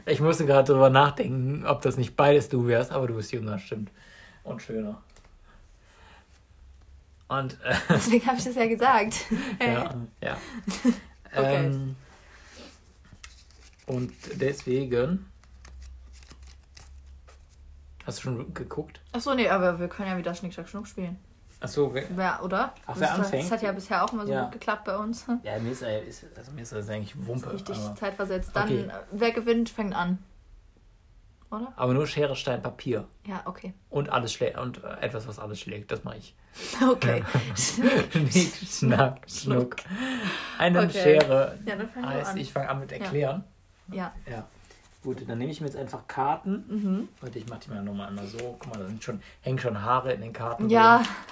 Ich 0.06 0.20
musste 0.22 0.46
gerade 0.46 0.72
drüber 0.72 0.90
nachdenken, 0.90 1.66
ob 1.68 1.82
das 1.82 1.98
nicht 1.98 2.16
beides 2.16 2.50
du 2.50 2.66
wärst, 2.68 2.92
aber 2.92 3.08
du 3.08 3.16
bist 3.16 3.32
jünger, 3.32 3.60
stimmt. 3.60 3.92
Und 4.44 4.62
schöner. 4.62 5.02
Und, 7.30 7.58
äh, 7.64 7.76
Deswegen 7.90 8.26
habe 8.26 8.38
ich 8.38 8.44
das 8.46 8.56
ja 8.56 8.68
gesagt. 8.68 9.26
ja, 9.62 9.94
ja. 10.22 10.38
Okay. 11.36 11.66
Ähm, 11.68 11.96
und 13.86 14.14
deswegen. 14.36 15.30
Hast 18.06 18.20
du 18.20 18.22
schon 18.24 18.54
geguckt? 18.54 19.02
Achso, 19.12 19.36
nee, 19.36 19.50
aber 19.50 19.78
wir 19.80 19.90
können 19.90 20.10
ja 20.10 20.18
wieder 20.18 20.34
Schnick, 20.34 20.54
Schnack, 20.54 20.70
Schnuck 20.70 20.88
spielen. 20.88 21.20
Achso, 21.60 21.94
Wer, 21.94 22.42
oder? 22.44 22.74
Ach, 22.86 22.96
wer 22.98 23.14
anfängt? 23.14 23.44
Das 23.44 23.52
hat 23.52 23.62
ja 23.62 23.72
bisher 23.74 24.06
auch 24.06 24.14
immer 24.14 24.26
so 24.26 24.32
Ja. 24.32 24.44
gut 24.44 24.54
geklappt 24.54 24.86
bei 24.86 24.96
uns. 24.98 25.26
ja, 25.44 25.60
mir 25.60 25.72
ist, 25.72 25.84
also 25.84 26.52
mir 26.54 26.62
ist 26.62 26.72
das 26.72 26.88
eigentlich 26.88 27.14
Wumpe. 27.28 27.52
Richtig 27.52 27.78
Aber, 27.78 27.96
zeitversetzt. 27.96 28.52
Dann, 28.54 28.64
Okay. 28.70 28.90
wer 29.12 29.32
gewinnt, 29.32 29.70
fängt 29.70 29.94
an. 29.94 30.20
Oder? 31.50 31.72
aber 31.78 31.94
nur 31.94 32.06
Schere, 32.08 32.36
Stein, 32.36 32.62
Papier. 32.62 33.08
Ja, 33.26 33.42
okay. 33.46 33.74
Und 33.90 34.10
alles 34.10 34.34
schlägt. 34.34 34.58
Und 34.58 34.84
äh, 34.84 34.98
etwas, 35.02 35.28
was 35.28 35.40
alles 35.40 35.60
schlägt. 35.62 35.92
Das 35.92 36.04
mache 36.04 36.18
ich. 36.18 36.36
Okay. 36.92 37.24
Schnick, 37.56 38.54
schnack, 38.68 39.22
schnuck. 39.30 39.76
Eine 40.58 40.80
Okay. 40.82 40.92
Schere 40.92 41.58
Ja, 41.66 41.76
dann 41.76 41.90
fang 41.90 42.06
heißt, 42.06 42.32
an. 42.32 42.38
ich 42.38 42.52
fange 42.52 42.68
an 42.70 42.80
mit 42.80 42.92
erklären. 42.92 43.44
Ja. 43.92 44.12
Ja. 44.30 44.46
Gut, 45.04 45.24
dann 45.30 45.38
nehme 45.38 45.52
ich 45.52 45.62
mir 45.62 45.68
jetzt 45.68 45.78
einfach 45.78 46.06
Karten. 46.08 46.66
Mhm. 46.68 47.08
Warte, 47.22 47.38
ich 47.40 47.48
mache 47.48 47.60
die 47.62 47.70
mal 47.70 47.82
nochmal 47.84 48.08
einmal 48.10 48.26
so. 48.28 48.38
Guck 48.60 48.68
mal, 48.74 48.80
da 48.80 48.88
sind 48.88 49.02
schon, 49.04 49.22
hängen 49.42 49.60
schon 49.60 49.82
Haare 49.82 50.12
in 50.14 50.22
den 50.22 50.34
Karten. 50.34 50.70
Ja. 50.70 51.02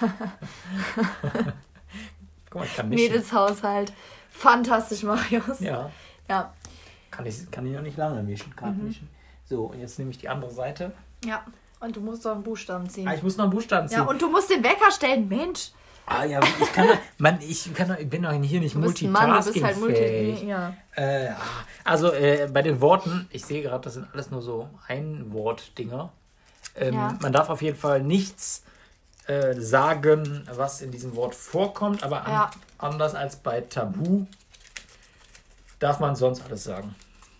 Guck 2.50 2.60
mal, 2.60 2.64
ich 2.64 2.74
kann 2.76 2.88
mischen. 2.88 3.04
Mädelshaushalt. 3.12 3.92
Fantastisch, 4.30 5.02
Marius. 5.02 5.60
Ja. 5.60 5.90
Ja. 6.28 6.52
Kann 7.10 7.26
ich, 7.26 7.50
kann 7.50 7.66
ich 7.66 7.72
noch 7.74 7.82
nicht 7.82 7.96
lange 7.96 8.22
mischen. 8.22 8.54
Kann 8.56 8.76
Mhm. 8.78 8.84
mischen. 8.86 9.08
So, 9.48 9.64
und 9.66 9.80
jetzt 9.80 9.98
nehme 9.98 10.10
ich 10.10 10.18
die 10.18 10.28
andere 10.28 10.50
Seite. 10.50 10.92
Ja. 11.24 11.44
Und 11.78 11.94
du 11.94 12.00
musst 12.00 12.24
doch 12.24 12.32
einen 12.32 12.42
Buchstaben 12.42 12.88
ziehen. 12.88 13.06
Ah, 13.06 13.14
ich 13.14 13.22
muss 13.22 13.36
noch 13.36 13.44
einen 13.44 13.52
Buchstaben 13.52 13.88
ziehen. 13.88 13.98
ja, 13.98 14.04
und 14.04 14.20
du 14.20 14.28
musst 14.30 14.50
den 14.50 14.64
Wecker 14.64 14.90
stellen, 14.90 15.28
Mensch. 15.28 15.70
ah, 16.06 16.24
ja, 16.24 16.40
ich 16.42 16.72
kann, 16.72 16.88
man, 17.18 17.38
ich 17.40 17.72
kann, 17.74 17.96
ich 18.00 18.08
bin 18.08 18.22
doch 18.22 18.32
hier 18.32 18.60
nicht 18.60 18.74
ein 18.74 18.80
Mann, 19.12 19.42
du 19.44 19.52
bist 19.52 19.62
halt 19.64 19.78
multi. 19.78 20.46
Ja. 20.46 20.74
Äh, 20.94 21.28
ah, 21.28 21.36
also 21.84 22.12
äh, 22.12 22.48
bei 22.52 22.62
den 22.62 22.80
Worten, 22.80 23.28
ich 23.30 23.44
sehe 23.44 23.62
gerade, 23.62 23.84
das 23.84 23.94
sind 23.94 24.08
alles 24.12 24.30
nur 24.30 24.40
so 24.42 24.68
Ein-Wort-Dinger. 24.88 26.10
Ähm, 26.76 26.94
Ja. 26.94 27.18
Man 27.20 27.32
darf 27.32 27.50
auf 27.50 27.60
jeden 27.62 27.76
Fall 27.76 28.02
nichts 28.02 28.62
äh, 29.26 29.54
sagen, 29.60 30.48
was 30.52 30.80
in 30.80 30.90
diesem 30.92 31.14
Wort 31.14 31.34
vorkommt, 31.34 32.02
aber 32.02 32.24
an, 32.24 32.32
Ja. 32.32 32.50
anders 32.78 33.14
als 33.14 33.36
bei 33.36 33.60
Tabu 33.60 34.26
darf 35.78 36.00
man 36.00 36.16
sonst 36.16 36.42
alles 36.44 36.64
sagen. 36.64 36.94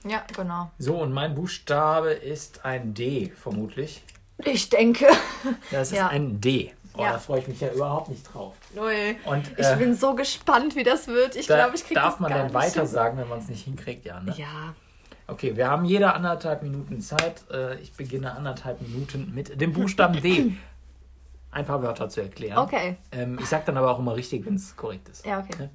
Ja, 0.08 0.22
genau. 0.34 0.70
So, 0.78 0.96
und 1.02 1.12
mein 1.12 1.34
Buchstabe 1.34 2.10
ist 2.10 2.64
ein 2.64 2.94
D, 2.94 3.30
vermutlich. 3.36 4.02
Ich 4.44 4.68
denke. 4.68 5.06
Das 5.70 5.90
ist 5.92 5.96
Ja. 5.98 6.08
ein 6.08 6.40
D. 6.40 6.72
Oh, 6.94 7.02
Ja. 7.02 7.12
da 7.12 7.18
freue 7.18 7.40
ich 7.40 7.48
mich 7.48 7.60
ja 7.60 7.68
überhaupt 7.72 8.08
nicht 8.08 8.22
drauf. 8.32 8.54
Ui. 8.76 9.16
Und 9.24 9.50
Ich 9.58 9.66
äh, 9.66 9.76
bin 9.76 9.94
so 9.94 10.14
gespannt, 10.14 10.74
wie 10.76 10.82
das 10.82 11.08
wird. 11.08 11.36
Ich 11.36 11.46
glaube, 11.46 11.74
ich 11.76 11.84
kriege 11.84 11.94
das 12.00 12.04
darf 12.04 12.20
man 12.20 12.32
dann 12.32 12.54
weiter 12.54 12.80
hin. 12.80 12.86
sagen, 12.88 13.18
wenn 13.18 13.28
man 13.28 13.38
es 13.40 13.48
nicht 13.48 13.64
hinkriegt, 13.64 14.04
ja. 14.06 14.20
Ne? 14.20 14.34
Ja. 14.36 14.74
Okay, 15.28 15.56
wir 15.56 15.68
haben 15.68 15.84
jeder 15.84 16.14
anderthalb 16.14 16.62
Minuten 16.62 17.00
Zeit. 17.00 17.44
Äh, 17.50 17.74
Ich 17.80 17.92
beginne 17.92 18.32
anderthalb 18.34 18.80
Minuten 18.80 19.32
mit 19.34 19.60
dem 19.60 19.72
Buchstaben 19.72 20.20
D. 20.22 20.52
Ein 21.50 21.64
paar 21.64 21.82
Wörter 21.82 22.08
zu 22.08 22.20
erklären. 22.20 22.58
Okay. 22.58 22.96
Ähm, 23.12 23.38
ich 23.40 23.46
sage 23.46 23.62
dann 23.66 23.76
aber 23.78 23.90
auch 23.90 23.98
immer 23.98 24.14
richtig, 24.14 24.44
wenn 24.46 24.54
es 24.56 24.76
korrekt 24.76 25.08
ist. 25.08 25.24
Ja, 25.26 25.40
okay. 25.40 25.70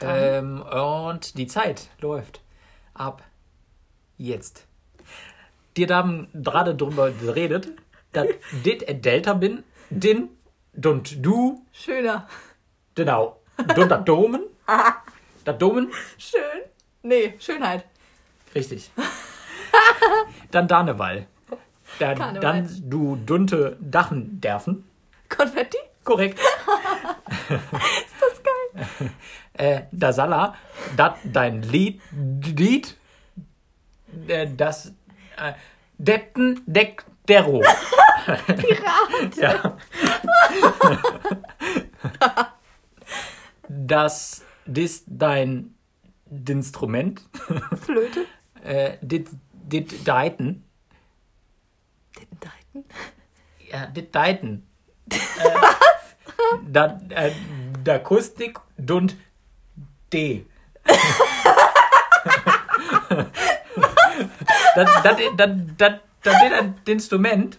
Ähm, 0.00 0.62
und 0.62 1.38
die 1.38 1.46
Zeit 1.46 1.88
läuft 2.00 2.40
ab 2.94 3.22
jetzt. 4.16 4.66
Die 5.76 5.86
haben 5.86 6.28
gerade 6.32 6.74
drüber 6.74 7.10
geredet, 7.10 7.68
dass 8.12 8.28
dit 8.64 8.88
ein 8.88 9.02
Delta 9.02 9.34
bin, 9.34 9.64
din, 9.90 10.28
und 10.84 11.24
du, 11.24 11.64
Schöner. 11.72 12.28
genau, 12.94 13.40
und 13.58 13.90
das 13.90 14.04
Domen, 14.04 14.42
das 15.44 15.58
Domen, 15.58 15.92
Schön. 16.18 16.40
Nee, 17.02 17.34
Schönheit. 17.38 17.84
richtig. 18.54 18.90
Dann 20.50 20.68
Daneval. 20.68 21.26
Dann, 21.98 22.16
Karneval. 22.16 22.40
dann 22.40 22.90
du 22.90 23.16
dunte 23.16 23.76
Dachen 23.80 24.40
derfen. 24.40 24.84
Konfetti? 25.28 25.76
Korrekt. 26.02 26.38
Ist 26.38 28.20
das 28.20 28.42
geil? 28.42 29.10
Äh, 29.56 29.82
da 29.92 30.12
Sala, 30.12 30.56
dat 30.96 31.16
dein 31.24 31.62
Lied, 31.62 32.00
Lied, 32.12 32.96
äh, 34.26 34.48
das, 34.56 34.92
äh, 35.36 35.52
Detten, 35.96 36.60
Deck, 36.66 37.04
Dero. 37.28 37.62
Pirat. 38.26 39.36
Ja. 39.36 39.76
das, 43.68 44.44
dis 44.66 45.04
dein 45.06 45.74
Instrument, 46.48 47.22
Flöte. 47.82 48.26
äh, 48.64 48.96
dit, 49.02 49.28
dit 49.52 50.06
deiten, 50.06 50.64
Den 52.16 52.26
Deiten. 52.40 52.84
ja, 53.70 53.86
dit 53.86 54.14
deiten. 54.14 54.66
Äh, 55.10 55.50
da, 56.70 57.00
äh, 57.10 57.30
da 57.84 57.94
Akustik 57.96 58.58
und 58.88 59.16
D. 60.14 60.46
das, 64.76 64.88
das, 65.02 65.16
das, 65.36 65.50
das, 65.76 65.92
das 66.22 66.34
ein 66.52 66.80
Instrument, 66.86 67.58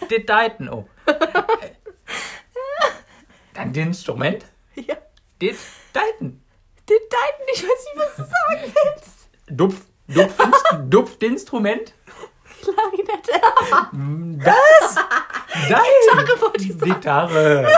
das 0.00 0.26
deiten. 0.26 0.68
Oh. 0.68 0.88
Dann 3.54 3.72
Instrument, 3.74 4.44
Ja. 4.74 4.96
das 5.40 5.56
deiten. 5.92 6.42
Den 6.88 6.98
Deiten. 7.08 7.42
Ich 7.54 7.62
weiß 7.62 7.68
nicht, 7.68 7.96
was 7.96 8.16
du 8.16 8.22
sagen 8.24 8.74
willst. 8.74 9.28
Dupf, 9.48 9.86
Dupf, 10.08 10.36
Dupfinstrument. 10.90 11.94
Klarinette. 12.60 13.40
Das? 14.44 14.96
Nein. 15.70 15.80
Gitarre 16.10 16.40
wollte 16.40 16.64
ich 16.64 16.72
sagen. 16.72 16.84
Gitarre. 16.92 17.68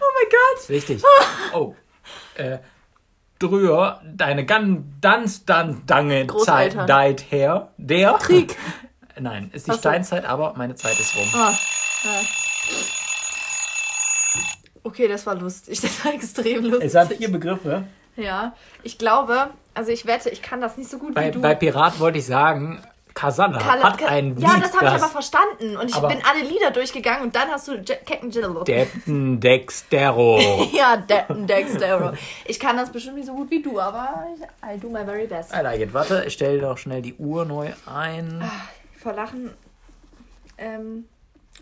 Oh 0.00 0.10
mein 0.18 0.28
Gott. 0.30 0.68
Richtig. 0.68 1.02
Oh. 1.54 1.74
Äh, 2.34 2.58
drüber, 3.42 4.00
deine 4.04 4.44
ganz, 4.46 4.80
ganz, 5.00 5.46
ganz 5.46 5.88
lange 5.88 6.26
Zeit 6.44 6.76
deit 6.86 7.30
her. 7.30 7.68
Der? 7.76 8.14
Krieg. 8.14 8.56
Nein, 9.20 9.50
ist 9.52 9.66
die 9.66 9.72
so. 9.72 9.78
Steinzeit, 9.78 10.24
aber 10.24 10.54
meine 10.56 10.74
Zeit 10.74 10.98
ist 10.98 11.14
rum. 11.16 11.28
Ah, 11.34 11.52
ja. 12.04 12.20
Okay, 14.84 15.08
das 15.08 15.26
war 15.26 15.34
lustig. 15.34 15.80
Das 15.82 16.04
war 16.04 16.14
extrem 16.14 16.64
lustig. 16.64 16.84
Es 16.84 16.94
hat 16.94 17.12
vier 17.12 17.30
Begriffe. 17.30 17.84
Ja, 18.16 18.54
ich 18.82 18.98
glaube, 18.98 19.50
also 19.74 19.90
ich 19.90 20.06
wette, 20.06 20.28
ich 20.28 20.42
kann 20.42 20.60
das 20.60 20.76
nicht 20.76 20.90
so 20.90 20.98
gut 20.98 21.14
Bei, 21.14 21.28
wie 21.28 21.30
du. 21.32 21.40
bei 21.40 21.54
Pirat 21.54 21.98
wollte 21.98 22.18
ich 22.18 22.26
sagen, 22.26 22.82
Kasala 23.14 23.58
Kala- 23.58 23.82
hat 23.92 24.02
ein 24.04 24.34
Lied, 24.36 24.42
ja, 24.42 24.58
das 24.60 24.72
habe 24.74 24.86
ich 24.86 24.92
aber 25.02 25.08
verstanden. 25.08 25.76
Und 25.76 25.88
ich 25.90 25.96
bin 25.96 26.18
alle 26.28 26.40
Lieder 26.48 26.70
durchgegangen 26.70 27.22
und 27.22 27.34
dann 27.36 27.48
hast 27.50 27.68
du 27.68 27.74
J 27.74 28.04
Captain 28.06 28.30
Gillalo. 28.30 28.64
Deppen 28.64 29.38
Dextero. 29.40 30.40
Ja, 30.72 30.96
De 30.96 31.22
Dexter. 31.46 32.14
Ich 32.46 32.58
kann 32.58 32.76
das 32.76 32.90
bestimmt 32.90 33.16
nicht 33.16 33.26
so 33.26 33.34
gut 33.34 33.50
wie 33.50 33.62
du, 33.62 33.78
aber 33.80 34.26
I 34.64 34.78
do 34.78 34.88
my 34.88 35.04
very 35.04 35.26
best. 35.26 35.52
I 35.54 35.60
like 35.62 35.80
it. 35.80 35.92
Warte, 35.94 36.24
ich 36.26 36.32
stelle 36.34 36.60
doch 36.60 36.78
schnell 36.78 37.02
die 37.02 37.14
Uhr 37.14 37.44
neu 37.44 37.70
ein. 37.86 38.42
Vor 39.02 39.12
Lachen 39.12 39.50
ähm, 40.58 41.06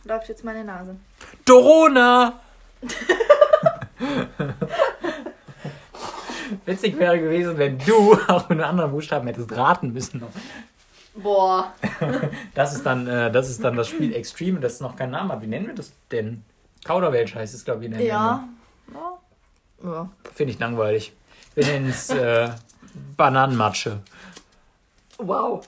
läuft 0.05 0.29
jetzt 0.29 0.45
meine 0.45 0.65
Nase. 0.65 0.97
Dorona! 1.45 2.41
Witzig 6.65 6.99
wäre 6.99 7.19
gewesen, 7.21 7.59
wenn 7.59 7.79
du 7.79 8.15
auch 8.29 8.49
mit 8.49 8.59
einem 8.59 8.69
anderen 8.71 8.91
Buchstaben 8.93 9.27
hättest 9.27 9.55
raten 9.57 9.93
müssen. 9.93 10.23
Boah. 11.15 11.73
Das 12.55 12.75
ist 12.75 12.85
dann, 12.85 13.07
äh, 13.07 13.31
das, 13.31 13.49
ist 13.49 13.63
dann 13.63 13.77
das 13.77 13.89
Spiel 13.89 14.15
Extreme, 14.15 14.61
das 14.61 14.81
noch 14.81 14.97
keinen 14.97 15.11
Namen 15.13 15.33
hat. 15.33 15.43
Wie 15.43 15.47
nennen 15.47 15.67
wir 15.67 15.75
das 15.75 15.93
denn? 16.11 16.45
Kauderwelsch 16.85 17.35
heißt 17.35 17.55
es, 17.55 17.65
glaube 17.65 17.81
ich. 17.85 17.87
in 17.91 17.99
der 17.99 18.07
Ja. 18.07 18.49
Ja. 18.93 19.19
ja. 19.85 20.09
Finde 20.35 20.53
ich 20.53 20.59
langweilig. 20.59 21.13
Wir 21.55 21.67
nennen 21.67 21.89
es 21.91 22.11
äh, 22.11 22.51
Bananenmatsche. 23.17 24.01
Wow. 25.19 25.67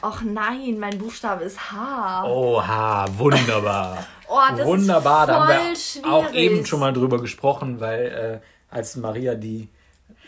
Ach 0.00 0.22
nein, 0.22 0.78
mein 0.78 0.96
Buchstabe 0.98 1.44
ist 1.44 1.72
H. 1.72 2.24
Oha, 2.24 3.06
wunderbar. 3.16 4.06
Oh, 4.30 4.40
das 4.54 4.66
wunderbar, 4.66 5.22
ist 5.22 5.28
da 5.30 5.40
haben 5.40 5.46
voll 5.46 6.02
wir 6.02 6.12
auch 6.12 6.28
schwierig. 6.28 6.36
eben 6.52 6.66
schon 6.66 6.80
mal 6.80 6.92
drüber 6.92 7.18
gesprochen, 7.18 7.80
weil 7.80 8.42
äh, 8.42 8.74
als 8.76 8.94
Maria 8.96 9.34
die 9.34 9.70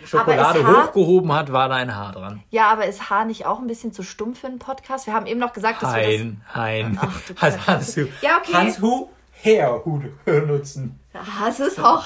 Schokolade 0.06 0.64
Haar- 0.66 0.86
hochgehoben 0.86 1.32
hat, 1.32 1.52
war 1.52 1.68
da 1.68 1.76
ein 1.76 1.94
Haar 1.94 2.12
dran. 2.12 2.42
Ja, 2.50 2.70
aber 2.70 2.86
ist 2.86 3.10
H 3.10 3.24
nicht 3.24 3.46
auch 3.46 3.58
ein 3.58 3.66
bisschen 3.66 3.92
zu 3.92 4.02
stumm 4.02 4.34
für 4.34 4.46
einen 4.46 4.58
Podcast? 4.58 5.06
Wir 5.06 5.14
haben 5.14 5.26
eben 5.26 5.40
noch 5.40 5.52
gesagt, 5.52 5.82
dass 5.82 5.94
wir 5.94 6.02
Hein, 6.02 6.40
hein. 6.54 6.98
Ach, 7.00 7.20
du 7.26 7.34
Hans, 7.36 7.54
Kacke. 7.56 7.66
Hans, 7.66 7.96
Hu. 7.96 8.06
Ja, 8.22 8.38
okay. 8.38 8.52
Hans 8.54 8.80
Hu, 8.80 9.08
Herr 9.32 9.84
Hu 9.84 10.00
nutzen. 10.46 10.98
das. 11.12 11.26
H 11.60 11.64
ist 11.64 11.80
auch 11.80 12.04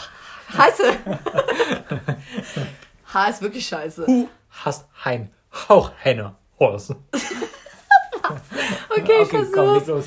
scheiße. 0.55 0.83
H 3.13 3.25
ist 3.29 3.43
wirklich 3.43 3.67
scheiße. 3.67 4.07
Hu 4.07 4.29
hast 4.51 4.87
hein, 5.05 5.31
auch 5.69 5.91
Henne, 5.99 6.35
Horse. 6.59 6.97
Okay, 8.97 9.21
Okay, 9.21 9.47
komm, 9.53 9.81
versuch's. 9.83 9.87
los. 9.87 10.05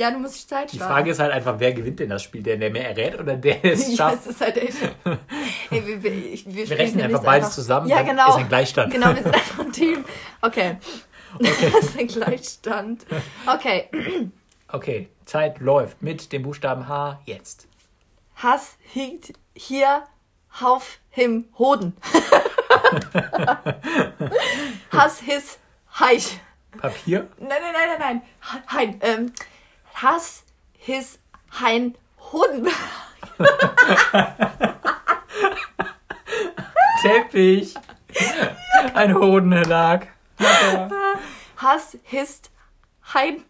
Ja, 0.00 0.10
du 0.10 0.18
musst 0.18 0.42
die 0.42 0.46
Zeit 0.46 0.72
Die 0.72 0.76
starten. 0.76 0.94
Frage 0.94 1.10
ist 1.10 1.18
halt 1.18 1.30
einfach, 1.30 1.56
wer 1.58 1.74
gewinnt 1.74 2.00
denn 2.00 2.08
das 2.08 2.22
Spiel? 2.22 2.42
Der, 2.42 2.56
der 2.56 2.70
mehr 2.70 2.88
errät 2.88 3.20
oder 3.20 3.36
der 3.36 3.62
es 3.70 3.86
Ja, 3.90 3.96
schafft? 3.96 4.20
es 4.22 4.26
ist 4.28 4.40
halt 4.40 4.56
echt. 4.56 4.78
Ey, 5.70 5.86
wir, 5.86 6.02
wir, 6.02 6.12
wir, 6.22 6.36
spielen 6.38 6.68
rechnen 6.72 7.02
einfach 7.04 7.22
beides 7.22 7.50
zusammen, 7.54 7.86
Ja, 7.86 8.00
genau. 8.00 8.30
ist 8.30 8.36
ein 8.36 8.48
Gleichstand. 8.48 8.94
Genau, 8.94 9.08
wir 9.14 9.22
sind 9.22 9.34
einfach 9.34 9.58
ein 9.58 9.72
Team. 9.72 10.04
Okay. 10.40 10.78
Das 11.38 11.84
ist 11.84 11.98
ein 11.98 12.06
Gleichstand. 12.08 13.04
Okay. 13.46 13.90
Okay, 14.72 15.08
Zeit 15.24 15.58
läuft 15.58 16.00
mit 16.00 16.32
dem 16.32 16.44
Buchstaben 16.44 16.86
H 16.88 17.20
jetzt. 17.26 17.66
Hass 18.36 18.76
hinkt 18.82 19.32
hier 19.52 20.04
auf 20.62 20.98
him 21.10 21.46
Hoden. 21.58 21.96
Hass 24.92 25.18
his 25.20 25.58
heich. 25.98 26.40
Papier? 26.78 27.28
Nein, 27.38 27.48
nein, 27.50 27.60
nein, 27.72 27.98
nein, 27.98 27.98
nein. 27.98 28.22
Hein. 28.68 29.00
Ähm, 29.02 29.32
Hass 30.02 30.44
his 30.78 31.18
hein 31.60 31.94
Hoden. 32.18 32.68
Teppich. 37.02 37.74
Ein 38.94 39.14
Hodenlag. 39.14 40.08
Hass 41.56 41.98
his 42.04 42.42
hein 43.14 43.44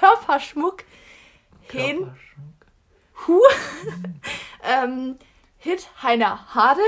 Hörverschmuck. 0.00 0.84
Hin 1.70 2.12
hu. 3.26 3.40
ähm, 4.62 5.18
hit 5.56 5.90
heiner 6.02 6.54
Hade. 6.54 6.80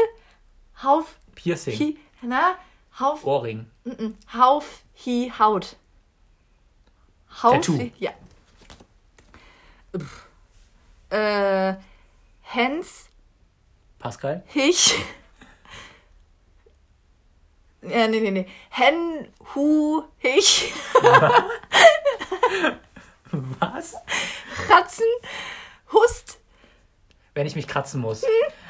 Hauf 0.82 1.18
Piercing. 1.34 1.76
hi, 1.78 1.98
na, 2.22 2.54
Hauf, 2.98 3.24
Ohrring. 3.24 3.70
mm, 3.84 4.14
Hauf, 4.32 4.82
Hi, 5.04 5.32
Haut. 5.38 5.76
Hauf, 7.42 7.54
Tattoo. 7.66 7.90
Ja. 7.98 8.12
Pff. 9.96 10.26
Äh, 11.10 11.74
Hens, 12.42 13.08
Pascal? 13.98 14.42
Hich. 14.46 14.94
Ja, 17.82 18.06
nee, 18.08 18.20
nee, 18.20 18.30
nee. 18.30 18.46
Hen, 18.70 19.28
Hu, 19.54 20.02
Hich. 20.18 20.72
Was? 23.32 23.94
Kratzen, 24.66 25.04
Hust, 25.92 26.38
Wenn 27.34 27.46
ich 27.46 27.56
mich 27.56 27.66
kratzen 27.66 28.00
muss. 28.00 28.22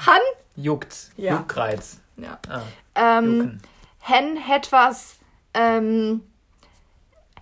Han. 0.06 0.20
Juckt's. 0.56 1.11
Ja. 1.16 1.35
Juckreiz. 1.38 2.00
Ja. 2.16 2.38
Ah, 2.48 2.62
Ähm, 2.94 3.37
jucken. 3.37 3.62
Hen, 4.00 4.38
etwas, 4.50 5.16
ähm, 5.54 6.22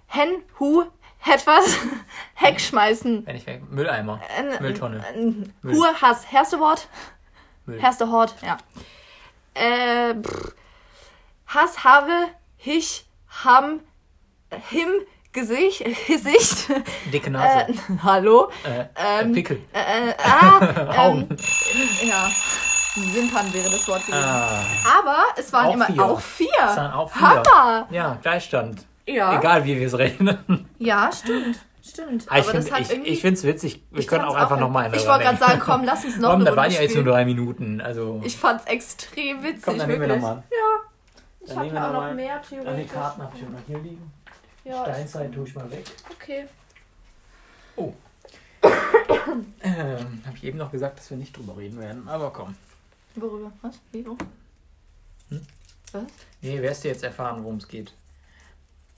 Hen, 0.06 0.42
Hu, 0.58 0.84
etwas, 1.32 1.76
Heck 2.34 2.60
schmeißen. 2.60 3.26
Wenn 3.26 3.36
ich 3.36 3.46
weg. 3.46 3.62
Mülleimer. 3.70 4.20
Äh, 4.36 4.60
Mülltonne. 4.60 5.04
äh, 5.14 5.68
Hu, 5.72 5.84
Hass, 6.00 6.24
erste 6.32 6.58
Wort. 6.60 6.88
Müll. 7.66 7.78
Erste 7.80 8.10
Hort, 8.10 8.34
ja. 8.42 8.56
Äh. 9.54 10.14
Hass, 11.46 11.82
habe, 11.84 12.12
Hich, 12.56 13.06
Ham, 13.44 13.80
Him, 14.70 14.88
Gesicht, 15.32 15.84
Gesicht. 16.06 16.68
Dicke 17.12 17.30
Nase. 17.30 17.68
Äh, 17.70 17.74
hallo? 18.02 18.50
Äh, 18.64 18.84
ähm, 18.96 19.30
äh, 19.30 19.34
Pickel. 19.34 19.60
Äh, 19.72 20.10
äh, 20.10 20.14
ah, 20.22 20.94
Augen. 20.98 21.28
ähm, 21.30 22.08
ja. 22.08 22.28
Wimpern 22.96 23.52
wäre 23.54 23.70
das 23.70 23.86
Wort 23.86 24.04
gewesen. 24.06 24.24
Ah, 24.24 24.64
Aber 24.98 25.18
es 25.36 25.52
waren 25.52 25.66
Auch 25.68 25.74
immer 25.74 25.86
vier. 25.86 26.04
auch 26.04 26.20
vier. 26.20 26.48
es 26.68 26.76
waren 26.76 26.92
auch 26.92 27.10
vier. 27.12 27.28
Hammer! 27.28 27.86
Ja, 27.90 28.18
Gleichstand. 28.20 28.84
Ja. 29.08 29.38
Egal, 29.38 29.64
wie 29.64 29.78
wir 29.78 29.86
es 29.86 29.96
rechnen. 29.96 30.68
Ja, 30.78 31.10
stimmt. 31.12 31.58
Stimmt. 31.82 32.26
Ah, 32.28 32.38
ich 32.38 32.44
Aber 32.44 32.52
das 32.52 32.64
finde 32.68 32.72
hat 32.72 32.80
ich, 32.82 33.22
irgendwie. 33.22 33.44
witzig. 33.48 33.82
Wir 33.90 34.00
ich 34.00 34.06
können 34.06 34.24
auch 34.24 34.34
einfach 34.34 34.60
nochmal 34.60 34.84
eine 34.86 34.96
Ich 34.96 35.06
wollte 35.06 35.24
gerade 35.24 35.38
sagen, 35.38 35.60
komm, 35.64 35.84
lass 35.84 36.04
uns 36.04 36.18
noch 36.18 36.30
Komm, 36.30 36.40
eine 36.42 36.50
da 36.50 36.56
waren 36.56 36.70
ja 36.70 36.82
jetzt 36.82 36.94
nur 36.94 37.04
drei 37.04 37.24
Minuten. 37.24 37.80
Also, 37.80 38.20
Ich 38.24 38.36
fand's 38.36 38.64
extrem 38.66 39.42
witzig, 39.42 39.62
Komm, 39.62 39.78
dann 39.78 39.88
nehmen 39.88 40.02
wir 40.02 40.08
wirklich. 40.08 40.22
noch 40.22 40.34
mal. 40.34 40.42
Ja. 40.50 41.46
Ich 41.46 41.56
habe 41.56 41.66
ja 41.68 41.88
auch 41.88 41.92
noch 42.08 42.14
mehr 42.14 42.42
theoretisch. 42.42 42.92
Karten 42.92 43.22
habe 43.22 43.32
ich 43.36 43.42
noch 43.42 43.58
hier 43.66 43.78
liegen. 43.78 44.12
Ja, 44.64 44.82
Steinzeit 44.84 45.32
tue 45.32 45.46
ich 45.46 45.54
mal 45.54 45.70
weg. 45.70 45.84
okay. 46.10 46.46
Ähm, 49.62 50.22
habe 50.26 50.36
ich 50.36 50.44
eben 50.44 50.58
noch 50.58 50.70
gesagt, 50.70 50.98
dass 50.98 51.10
wir 51.10 51.16
nicht 51.16 51.36
drüber 51.36 51.56
reden 51.56 51.78
werden. 51.80 52.08
Aber 52.08 52.30
komm. 52.30 52.54
Worüber? 53.14 53.52
Was? 53.62 53.80
Wie? 53.92 54.04
Hm? 54.04 54.18
Was? 55.92 56.02
Nee, 56.42 56.60
wirst 56.62 56.84
du 56.84 56.88
jetzt 56.88 57.04
erfahren, 57.04 57.42
worum 57.42 57.56
es 57.56 57.68
geht. 57.68 57.92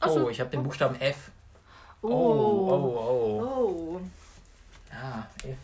So. 0.03 0.27
Oh, 0.27 0.31
ich 0.31 0.41
habe 0.41 0.51
den 0.51 0.63
Buchstaben 0.63 0.99
F. 1.01 1.31
Oh. 2.03 2.09
Oh, 2.09 2.71
oh, 2.71 2.99
oh. 2.99 3.43
Oh. 3.45 4.01
Ah, 4.93 5.27
F. 5.45 5.57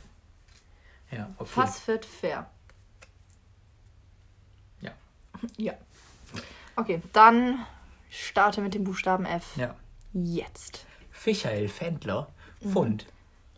Ja, 1.11 1.31
okay. 1.39 1.49
Fass 1.51 1.87
wird 1.89 2.05
fair. 2.05 2.49
Ja. 4.81 4.93
Ja. 5.57 5.73
Okay, 6.77 7.01
dann 7.15 7.65
starte 8.11 8.61
mit 8.61 8.75
dem 8.75 8.85
Buchstaben 8.85 9.25
F. 9.25 9.57
Ja. 9.57 9.75
Jetzt. 10.13 10.85
Michael 11.25 11.69
Fendler, 11.69 12.29
Mhm. 12.61 12.71
Fund. 12.71 13.07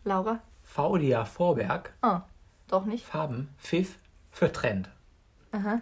Laura? 0.05 0.41
Faudia 0.63 1.25
Vorberg, 1.25 1.93
Ah, 2.01 2.23
doch 2.69 2.85
nicht. 2.85 3.05
Farben, 3.05 3.53
Pfiff, 3.59 3.99
vertrennt. 4.31 4.89
Aha. 5.53 5.81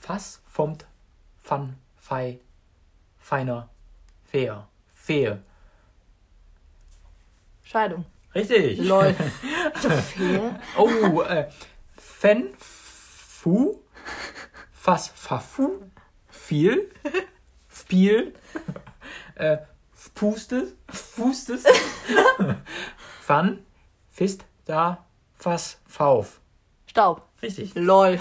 Fass, 0.00 0.40
Fommt, 0.46 0.86
Fan, 1.40 1.76
Fei, 1.98 2.40
Feiner, 3.20 3.68
Fair, 4.24 4.68
Fehe. 4.92 5.42
Scheidung. 7.62 8.04
Richtig. 8.34 8.78
Lol. 8.78 9.14
so 9.80 9.90
fair. 9.90 10.60
Oh, 10.76 11.22
äh, 11.22 11.48
Fen, 11.96 12.54
Fu, 12.58 13.80
Fass, 14.72 15.12
Fafu, 15.14 15.82
viel, 16.28 16.90
Spiel, 17.68 18.34
äh, 19.36 19.58
Pustes, 20.14 20.74
Fustes, 20.88 21.64
Fan, 23.20 23.64
Fist, 24.10 24.44
Da, 24.64 25.04
Fass, 25.34 25.78
Fauf. 25.86 26.40
Staub. 26.86 27.22
Richtig. 27.42 27.74
Lol. 27.74 28.20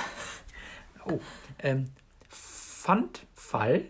Oh, 1.06 1.20
ähm, 1.60 1.92
Pfandfall, 2.30 3.86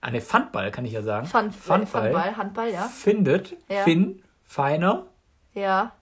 ah 0.00 0.10
ne, 0.10 0.20
Pfandball 0.20 0.70
kann 0.70 0.84
ich 0.84 0.92
ja 0.92 1.02
sagen. 1.02 1.26
Pfand, 1.26 1.54
Pfandball, 1.54 2.02
Handball, 2.14 2.36
Handball, 2.36 2.70
ja. 2.72 2.88
findet, 2.88 3.56
Ja. 3.68 3.84
Finn, 3.84 4.22
Feiner, 4.44 5.06
Ja. 5.54 5.92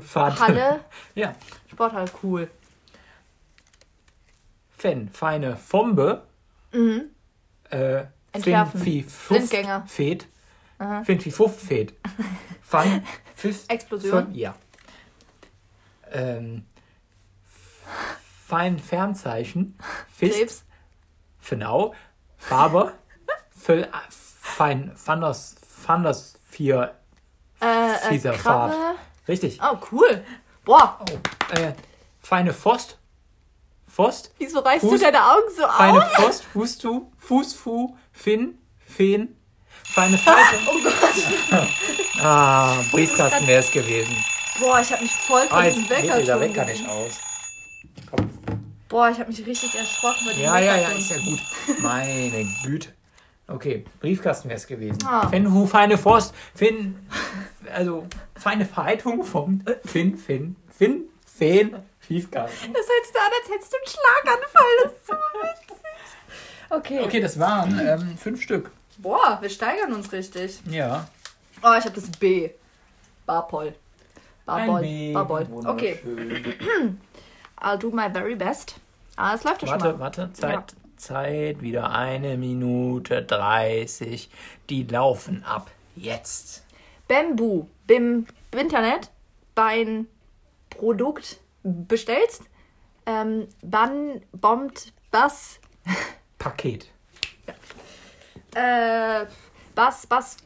Fahrt. 0.00 0.40
Halle, 0.40 0.80
Ja, 1.14 1.34
Sporthalle, 1.70 2.10
cool. 2.22 2.48
Fen, 4.70 5.08
Feine, 5.10 5.56
Fombe, 5.56 6.22
Mhm. 6.72 7.10
äh, 7.70 8.04
Entschärfen. 8.32 8.80
Fin, 8.80 9.06
Blindgänger. 9.28 9.84
Fed, 9.86 10.26
Aha. 10.78 11.04
Fin, 11.04 11.20
Fi, 11.20 11.30
Fuff, 11.30 11.60
Fed, 11.60 11.92
Fan, 12.62 13.04
Fiff, 13.34 13.64
Explosion. 13.68 14.28
Fün- 14.28 14.34
ja. 14.34 14.54
Ähm, 16.10 16.64
Fein, 18.46 18.78
Fernzeichen, 18.78 19.78
Fist, 20.12 20.38
Krebs. 20.38 20.64
Genau. 21.48 21.94
Farbe. 22.48 22.92
Füll, 23.58 23.88
fein. 24.10 24.92
Fanders. 24.96 25.54
Fanders. 25.84 26.34
Vier. 26.48 26.94
Äh, 27.60 27.66
äh, 27.66 27.94
Fieser 28.08 28.32
Krabbe. 28.32 28.72
Fahrt. 28.74 28.96
Richtig. 29.28 29.60
Oh, 29.62 29.76
cool. 29.92 30.24
Boah, 30.64 30.98
Oh, 31.00 31.54
äh, 31.60 31.72
feine 32.20 32.52
Fost. 32.52 32.98
Fost. 33.88 34.32
wieso 34.38 34.60
reißt 34.60 34.84
Fuß- 34.84 34.90
du 34.90 34.98
deine 34.98 35.24
Augen 35.24 35.48
so 35.56 35.66
Feine 35.68 35.98
auf? 36.04 36.12
Fost. 36.14 36.44
Fußtu. 36.44 37.10
Fußfu. 37.18 37.96
Fin. 38.12 38.58
Fen. 38.86 39.36
Feine 39.84 40.18
Falte. 40.18 40.56
Oh 40.66 40.78
Gott. 40.82 41.64
Ah, 42.22 42.76
Briefkasten 42.90 43.46
wäre 43.46 43.60
es 43.60 43.70
gewesen. 43.70 44.16
Boah, 44.60 44.80
ich 44.80 44.90
habe 44.92 45.02
mich 45.02 45.12
voll 45.12 45.46
von 45.48 45.64
jetzt 45.64 45.76
diesem 45.76 45.90
Wecker 45.90 46.18
dieser 46.20 46.40
Wecker 46.40 46.64
nicht 46.64 46.88
aus. 46.88 47.12
Boah, 48.92 49.08
ich 49.08 49.18
habe 49.18 49.30
mich 49.30 49.44
richtig 49.46 49.74
erschrocken 49.74 50.26
bei 50.26 50.32
diesem 50.32 50.44
Ja, 50.44 50.58
ja, 50.58 50.76
ja, 50.76 50.88
ist 50.90 51.10
ja 51.10 51.16
gut. 51.16 51.40
Meine 51.80 52.46
Güte. 52.62 52.90
Okay, 53.48 53.86
Briefkasten 54.00 54.50
wäre 54.50 54.58
es 54.58 54.66
gewesen. 54.66 54.98
Ah. 55.06 55.26
Fin, 55.28 55.50
Hu, 55.50 55.66
feine 55.66 55.96
Forst, 55.96 56.34
Fin, 56.54 56.94
also 57.72 58.06
feine 58.36 58.66
Verhaltung 58.66 59.24
vom 59.24 59.64
Fin, 59.86 60.18
Fin, 60.18 60.56
Fin, 60.68 61.08
Fen, 61.24 61.74
Briefkasten. 62.06 62.72
Das 62.74 62.86
hört 62.86 63.04
sich 63.06 63.14
so 63.14 63.18
an, 63.18 63.30
als 63.40 63.50
hättest 63.50 63.72
du 63.72 63.76
einen 63.78 63.86
Schlaganfall. 63.86 64.64
Das 64.82 64.92
ist 64.92 65.06
so 65.06 65.14
witzig. 65.40 65.84
Okay. 66.68 67.00
Okay, 67.00 67.20
das 67.20 67.38
waren 67.38 67.78
ähm, 67.80 68.18
fünf 68.18 68.42
Stück. 68.42 68.70
Boah, 68.98 69.38
wir 69.40 69.48
steigern 69.48 69.94
uns 69.94 70.12
richtig. 70.12 70.60
Ja. 70.70 71.08
Oh, 71.62 71.72
ich 71.78 71.84
habe 71.86 71.94
das 71.94 72.10
B. 72.10 72.50
Barpol. 73.24 73.74
Barbol. 74.44 74.82
B. 74.82 75.12
Barbol. 75.14 75.46
Okay. 75.64 75.98
I'll 77.62 77.78
do 77.78 77.90
my 77.90 78.08
very 78.08 78.34
best. 78.34 78.76
Ah, 79.16 79.34
es 79.34 79.44
läuft 79.44 79.62
ja 79.62 79.68
schon 79.68 79.80
Warte, 79.80 79.98
warte, 79.98 80.32
Zeit, 80.32 80.74
Zeit, 80.96 81.60
wieder 81.60 81.90
eine 81.90 82.36
Minute 82.36 83.22
30. 83.22 84.30
Die 84.70 84.84
laufen 84.84 85.44
ab. 85.44 85.70
Jetzt. 85.96 86.64
Bamboo. 87.08 87.68
Bim 87.86 88.26
Internet. 88.52 89.10
Bein 89.54 90.06
Produkt 90.70 91.38
bestellst. 91.62 92.42
Ähm, 93.04 93.48
Bann 93.62 94.22
bombt 94.32 94.92
Bass. 95.10 95.60
Paket. 96.38 96.88
Äh, 98.54 99.24
Bass, 99.74 100.06
Bass, 100.06 100.36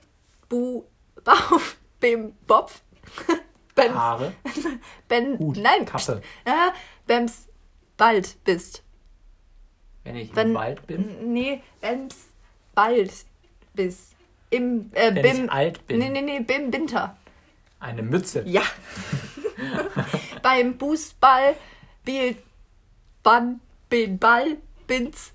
Bu, 0.49 0.85
Bauf, 1.25 1.77
Bim, 1.99 2.37
Bopf. 2.47 2.81
Benz, 3.75 3.95
Haare, 3.95 4.33
Ben, 5.09 5.37
Hut, 5.39 5.57
nein, 5.57 5.85
Kappe. 5.85 6.23
äh, 6.45 6.51
Bems, 7.07 7.49
bald 7.97 8.43
bist. 8.45 8.83
Wenn 10.05 10.17
ich 10.17 10.35
Wenn- 10.37 10.49
im 10.49 10.55
Wald 10.55 10.87
bin, 10.87 11.33
Nee, 11.33 11.63
Bems, 11.81 12.29
bald 12.75 13.13
bist. 13.75 14.15
Im, 14.51 14.91
äh, 14.93 15.15
wenn 15.15 15.23
Bim, 15.23 15.45
ich 15.47 15.51
alt 15.53 15.87
bin. 15.87 15.99
nee, 15.99 16.09
nee, 16.11 16.23
nee, 16.23 16.41
Bim, 16.41 16.73
Winter. 16.73 17.17
Eine 17.81 18.03
Mütze. 18.03 18.43
Ja. 18.47 18.63
Beim 20.43 20.79
Fußball, 20.79 21.57
Bild, 22.05 22.39
Bann, 23.23 23.61
Bin, 23.89 24.19
Ball, 24.19 24.57
Bins, 24.87 25.33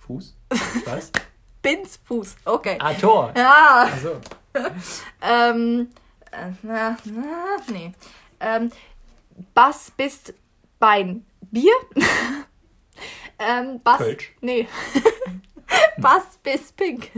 Fuß? 0.00 0.36
Was? 0.84 1.10
Bins, 1.62 1.98
Fuß. 2.04 2.36
Okay. 2.44 2.76
Ah, 2.80 2.92
Tor. 2.94 3.32
Ja. 3.36 3.88
Also, 3.92 4.20
Ähm, 5.22 5.88
äh, 6.30 6.50
na, 6.62 6.96
na, 7.04 7.56
nee. 7.70 7.92
Ähm, 8.40 8.70
Bass 9.54 9.90
bist 9.96 10.34
Bein. 10.78 11.24
Bier. 11.50 11.74
Ähm, 13.38 13.80
was? 13.84 13.98
Kölsch. 13.98 14.32
Nee. 14.40 14.66
was 15.96 16.38
bist 16.42 16.76
pink? 16.76 17.10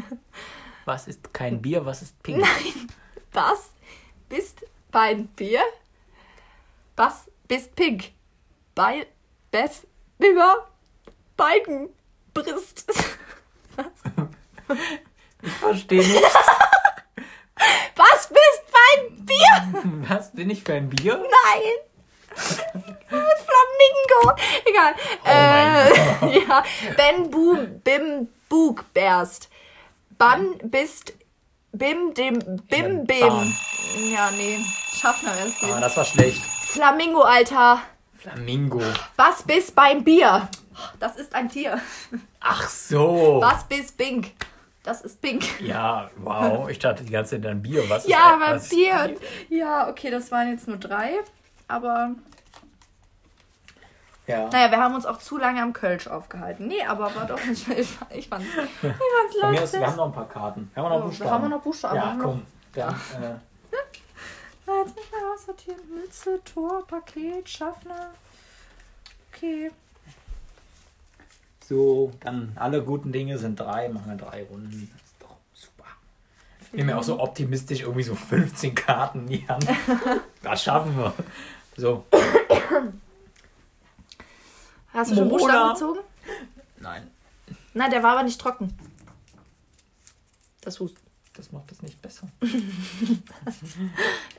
Was 0.84 1.08
ist 1.08 1.32
kein 1.32 1.62
Bier, 1.62 1.86
was 1.86 2.02
ist 2.02 2.22
pink? 2.22 2.40
Nein. 2.40 2.88
Was 3.32 3.72
bist 4.28 4.64
beim 4.90 5.28
Bier? 5.28 5.62
Was 6.96 7.30
bist 7.48 7.74
pink? 7.74 8.12
Bei 8.74 9.06
Bess 9.50 9.86
über 10.18 10.68
Balken 11.36 11.88
Brist. 12.34 12.84
Ich 15.42 15.52
verstehe 15.52 16.06
nichts. 16.06 16.36
Was 17.96 18.28
bist 18.28 18.62
beim 18.70 19.24
Bier? 19.24 20.04
Was 20.06 20.32
bin 20.32 20.50
ich 20.50 20.62
für 20.62 20.74
ein 20.74 20.90
Bier? 20.90 21.16
Nein. 21.16 21.89
Flamingo. 24.10 24.34
Egal. 24.64 24.94
Oh 25.24 26.26
äh, 26.28 26.38
ja. 26.46 26.64
Ben 26.96 27.30
Boom 27.30 27.80
Bim 27.80 28.28
Bug 28.48 28.84
Berst. 28.92 29.48
Ban 30.18 30.58
bist 30.64 31.14
Bim 31.72 32.12
dem 32.14 32.38
Bim 32.68 33.06
Bim. 33.06 33.54
Ja, 34.12 34.30
nee. 34.32 34.58
Schaffner 34.92 35.32
ist 35.46 35.62
Ah, 35.64 35.80
das 35.80 35.96
war 35.96 36.04
schlecht. 36.04 36.42
Flamingo, 36.44 37.22
Alter. 37.22 37.80
Flamingo. 38.18 38.80
Was 39.16 39.42
bist 39.42 39.74
beim 39.74 40.04
Bier? 40.04 40.48
Das 40.98 41.16
ist 41.16 41.34
ein 41.34 41.48
Tier. 41.48 41.80
Ach 42.40 42.68
so. 42.68 43.38
Was 43.40 43.64
bist 43.64 43.96
Pink? 43.96 44.32
Das 44.82 45.02
ist 45.02 45.20
Pink. 45.20 45.44
Ja, 45.60 46.10
wow. 46.16 46.68
Ich 46.68 46.78
dachte 46.78 47.02
die 47.04 47.12
ganze 47.12 47.36
Zeit 47.36 47.50
an 47.50 47.62
Bier. 47.62 47.88
Was 47.88 48.04
ist 48.04 48.10
Ja, 48.10 48.34
aber 48.34 48.54
was 48.56 48.64
ist 48.64 48.70
Bier. 48.70 49.16
Ja, 49.48 49.88
okay, 49.88 50.10
das 50.10 50.30
waren 50.30 50.50
jetzt 50.50 50.68
nur 50.68 50.78
drei. 50.78 51.20
Aber 51.68 52.14
Ja. 54.30 54.48
naja, 54.50 54.70
wir 54.70 54.78
haben 54.78 54.94
uns 54.94 55.06
auch 55.06 55.18
zu 55.18 55.36
lange 55.38 55.62
am 55.62 55.72
Kölsch 55.72 56.06
aufgehalten. 56.06 56.66
Nee, 56.68 56.82
aber 56.84 57.14
war 57.14 57.26
doch. 57.26 57.38
Ich, 57.50 57.68
ich, 57.68 57.88
fand's- 57.88 58.14
ich 58.14 58.28
fand's, 58.28 58.46
ich 58.46 58.58
fand's 58.80 59.36
Von 59.40 59.50
mir 59.50 59.56
aus, 59.56 59.60
lustig. 59.62 59.80
wir 59.80 59.86
haben 59.86 59.96
noch 59.96 60.06
ein 60.06 60.12
paar 60.12 60.28
Karten. 60.28 60.70
Wir 60.74 60.82
haben 60.82 60.90
noch 60.90 60.98
Oh, 61.00 61.04
Buchstaben. 61.06 61.30
wir 61.30 61.34
haben 61.34 61.50
noch 61.50 61.62
Buchstaben. 61.62 61.94
Wir 61.96 62.02
Ja, 62.02 62.16
komm. 62.20 62.42
Dann, 62.74 63.22
äh, 63.22 63.34
Jetzt 64.84 64.96
nicht 64.96 65.10
mehr 65.12 65.20
aussortieren. 65.34 65.80
Mütze, 65.92 66.40
Tor, 66.44 66.86
Paket, 66.86 67.48
Schaffner. 67.48 68.10
Okay. 69.32 69.70
so, 71.68 72.12
dann 72.20 72.52
alle 72.56 72.82
guten 72.82 73.10
Dinge 73.12 73.36
sind 73.38 73.58
drei. 73.58 73.88
Machen 73.88 74.10
wir 74.10 74.16
drei 74.16 74.44
Runden. 74.44 74.88
Das 74.92 75.02
ist 75.02 75.14
doch 75.20 75.36
super. 75.54 75.88
Ich 76.62 76.70
bin 76.70 76.86
mir 76.86 76.96
auch 76.98 77.02
so 77.02 77.18
optimistisch, 77.20 77.80
irgendwie 77.80 78.02
so 78.04 78.14
15 78.14 78.74
Karten 78.76 79.20
in 79.20 79.26
die 79.28 79.48
Hand. 79.48 79.66
Das 80.42 80.62
schaffen 80.62 80.96
wir. 80.96 81.12
So. 81.76 82.04
Hast 84.92 85.10
du 85.10 85.16
schon. 85.16 85.28
Buchstaben 85.28 85.74
gezogen? 85.74 86.00
Nein, 86.78 87.10
Nein, 87.74 87.90
der 87.90 88.02
war 88.02 88.12
aber 88.12 88.22
nicht 88.24 88.40
trocken. 88.40 88.76
Das 90.60 90.78
Husten. 90.80 91.00
das 91.34 91.52
macht 91.52 91.70
es 91.72 91.82
nicht 91.82 92.00
besser. 92.02 92.28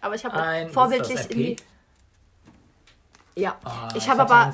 Aber 0.02 0.16
ich 0.16 0.26
habe 0.26 0.70
vorbildlich 0.70 1.30
in 1.32 1.38
die. 1.38 1.56
Ja. 3.36 3.58
Ah, 3.64 3.90
ich 3.96 4.08
habe 4.10 4.22
hatte 4.22 4.34
aber. 4.34 4.54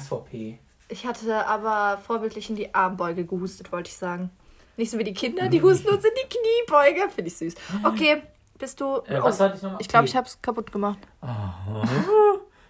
Ich 0.89 1.05
hatte 1.05 1.45
aber 1.45 1.97
vorbildlich 2.01 2.49
in 2.49 2.55
die 2.55 2.73
Armbeuge 2.73 3.25
gehustet, 3.25 3.71
wollte 3.71 3.89
ich 3.89 3.97
sagen. 3.97 4.29
Nicht 4.77 4.91
so 4.91 4.97
wie 4.99 5.03
die 5.03 5.13
Kinder, 5.13 5.49
die 5.49 5.61
husten 5.61 5.89
uns 5.89 6.05
in 6.05 6.11
die 6.15 6.29
Kniebeuge. 6.29 7.09
Finde 7.09 7.29
ich 7.29 7.37
süß. 7.37 7.55
Okay, 7.83 8.21
bist 8.57 8.79
du. 8.79 8.97
Äh, 9.07 9.21
was 9.21 9.39
hatte 9.39 9.57
ich 9.57 9.63
nochmal? 9.63 9.81
ich 9.81 9.87
glaube, 9.87 10.05
ich 10.05 10.15
habe 10.15 10.27
es 10.27 10.41
kaputt 10.41 10.71
gemacht. 10.71 10.99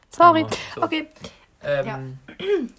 Sorry. 0.09 0.45
So. 0.73 0.83
Okay, 0.83 1.09
Ähm, 1.61 2.17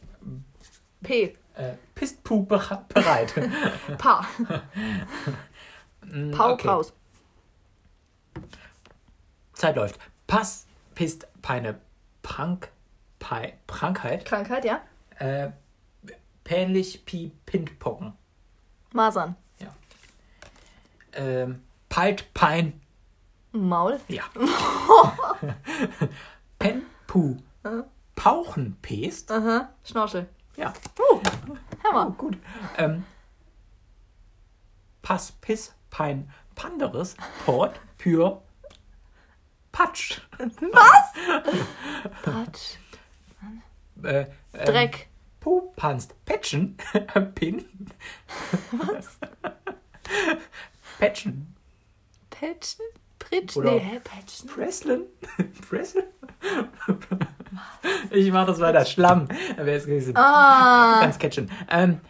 P. 1.03 1.37
äh, 1.55 1.75
Pistpu 1.95 2.45
bere- 2.47 2.85
bereit. 2.89 3.35
Pa. 3.99 4.27
Mm, 6.03 6.31
Pau, 6.33 6.53
okay. 6.53 6.67
Paus. 6.69 6.93
Zeit 9.53 9.77
läuft. 9.77 9.99
Pass, 10.27 10.67
Pist, 10.95 11.27
Peine, 11.43 11.81
Prank, 12.23 12.71
Pei, 13.19 13.59
Krankheit. 13.67 14.25
Krankheit, 14.25 14.65
ja? 14.65 14.81
Äh, 15.19 15.51
Pänlich, 16.45 17.05
Pi, 17.05 17.33
Pintpocken. 17.47 18.13
Masern. 18.93 19.37
Ähm, 21.15 21.63
Peit, 21.89 22.33
Pein, 22.35 22.81
Maul. 23.53 23.99
ja. 24.09 24.25
Pen, 26.59 26.83
Pu, 27.07 27.37
Pauchen, 28.15 28.77
Pest. 28.83 29.33
Aha. 29.33 29.71
Schnorchel. 29.85 30.29
Ja, 30.59 30.73
Uh, 30.99 31.21
Hammer. 31.85 32.11
gut. 32.19 32.37
Ähm, 32.77 33.05
Pass, 35.03 35.31
Piss, 35.41 35.73
Pein, 35.91 36.31
Panderes, 36.57 37.17
Port, 37.47 37.81
Pür, 37.97 38.43
Patsch. 39.71 40.21
Patsch. 42.23 42.77
Äh, 44.03 44.27
ähm, 44.53 44.67
Dreck. 44.67 45.09
Pu, 45.41 45.73
Panst, 45.77 46.15
Petschen, 46.25 46.77
Pin. 47.37 47.65
Was? 48.73 49.19
Petschen, 50.99 51.55
Patschen? 52.31 52.85
Pritschen? 53.29 53.63
Oder- 53.63 53.73
Nee, 53.73 53.79
hä? 53.81 54.01
Patschen? 54.03 54.49
Preslin, 54.49 55.03
Preslin. 55.69 56.05
Ich 58.11 58.31
mach 58.31 58.47
das 58.47 58.61
weiter. 58.61 58.85
Schlamm. 58.85 59.27
Wer 59.57 59.77
ist 59.77 59.87
gewesen? 59.87 60.15
Ah. 60.17 61.01
Ganz 61.01 61.19
catchen. 61.19 61.51
Ähm, 61.71 62.01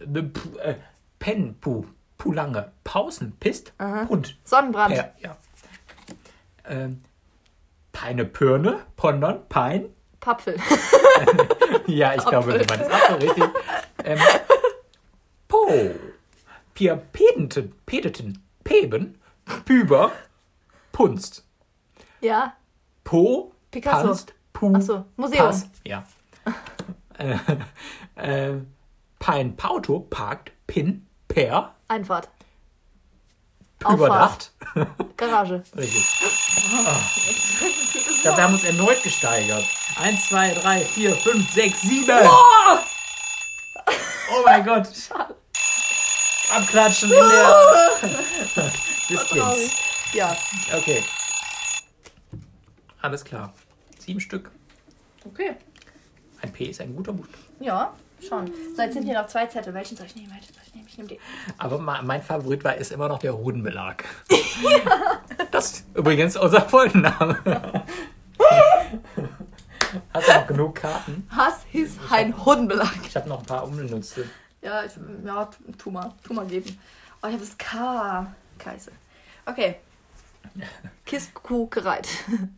äh, 0.00 0.18
Pu- 0.20 0.58
äh, 0.58 0.74
Pen, 1.18 1.54
Pu, 1.60 1.84
Pulange, 2.18 2.72
Pausen, 2.82 3.32
Pist, 3.38 3.72
Hund. 4.08 4.36
Sonnenbrand. 4.44 4.96
Ja. 4.96 5.08
ja. 5.20 5.36
Ähm, 6.66 7.02
Peine, 7.92 8.24
Pirne, 8.24 8.80
Pondern, 8.96 9.48
Pein. 9.48 9.86
Papfel. 10.20 10.56
Ja, 11.86 12.14
ich 12.14 12.24
glaube, 12.24 12.52
du 12.58 12.64
meinst 12.64 12.90
auch 12.92 13.08
so 13.10 13.14
richtig. 13.16 13.44
Ähm, 14.04 14.18
po. 15.48 15.68
Pier 16.74 16.96
Pedenten, 16.96 17.72
Pedeten, 17.86 18.42
Peben, 18.64 19.18
Püber, 19.64 20.10
Punst. 20.94 21.44
ja. 22.20 22.54
Po, 23.02 23.52
Picasso. 23.72 24.06
Panst, 24.06 24.34
Pu, 24.52 24.72
Ach 24.76 24.80
so, 24.80 25.04
Museum. 25.16 25.46
Pass. 25.46 25.68
Ja. 25.84 26.04
äh, 27.18 27.36
äh, 28.14 28.60
Pein, 29.18 29.56
Pauto, 29.56 30.00
Parkt, 30.08 30.52
Pin, 30.66 31.06
Per, 31.28 31.74
Einfahrt. 31.88 32.28
Überdacht. 33.80 34.52
Garage. 35.16 35.62
Richtig. 35.76 36.04
Ah. 36.86 36.96
Ich 37.20 38.22
glaube, 38.22 38.38
wir 38.38 38.44
haben 38.44 38.54
uns 38.54 38.64
erneut 38.64 39.02
gesteigert. 39.02 39.64
Eins, 39.96 40.28
zwei, 40.28 40.54
drei, 40.54 40.80
vier, 40.80 41.14
fünf, 41.14 41.50
sechs, 41.52 41.82
sieben. 41.82 42.26
Oh 44.32 44.42
mein 44.44 44.64
Gott. 44.64 44.88
Abklatschen 46.54 47.10
in 47.12 47.18
der 47.18 48.72
Distanz. 49.10 49.83
Ja. 50.14 50.36
Okay. 50.76 51.02
Alles 53.02 53.24
klar. 53.24 53.52
Sieben 53.98 54.20
Stück. 54.20 54.50
Okay. 55.24 55.56
Ein 56.42 56.52
P 56.52 56.64
ist 56.66 56.80
ein 56.80 56.94
guter 56.94 57.12
Buchstabe. 57.12 57.42
Ja, 57.60 57.92
schon. 58.26 58.50
So, 58.76 58.82
jetzt 58.82 58.94
sind 58.94 59.04
hier 59.04 59.14
noch 59.20 59.26
zwei 59.26 59.46
Zettel. 59.46 59.72
Welchen 59.74 59.96
soll 59.96 60.06
ich 60.06 60.14
nehmen? 60.16 60.30
Welchen 60.32 60.52
soll 60.54 60.62
ich 60.66 60.74
nehmen? 60.74 60.86
Ich 60.88 60.96
nehme 60.96 61.08
den. 61.08 61.18
Aber 61.58 61.78
ma- 61.78 62.02
mein 62.02 62.22
Favorit 62.22 62.62
war 62.64 62.74
ist 62.76 62.92
immer 62.92 63.08
noch 63.08 63.18
der 63.18 63.36
Hodenbelag. 63.36 64.04
Das 65.50 65.72
ist 65.72 65.84
übrigens 65.94 66.36
unser 66.36 66.62
Folgenname. 66.68 67.38
Hast 70.12 70.28
du 70.28 70.32
noch 70.32 70.46
genug 70.48 70.74
Karten? 70.74 71.28
Hass 71.30 71.60
ist 71.72 71.98
ein 72.10 72.44
Hundenbelag. 72.44 72.92
Ich 73.06 73.14
habe 73.16 73.28
noch 73.28 73.38
ein 73.40 73.46
paar 73.46 73.64
unbenutzte. 73.64 74.28
Ja, 74.62 74.82
ich, 74.84 74.92
ja, 75.24 75.48
tu 75.78 75.90
mal. 75.92 76.12
Tu 76.24 76.34
mal 76.34 76.46
geben. 76.46 76.76
Oh, 77.22 77.26
ich 77.28 77.34
habe 77.34 77.38
das 77.38 77.56
K. 77.56 78.26
Kaiser. 78.58 78.92
Okay. 79.46 79.76
Kistkuh 81.06 81.68
gereit. 81.70 82.08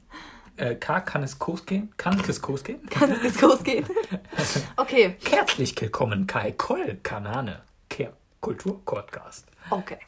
Äh, 0.58 0.74
K, 0.76 1.00
kann 1.02 1.22
es 1.22 1.38
Kurs 1.38 1.66
gehen? 1.66 1.92
Kann 1.98 2.18
es 2.26 2.40
Kurs 2.40 2.64
gehen? 2.64 2.86
Kann 2.88 3.10
es 3.22 3.38
losgehen? 3.42 3.84
Okay. 4.78 5.14
Herzlich 5.28 5.78
willkommen, 5.78 6.26
Kai 6.26 6.52
Koll, 6.52 6.98
Kanane, 7.02 7.60
Kehr, 7.90 8.14
Kulturpodcast. 8.40 9.46
Okay. 9.68 9.98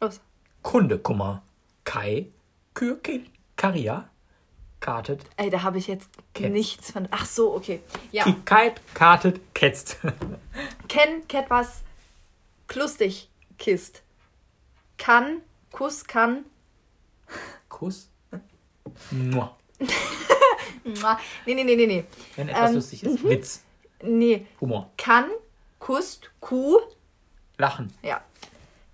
Los. 0.00 0.20
Kundekummer, 0.62 1.42
Kai, 1.84 2.26
Kürkin, 2.74 3.26
Karia, 3.54 4.08
kartet, 4.80 5.24
Ey, 5.36 5.48
da 5.50 5.62
habe 5.62 5.78
ich 5.78 5.86
jetzt 5.86 6.10
Ketz. 6.34 6.50
nichts 6.50 6.90
von. 6.90 7.06
Ach 7.12 7.26
so, 7.26 7.54
okay. 7.54 7.80
Ja. 8.10 8.24
Kikait, 8.24 8.80
kartet, 8.92 9.54
ketzt. 9.54 9.98
Ken, 10.88 11.28
ket 11.28 11.48
was, 11.48 11.82
klustig, 12.66 13.28
kist. 13.56 14.02
Kann, 15.00 15.40
Kuss, 15.72 16.04
kann. 16.06 16.44
Kuss. 17.70 18.10
Mua. 19.10 19.56
Mua. 20.84 21.18
Nee, 21.46 21.54
nee, 21.54 21.64
nee, 21.64 21.74
nee, 21.74 21.86
nee. 21.86 22.04
Wenn 22.36 22.50
etwas 22.50 22.68
Ähm, 22.68 22.74
lustig 22.76 23.02
ist, 23.04 23.24
Witz. 23.24 23.64
Nee. 24.02 24.46
Humor. 24.60 24.90
Kann, 24.98 25.30
kusst, 25.78 26.30
Kuh. 26.40 26.80
Lachen. 27.56 27.90
Ja. 28.02 28.20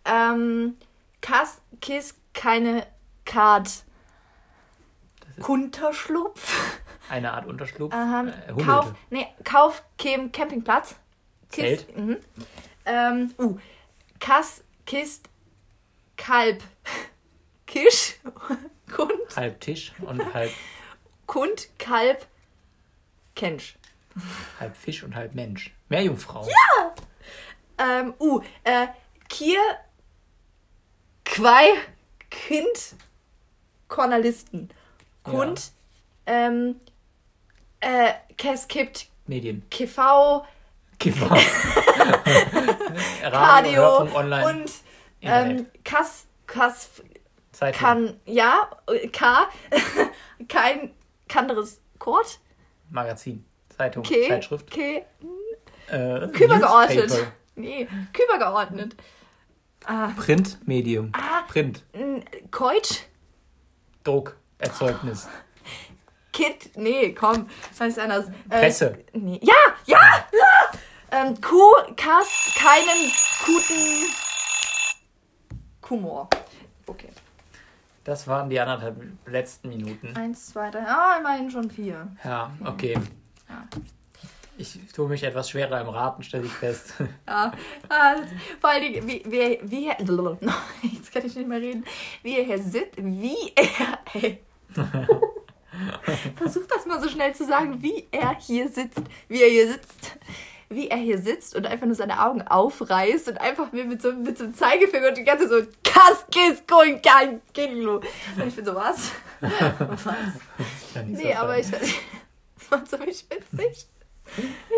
Ähm, 0.04 0.76
Kass, 1.20 1.60
Kiss, 1.80 2.14
keine 2.32 2.86
Card. 3.24 3.68
Kunterschlupf. 5.42 6.80
Eine 7.10 7.32
Art 7.32 7.46
Unterschlupf. 7.46 7.92
Ähm, 7.92 8.28
Äh. 8.28 8.62
Kauf, 8.62 8.94
nee, 9.10 9.26
Kauf, 9.42 9.82
Kem, 9.98 10.30
Campingplatz. 10.30 10.94
Kist, 11.50 11.86
Zelt. 11.88 11.96
Mhm. 11.96 12.16
Ähm, 12.84 13.34
uh, 13.38 13.58
Kass, 14.20 14.62
Kist, 14.86 15.28
Kalb. 16.16 16.62
Kisch, 17.66 18.14
Kund, 18.90 19.12
Halb 19.34 19.60
Tisch 19.60 19.92
und 20.00 20.32
halb, 20.32 20.50
Kund, 21.26 21.68
Kalb, 21.78 22.26
Kensch. 23.34 23.76
halb 24.60 24.76
Fisch 24.76 25.02
und 25.02 25.14
halb 25.14 25.34
Mensch. 25.34 25.74
Meerjungfrau. 25.88 26.48
Ähm, 27.78 28.14
uh, 28.18 28.40
äh, 28.64 28.86
Kier, 29.28 29.60
Quai, 31.24 31.74
Kind, 32.30 32.94
Journalisten. 33.94 34.70
Kund, 35.22 35.72
ähm, 36.24 36.80
äh, 37.80 38.14
Kes 38.38 38.68
kippt, 38.68 39.08
Medien. 39.26 39.68
KV, 39.70 40.46
Kiffer. 40.98 41.28
Radio, 43.22 44.02
Online. 44.14 44.46
und 44.46 44.85
ähm, 45.22 45.66
Kass, 45.84 46.26
Kass, 46.46 46.90
Zeitung. 47.52 47.80
kann, 47.80 48.20
ja, 48.26 48.70
äh, 48.88 49.08
K, 49.08 49.48
kein 50.48 50.94
anderes 51.34 51.80
Kord, 51.98 52.40
Magazin. 52.90 53.44
Zeitung. 53.76 54.02
K, 54.02 54.28
Zeitschrift. 54.28 54.70
K, 54.70 55.04
Äh, 55.88 56.28
Kübergeordnet. 56.28 57.08
Newspaper. 57.08 57.32
Nee, 57.56 57.88
Kübergeordnet. 58.12 58.96
Ah, 59.84 60.08
Print, 60.16 60.58
Medium. 60.66 61.12
Print. 61.48 61.84
Keutsch, 62.50 63.02
Druck. 64.04 64.36
Erzeugnis. 64.58 65.28
Kit, 66.32 66.76
nee, 66.76 67.12
komm, 67.14 67.48
das 67.78 67.88
ist 67.88 67.98
anders. 67.98 68.26
Äh, 68.50 68.60
Presse. 68.60 68.98
Nee. 69.12 69.38
Ja, 69.42 69.54
ja, 69.86 69.98
ja! 70.32 70.78
Ähm, 71.12 71.40
Kuh, 71.40 71.72
Kass, 71.96 72.28
keinen 72.58 73.10
guten 73.46 74.10
Humor. 75.90 76.28
Okay. 76.86 77.08
Das 78.04 78.28
waren 78.28 78.48
die 78.48 78.60
anderthalb 78.60 78.96
letzten 79.26 79.68
Minuten. 79.68 80.14
Eins, 80.16 80.46
zwei, 80.50 80.70
drei, 80.70 80.84
ah, 80.86 81.16
immerhin 81.18 81.50
schon 81.50 81.70
vier. 81.70 82.06
Ja, 82.22 82.52
okay. 82.64 82.94
Ja. 83.48 83.64
Ich 84.58 84.78
tue 84.94 85.08
mich 85.08 85.22
etwas 85.22 85.50
schwerer 85.50 85.80
im 85.82 85.88
Raten, 85.88 86.22
stelle 86.22 86.46
ich 86.46 86.52
fest. 86.52 86.94
Ja, 87.26 87.52
das- 87.88 88.30
vor 88.60 88.70
allen 88.70 88.82
Dingen, 88.82 89.06
wie, 89.06 89.22
wie, 89.26 89.58
wie 89.62 89.88
er, 89.88 89.96
jetzt 90.82 91.12
kann 91.12 91.26
ich 91.26 91.34
nicht 91.36 91.48
mehr 91.48 91.60
reden, 91.60 91.84
wie 92.22 92.38
er 92.38 92.44
hier 92.44 92.62
sitzt, 92.62 92.96
wie 92.96 93.52
er, 93.54 93.98
ey. 94.14 94.38
Versuch 96.36 96.66
das 96.68 96.86
mal 96.86 97.02
so 97.02 97.08
schnell 97.08 97.34
zu 97.34 97.44
sagen, 97.44 97.82
wie 97.82 98.06
er 98.10 98.34
hier 98.38 98.68
sitzt, 98.68 99.02
wie 99.28 99.42
er 99.42 99.50
hier 99.50 99.72
sitzt, 99.72 100.16
wie 100.68 100.88
er 100.88 100.96
hier 100.96 101.18
sitzt 101.18 101.54
und 101.54 101.66
einfach 101.66 101.86
nur 101.86 101.94
seine 101.94 102.24
Augen 102.24 102.42
aufreißt 102.42 103.28
und 103.28 103.40
einfach 103.40 103.70
mir 103.72 103.84
mit 103.84 104.02
so, 104.02 104.12
mit 104.12 104.36
so 104.38 104.44
einem 104.44 104.54
Zeigefinger 104.54 105.08
und 105.08 105.16
die 105.16 105.24
ganze 105.24 105.48
so, 105.48 105.62
Kaskis, 105.84 106.66
going, 106.66 107.00
kein 107.02 107.40
Kilo. 107.54 107.96
Und 108.36 108.46
ich 108.48 108.56
bin 108.56 108.64
so, 108.64 108.74
was? 108.74 109.12
was? 109.40 111.04
Nee, 111.06 111.34
aber 111.34 111.58
ich, 111.58 111.70
das 111.70 111.80
war 112.70 112.84
ziemlich 112.84 113.26
witzig. 113.30 113.86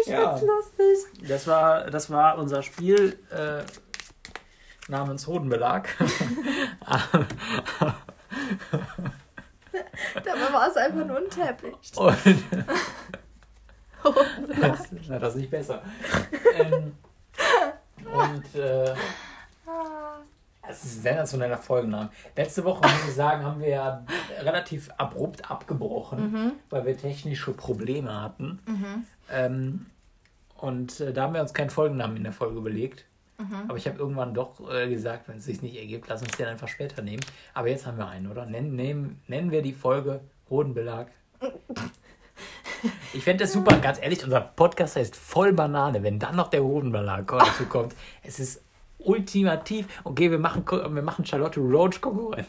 Ich 0.03 0.07
Ja. 0.07 0.37
find's 0.37 0.47
lustig. 0.47 1.29
Das 1.29 1.47
war, 1.47 1.91
das 1.91 2.11
war 2.11 2.37
unser 2.39 2.63
Spiel 2.63 3.19
äh, 3.31 3.63
namens 4.91 5.27
Hodenbelag. 5.27 5.89
Dabei 10.25 10.53
war 10.53 10.69
es 10.69 10.77
einfach 10.77 11.07
nur 11.07 11.19
ein 11.19 11.31
Teppich. 11.31 11.75
Und 11.97 12.17
das, 14.61 14.89
na, 15.09 15.19
das 15.19 15.35
ist 15.35 15.41
nicht 15.41 15.51
besser. 15.51 15.83
Ähm, 16.57 16.93
und 18.05 18.55
äh, 18.55 18.95
es 20.69 20.85
ist 20.85 20.99
ein 20.99 21.03
sensationeller 21.03 21.59
Folgenname. 21.59 22.11
Letzte 22.37 22.65
Woche, 22.65 22.83
muss 22.83 23.09
ich 23.09 23.15
sagen, 23.15 23.43
haben 23.43 23.61
wir 23.61 23.69
ja 23.69 24.05
relativ 24.41 24.91
abrupt 24.99 25.51
abgebrochen, 25.51 26.53
weil 26.71 26.87
wir 26.87 26.97
technische 26.97 27.53
Probleme 27.53 28.21
hatten. 28.21 28.61
Ähm, 29.31 29.87
und 30.57 31.01
äh, 31.01 31.13
da 31.13 31.23
haben 31.23 31.35
wir 31.35 31.41
uns 31.41 31.55
keinen 31.55 31.71
Folgennamen 31.71 32.17
in 32.17 32.25
der 32.25 32.33
Folge 32.33 32.59
überlegt. 32.59 33.05
Aber 33.69 33.77
ich 33.77 33.87
habe 33.87 33.99
irgendwann 33.99 34.35
doch 34.35 34.69
äh, 34.69 34.89
gesagt, 34.89 35.29
wenn 35.29 35.39
es 35.39 35.45
sich 35.45 35.63
nicht 35.63 35.77
ergibt, 35.77 36.09
lass 36.09 36.23
uns 36.23 36.37
den 36.37 36.47
einfach 36.47 36.67
später 36.67 37.03
nehmen. 37.03 37.23
Aber 37.55 37.69
jetzt 37.69 37.87
haben 37.87 37.97
wir 37.97 38.09
einen, 38.09 38.27
oder? 38.27 38.47
Nennen, 38.47 38.75
nehmen, 38.75 39.23
nennen 39.29 39.53
wir 39.53 39.63
die 39.63 39.75
Folge 39.75 40.21
Hodenbelag. 40.51 41.07
Ich 43.13 43.25
fände 43.25 43.45
das 43.45 43.53
super, 43.53 43.77
ganz 43.79 44.01
ehrlich, 44.01 44.23
unser 44.23 44.41
Podcast 44.41 44.97
heißt 44.97 45.17
voll 45.17 45.53
Banane, 45.53 46.03
wenn 46.03 46.19
dann 46.19 46.37
noch 46.37 46.49
der 46.49 46.63
Hodenbelag 46.63 47.27
dazu 47.27 47.67
kommt. 47.67 47.95
Es 48.23 48.39
ist 48.39 48.63
ultimativ. 48.99 49.87
Okay, 50.05 50.31
wir 50.31 50.39
machen, 50.39 50.65
wir 50.67 51.03
machen 51.03 51.25
Charlotte 51.25 51.61
Roach 51.61 52.01
Konkurrent. 52.01 52.49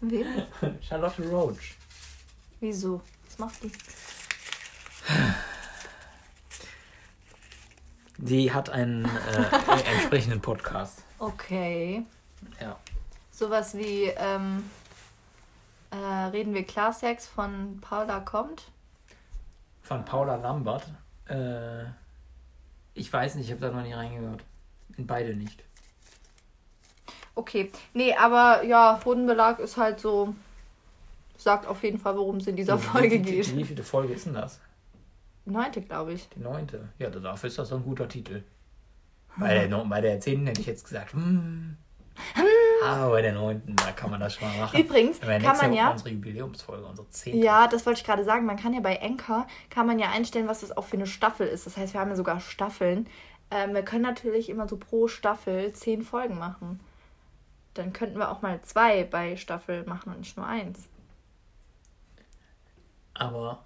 Wem? 0.00 0.26
Charlotte 0.80 1.22
Roach. 1.28 1.74
Wieso? 2.60 3.00
Was 3.26 3.38
macht 3.38 3.62
die? 3.62 3.72
Die 8.18 8.52
hat 8.52 8.70
einen 8.70 9.04
äh, 9.04 9.90
entsprechenden 9.94 10.40
Podcast. 10.40 11.04
Okay. 11.18 12.04
Ja. 12.60 12.78
Sowas 13.30 13.74
wie, 13.76 14.12
ähm, 14.16 14.64
äh, 15.90 15.96
reden 15.96 16.54
wir 16.54 16.64
Klarsex 16.64 17.26
von 17.26 17.80
Paula 17.80 18.20
kommt? 18.20 18.64
Von 19.82 20.04
Paula 20.04 20.36
Lambert. 20.36 20.84
Äh, 21.28 21.84
ich 22.94 23.12
weiß 23.12 23.34
nicht, 23.36 23.46
ich 23.46 23.52
habe 23.52 23.60
da 23.60 23.70
noch 23.70 23.82
nie 23.82 23.92
reingehört. 23.92 24.44
In 24.96 25.06
beide 25.06 25.34
nicht. 25.34 25.62
Okay. 27.34 27.70
Nee, 27.94 28.14
aber 28.14 28.64
ja, 28.64 29.00
Hodenbelag 29.04 29.58
ist 29.60 29.76
halt 29.76 30.00
so, 30.00 30.34
sagt 31.38 31.66
auf 31.66 31.82
jeden 31.82 31.98
Fall, 31.98 32.16
worum 32.16 32.36
es 32.36 32.46
in 32.46 32.56
dieser 32.56 32.78
Folge 32.78 33.12
wie, 33.12 33.22
geht. 33.22 33.56
Wie, 33.56 33.64
viele 33.64 33.82
Folge 33.82 34.12
ist 34.12 34.26
denn 34.26 34.34
das? 34.34 34.60
Neunte, 35.46 35.80
glaube 35.80 36.12
ich. 36.12 36.28
Die 36.30 36.40
neunte. 36.40 36.88
Ja, 36.98 37.08
dafür 37.10 37.48
ist 37.48 37.58
das 37.58 37.68
so 37.70 37.76
ein 37.76 37.82
guter 37.84 38.08
Titel. 38.08 38.42
Bei 39.36 39.54
der, 39.54 39.68
neun- 39.68 39.88
bei 39.88 40.00
der 40.00 40.20
zehnten 40.20 40.46
hätte 40.46 40.60
ich 40.60 40.66
jetzt 40.66 40.84
gesagt, 40.84 41.12
hm. 41.14 41.76
Aber 42.84 43.10
bei 43.10 43.22
der 43.22 43.32
neunten, 43.32 43.76
da 43.76 43.92
kann 43.92 44.10
man 44.10 44.20
das 44.20 44.34
schon 44.34 44.48
mal 44.48 44.58
machen. 44.58 44.80
Übrigens 44.80 45.20
kann 45.20 45.42
man 45.42 45.72
ja, 45.72 45.90
unsere 45.90 46.10
Jubiläumsfolge, 46.10 46.84
unsere 46.86 47.08
zehnte. 47.08 47.38
ja, 47.38 47.68
das 47.68 47.84
wollte 47.86 48.00
ich 48.00 48.06
gerade 48.06 48.24
sagen, 48.24 48.46
man 48.46 48.56
kann 48.56 48.72
ja 48.72 48.80
bei 48.80 48.96
Enker, 48.96 49.46
kann 49.68 49.86
man 49.86 49.98
ja 49.98 50.10
einstellen, 50.10 50.48
was 50.48 50.60
das 50.60 50.76
auch 50.76 50.84
für 50.84 50.96
eine 50.96 51.06
Staffel 51.06 51.46
ist. 51.46 51.66
Das 51.66 51.76
heißt, 51.76 51.94
wir 51.94 52.00
haben 52.00 52.10
ja 52.10 52.16
sogar 52.16 52.40
Staffeln. 52.40 53.06
Ähm, 53.50 53.74
wir 53.74 53.82
können 53.82 54.02
natürlich 54.02 54.48
immer 54.48 54.68
so 54.68 54.76
pro 54.76 55.08
Staffel 55.08 55.72
zehn 55.72 56.02
Folgen 56.02 56.38
machen. 56.38 56.80
Dann 57.74 57.92
könnten 57.92 58.18
wir 58.18 58.30
auch 58.30 58.42
mal 58.42 58.60
zwei 58.62 59.04
bei 59.04 59.36
Staffel 59.36 59.84
machen 59.84 60.12
und 60.12 60.20
nicht 60.20 60.36
nur 60.36 60.46
eins. 60.46 60.88
Aber 63.14 63.64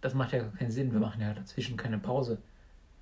das 0.00 0.14
macht 0.14 0.32
ja 0.32 0.40
gar 0.40 0.52
keinen 0.52 0.70
Sinn. 0.70 0.92
Wir 0.92 1.00
machen 1.00 1.20
ja 1.20 1.32
dazwischen 1.34 1.76
keine 1.76 1.98
Pause. 1.98 2.38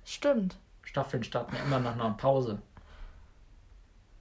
Stimmt. 0.03 0.57
Staffeln 0.83 1.23
starten 1.23 1.55
ja 1.55 1.63
immer 1.63 1.79
nach 1.79 1.93
einer 1.93 2.11
Pause. 2.11 2.61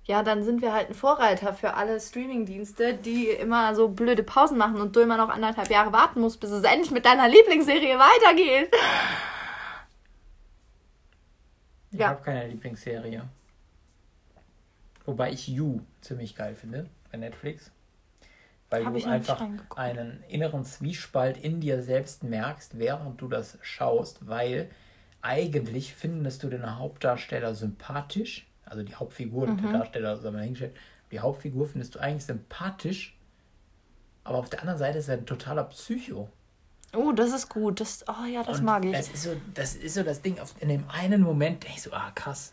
Ja, 0.07 0.23
dann 0.23 0.45
sind 0.45 0.63
wir 0.63 0.73
halt 0.73 0.89
ein 0.89 0.95
Vorreiter 0.95 1.53
für 1.53 1.75
alle 1.75 1.99
Streamingdienste, 1.99 2.95
die 2.95 3.29
immer 3.29 3.75
so 3.75 3.89
blöde 3.89 4.23
Pausen 4.23 4.57
machen 4.57 4.81
und 4.81 4.95
du 4.95 5.01
immer 5.01 5.17
noch 5.17 5.31
anderthalb 5.31 5.69
Jahre 5.69 5.93
warten 5.93 6.21
musst, 6.21 6.39
bis 6.41 6.51
es 6.51 6.63
endlich 6.63 6.93
mit 6.93 7.05
deiner 7.05 7.29
Lieblingsserie 7.29 7.99
weitergeht. 7.99 8.73
Ich 11.91 11.99
Ja. 11.99 12.09
habe 12.11 12.23
keine 12.23 12.47
Lieblingsserie. 12.47 13.25
Wobei 15.07 15.33
ich 15.33 15.49
You 15.49 15.81
ziemlich 16.03 16.37
geil 16.37 16.55
finde 16.55 16.89
bei 17.11 17.19
Netflix. 17.19 17.71
Weil 18.71 18.85
Hab 18.85 18.95
du 18.95 19.05
einfach 19.05 19.41
einen 19.77 20.23
inneren 20.29 20.65
Zwiespalt 20.65 21.37
in 21.37 21.61
dir 21.61 21.83
selbst 21.83 22.25
merkst, 22.25 22.79
während 22.79 23.21
du 23.21 23.29
das 23.29 23.59
schaust, 23.63 24.27
weil 24.29 24.69
eigentlich 25.23 25.95
findest 25.95 26.43
du 26.43 26.49
den 26.49 26.79
Hauptdarsteller 26.79 27.55
sympathisch, 27.55 28.47
also 28.67 28.83
die 28.83 28.95
Hauptfigur, 28.95 29.47
Mhm. 29.47 29.63
der 29.63 29.73
Darsteller, 29.73 30.17
sagen 30.17 30.37
wir 30.37 30.43
hingestellt, 30.43 30.77
die 31.11 31.21
Hauptfigur 31.21 31.67
findest 31.67 31.95
du 31.95 31.99
eigentlich 32.01 32.25
sympathisch, 32.27 33.17
aber 34.25 34.39
auf 34.39 34.49
der 34.51 34.61
anderen 34.61 34.79
Seite 34.79 34.99
ist 34.99 35.09
er 35.09 35.15
ein 35.19 35.27
totaler 35.27 35.65
Psycho. 35.65 36.29
Oh, 36.95 37.13
das 37.13 37.33
ist 37.33 37.49
gut. 37.49 37.81
Das, 37.81 38.05
oh 38.09 38.25
ja, 38.27 38.43
das 38.43 38.59
Und 38.59 38.65
mag 38.65 38.85
ich. 38.85 38.93
Das 38.93 39.09
ist 39.09 39.23
so 39.25 39.31
das, 39.55 39.75
ist 39.75 39.95
so 39.95 40.03
das 40.03 40.23
Ding, 40.23 40.39
auf, 40.41 40.55
in 40.61 40.69
dem 40.69 40.85
einen 40.89 41.23
Moment 41.23 41.63
denke 41.63 41.77
ich 41.77 41.83
so, 41.83 41.93
ah 41.93 42.11
krass, 42.15 42.53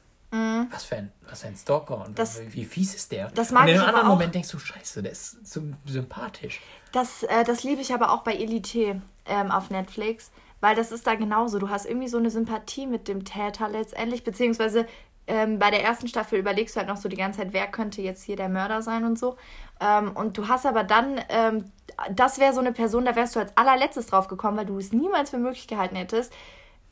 was, 0.71 0.83
für 0.85 0.95
ein, 0.95 1.11
was 1.29 1.41
für 1.41 1.47
ein 1.47 1.55
Stalker 1.55 1.97
und 1.97 2.09
Mhm. 2.09 2.15
Das- 2.15 2.41
wie, 2.41 2.53
wie 2.53 2.65
fies 2.65 2.95
ist 2.95 3.11
der. 3.11 3.29
das 3.31 3.51
mag 3.51 3.63
und 3.63 3.69
in 3.69 3.75
dem 3.75 3.83
anderen 3.85 4.07
auch. 4.07 4.11
Moment 4.13 4.33
denkst 4.35 4.49
du, 4.49 4.57
scheiße, 4.59 5.03
der 5.03 5.11
ist 5.11 5.45
so 5.45 5.61
sympathisch. 5.85 6.59
Das, 6.91 7.23
äh, 7.23 7.43
das 7.43 7.63
liebe 7.63 7.81
ich 7.81 7.93
aber 7.93 8.11
auch 8.11 8.23
bei 8.23 8.33
Elite 8.35 9.01
ähm, 9.25 9.51
auf 9.51 9.69
Netflix, 9.69 10.31
Weil 10.61 10.75
das 10.77 10.91
ist 10.93 11.05
da 11.07 11.15
genauso. 11.15 11.59
Du 11.59 11.69
hast 11.69 11.85
irgendwie 11.85 12.07
so 12.07 12.17
eine 12.17 12.29
Sympathie 12.31 12.87
mit 12.87 13.09
dem 13.09 13.25
Täter 13.25 13.67
letztendlich, 13.67 14.23
beziehungsweise 14.23 14.87
ähm, 15.27 15.59
bei 15.59 15.71
der 15.71 15.83
ersten 15.83 16.07
Staffel 16.07 16.39
überlegst 16.39 16.75
du 16.75 16.79
halt 16.79 16.89
noch 16.89 16.97
so 16.97 17.09
die 17.09 17.15
ganze 17.15 17.39
Zeit, 17.39 17.53
wer 17.53 17.67
könnte 17.67 18.01
jetzt 18.01 18.23
hier 18.23 18.35
der 18.35 18.49
Mörder 18.49 18.81
sein 18.81 19.05
und 19.05 19.17
so. 19.17 19.37
Ähm, 19.79 20.11
und 20.11 20.37
du 20.37 20.47
hast 20.47 20.65
aber 20.65 20.83
dann, 20.83 21.21
ähm, 21.29 21.71
das 22.11 22.39
wäre 22.39 22.53
so 22.53 22.59
eine 22.59 22.73
Person, 22.73 23.05
da 23.05 23.15
wärst 23.15 23.35
du 23.35 23.39
als 23.39 23.55
allerletztes 23.55 24.07
drauf 24.07 24.27
gekommen, 24.27 24.57
weil 24.57 24.65
du 24.65 24.77
es 24.77 24.91
niemals 24.91 25.29
für 25.29 25.37
möglich 25.37 25.67
gehalten 25.67 25.95
hättest, 25.95 26.33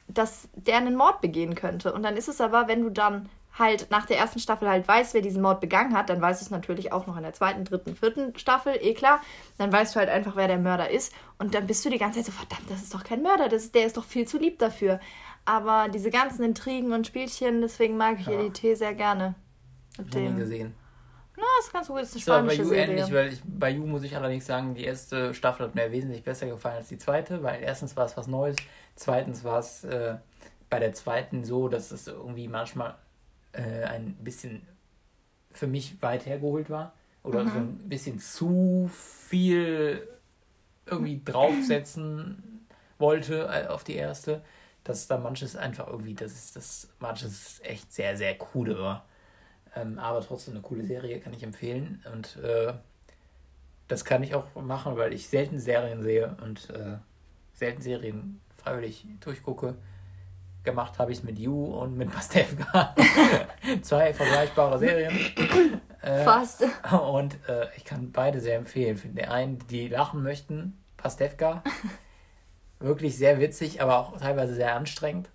dass 0.07 0.49
der 0.55 0.77
einen 0.77 0.95
Mord 0.95 1.21
begehen 1.21 1.55
könnte. 1.55 1.93
Und 1.93 2.03
dann 2.03 2.17
ist 2.17 2.27
es 2.27 2.41
aber, 2.41 2.67
wenn 2.67 2.83
du 2.83 2.89
dann 2.89 3.29
halt 3.57 3.91
nach 3.91 4.05
der 4.05 4.17
ersten 4.17 4.39
Staffel 4.39 4.69
halt 4.69 4.87
weißt, 4.87 5.13
wer 5.13 5.21
diesen 5.21 5.41
Mord 5.41 5.59
begangen 5.59 5.95
hat, 5.95 6.09
dann 6.09 6.21
weißt 6.21 6.41
du 6.41 6.45
es 6.45 6.51
natürlich 6.51 6.93
auch 6.93 7.05
noch 7.05 7.17
in 7.17 7.23
der 7.23 7.33
zweiten, 7.33 7.65
dritten, 7.65 7.95
vierten 7.95 8.37
Staffel, 8.37 8.77
eh 8.79 8.93
klar. 8.93 9.21
Dann 9.57 9.71
weißt 9.71 9.93
du 9.93 9.99
halt 9.99 10.09
einfach, 10.09 10.35
wer 10.35 10.47
der 10.47 10.57
Mörder 10.57 10.89
ist. 10.89 11.13
Und 11.37 11.53
dann 11.53 11.67
bist 11.67 11.83
du 11.83 11.89
die 11.89 11.97
ganze 11.97 12.19
Zeit 12.19 12.27
so, 12.27 12.31
verdammt, 12.31 12.69
das 12.69 12.81
ist 12.81 12.93
doch 12.93 13.03
kein 13.03 13.21
Mörder, 13.21 13.49
das 13.49 13.63
ist, 13.65 13.75
der 13.75 13.85
ist 13.85 13.97
doch 13.97 14.05
viel 14.05 14.27
zu 14.27 14.37
lieb 14.37 14.59
dafür. 14.59 14.99
Aber 15.45 15.89
diese 15.89 16.09
ganzen 16.09 16.43
Intrigen 16.43 16.91
und 16.93 17.07
Spielchen, 17.07 17.61
deswegen 17.61 17.97
mag 17.97 18.19
ich 18.19 18.27
ja. 18.27 18.33
Elite 18.33 18.75
sehr 18.75 18.93
gerne. 18.93 19.35
Mit 19.97 20.13
dem. 20.13 20.37
gesehen. 20.37 20.73
Na, 21.35 21.43
ist 21.59 21.73
ganz 21.73 21.87
gut, 21.87 22.01
ist 22.01 22.13
eine 22.13 22.21
spanische 22.21 22.63
so, 22.63 22.69
bei 22.69 22.75
Serie. 22.75 22.97
Ähnlich, 22.97 23.13
weil 23.13 23.33
ich, 23.33 23.41
bei 23.43 23.71
You 23.71 23.85
muss 23.85 24.03
ich 24.03 24.15
allerdings 24.15 24.45
sagen, 24.45 24.75
die 24.75 24.83
erste 24.83 25.33
Staffel 25.33 25.65
hat 25.65 25.75
mir 25.75 25.91
wesentlich 25.91 26.23
besser 26.23 26.45
gefallen 26.47 26.77
als 26.77 26.89
die 26.89 26.97
zweite, 26.97 27.41
weil 27.41 27.63
erstens 27.63 27.95
war 27.97 28.05
es 28.05 28.15
was 28.15 28.27
Neues, 28.27 28.57
zweitens 28.95 29.43
war 29.43 29.59
es 29.59 29.83
äh, 29.83 30.17
bei 30.69 30.79
der 30.79 30.93
zweiten 30.93 31.43
so, 31.43 31.67
dass 31.67 31.91
es 31.91 32.07
irgendwie 32.07 32.47
manchmal 32.47 32.95
äh, 33.53 33.83
ein 33.83 34.15
bisschen 34.21 34.61
für 35.49 35.67
mich 35.67 36.01
weit 36.01 36.25
hergeholt 36.25 36.69
war 36.69 36.93
oder 37.23 37.43
mhm. 37.43 37.49
so 37.49 37.57
ein 37.57 37.89
bisschen 37.89 38.19
zu 38.19 38.89
viel 38.93 40.07
irgendwie 40.85 41.21
draufsetzen 41.23 42.67
wollte 42.99 43.49
äh, 43.51 43.67
auf 43.67 43.83
die 43.83 43.95
erste, 43.95 44.41
dass 44.83 45.07
da 45.07 45.17
manches 45.17 45.55
einfach 45.55 45.87
irgendwie, 45.87 46.13
das 46.13 46.31
ist 46.31 46.55
das 46.55 46.89
manches 46.99 47.59
echt 47.63 47.93
sehr, 47.93 48.17
sehr 48.17 48.35
coole 48.37 48.79
war. 48.79 49.05
Ähm, 49.75 49.99
aber 49.99 50.21
trotzdem 50.21 50.55
eine 50.55 50.61
coole 50.61 50.83
Serie 50.83 51.19
kann 51.19 51.33
ich 51.33 51.43
empfehlen 51.43 52.03
und 52.11 52.37
äh, 52.37 52.73
das 53.87 54.05
kann 54.05 54.23
ich 54.23 54.35
auch 54.35 54.55
machen, 54.55 54.97
weil 54.97 55.13
ich 55.13 55.27
selten 55.27 55.59
Serien 55.59 56.01
sehe 56.01 56.35
und 56.43 56.69
äh, 56.69 56.97
selten 57.53 57.81
Serien 57.81 58.41
freiwillig 58.57 59.05
durchgucke. 59.19 59.75
Gemacht 60.63 60.99
habe 60.99 61.11
ich 61.11 61.19
es 61.19 61.23
mit 61.23 61.39
You 61.39 61.65
und 61.65 61.97
mit 61.97 62.11
Pastewka. 62.13 62.95
Zwei 63.81 64.13
vergleichbare 64.13 64.79
Serien. 64.79 65.17
Äh, 66.03 66.23
Fast. 66.23 66.63
Und 67.11 67.37
äh, 67.47 67.67
ich 67.77 67.85
kann 67.85 68.11
beide 68.11 68.41
sehr 68.41 68.57
empfehlen. 68.57 68.97
Für 68.97 69.07
den 69.07 69.25
einen, 69.25 69.59
die 69.67 69.87
lachen 69.87 70.23
möchten, 70.23 70.75
Pastewka. 70.97 71.61
Wirklich 72.81 73.17
sehr 73.17 73.39
witzig, 73.39 73.81
aber 73.81 73.97
auch 73.97 74.17
teilweise 74.17 74.55
sehr 74.55 74.75
anstrengend 74.75 75.29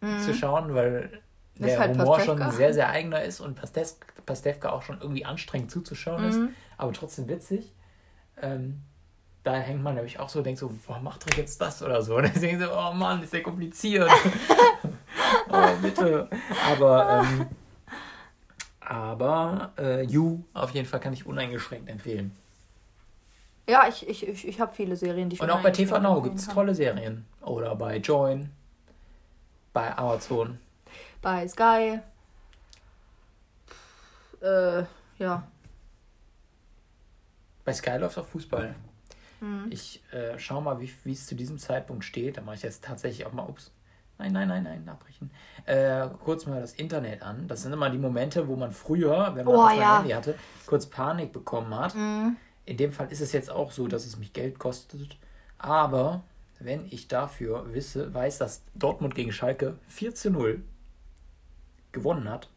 mhm. 0.00 0.20
zu 0.20 0.34
schauen, 0.34 0.74
weil 0.74 1.22
der 1.56 1.78
halt 1.78 1.98
Humor 1.98 2.16
Pastewka. 2.16 2.44
schon 2.44 2.52
sehr, 2.52 2.74
sehr 2.74 2.88
eigener 2.88 3.22
ist 3.22 3.40
und 3.40 3.60
Pastewka 4.26 4.70
auch 4.70 4.82
schon 4.82 5.00
irgendwie 5.00 5.24
anstrengend 5.24 5.70
zuzuschauen 5.70 6.22
mhm. 6.22 6.28
ist, 6.28 6.40
aber 6.76 6.92
trotzdem 6.92 7.28
witzig. 7.28 7.72
Ähm, 8.40 8.82
da 9.44 9.54
hängt 9.54 9.82
man 9.82 9.96
nämlich 9.96 10.20
auch 10.20 10.28
so, 10.28 10.40
denkt 10.42 10.60
so, 10.60 10.72
warum 10.86 11.04
macht 11.04 11.28
er 11.28 11.36
jetzt 11.36 11.60
das 11.60 11.82
oder 11.82 12.02
so? 12.02 12.16
Und 12.16 12.24
dann 12.24 12.40
denkt 12.40 12.62
so, 12.62 12.70
oh 12.72 12.92
Mann, 12.92 13.22
ist 13.22 13.32
ja 13.32 13.40
kompliziert. 13.40 14.10
oh, 15.48 15.68
bitte. 15.80 16.28
Aber, 16.70 17.24
ähm, 17.40 17.46
aber 18.80 19.72
äh, 19.78 20.04
You 20.04 20.44
auf 20.54 20.70
jeden 20.70 20.86
Fall 20.86 21.00
kann 21.00 21.12
ich 21.12 21.26
uneingeschränkt 21.26 21.88
empfehlen. 21.88 22.36
Ja, 23.68 23.86
ich, 23.88 24.08
ich, 24.08 24.26
ich, 24.26 24.48
ich 24.48 24.60
habe 24.60 24.72
viele 24.72 24.96
Serien, 24.96 25.28
die 25.28 25.36
ich 25.36 25.42
Und 25.42 25.50
auch 25.50 25.62
bei 25.62 25.70
TV 25.70 25.98
Now 26.00 26.20
gibt 26.20 26.38
es 26.38 26.48
tolle 26.48 26.74
Serien. 26.74 27.24
Oder 27.42 27.74
bei 27.76 27.98
Join, 27.98 28.50
bei 29.72 29.96
Amazon. 29.96 30.58
Bei 31.20 31.46
Sky. 31.46 32.00
Äh, 34.40 34.82
ja. 35.18 35.46
Bei 37.64 37.72
Sky 37.72 37.96
läuft 37.98 38.18
auch 38.18 38.26
Fußball. 38.26 38.74
Mhm. 39.40 39.66
Ich 39.70 40.02
äh, 40.12 40.38
schaue 40.38 40.62
mal, 40.62 40.80
wie 40.80 41.12
es 41.12 41.26
zu 41.26 41.36
diesem 41.36 41.58
Zeitpunkt 41.58 42.04
steht. 42.04 42.36
Da 42.36 42.42
mache 42.42 42.56
ich 42.56 42.62
jetzt 42.62 42.82
tatsächlich 42.84 43.24
auch 43.26 43.32
mal, 43.32 43.46
ups, 43.48 43.70
nein, 44.18 44.32
nein, 44.32 44.48
nein, 44.48 44.64
nein, 44.64 44.88
abbrechen. 44.88 45.30
Äh, 45.66 46.08
kurz 46.24 46.46
mal 46.46 46.60
das 46.60 46.74
Internet 46.74 47.22
an. 47.22 47.46
Das 47.46 47.62
sind 47.62 47.72
immer 47.72 47.90
die 47.90 47.98
Momente, 47.98 48.48
wo 48.48 48.56
man 48.56 48.72
früher, 48.72 49.32
wenn 49.36 49.44
man 49.44 49.54
oh, 49.54 49.68
ja. 49.68 49.98
Handy 49.98 50.10
hatte, 50.10 50.34
kurz 50.66 50.86
Panik 50.86 51.32
bekommen 51.32 51.72
hat. 51.74 51.94
Mhm. 51.94 52.36
In 52.64 52.76
dem 52.76 52.92
Fall 52.92 53.10
ist 53.10 53.20
es 53.20 53.32
jetzt 53.32 53.50
auch 53.50 53.72
so, 53.72 53.88
dass 53.88 54.06
es 54.06 54.18
mich 54.18 54.32
Geld 54.32 54.58
kostet. 54.58 55.16
Aber 55.58 56.22
wenn 56.58 56.86
ich 56.90 57.08
dafür 57.08 57.72
wisse, 57.72 58.12
weiß, 58.12 58.38
dass 58.38 58.62
Dortmund 58.74 59.14
gegen 59.14 59.32
Schalke 59.32 59.78
4 59.88 60.14
zu 60.14 60.30
0 60.30 60.62
gewonnen 61.92 62.28
hat, 62.28 62.48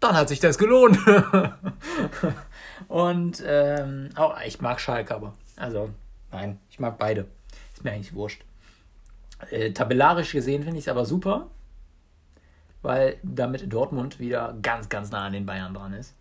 dann 0.00 0.16
hat 0.16 0.28
sich 0.28 0.40
das 0.40 0.58
gelohnt. 0.58 0.98
und 2.88 3.42
ähm, 3.44 4.10
auch 4.14 4.40
ich 4.42 4.60
mag 4.60 4.80
Schalke, 4.80 5.14
aber 5.14 5.34
also 5.56 5.90
nein, 6.30 6.58
ich 6.70 6.78
mag 6.78 6.98
beide. 6.98 7.26
Ist 7.74 7.84
mir 7.84 7.92
eigentlich 7.92 8.14
wurscht. 8.14 8.44
Äh, 9.50 9.72
tabellarisch 9.72 10.32
gesehen 10.32 10.62
finde 10.62 10.78
ich 10.78 10.84
es 10.84 10.88
aber 10.88 11.04
super, 11.04 11.48
weil 12.82 13.18
damit 13.22 13.72
Dortmund 13.72 14.18
wieder 14.18 14.56
ganz, 14.62 14.88
ganz 14.88 15.10
nah 15.10 15.26
an 15.26 15.32
den 15.32 15.46
Bayern 15.46 15.74
dran 15.74 15.92
ist. 15.92 16.14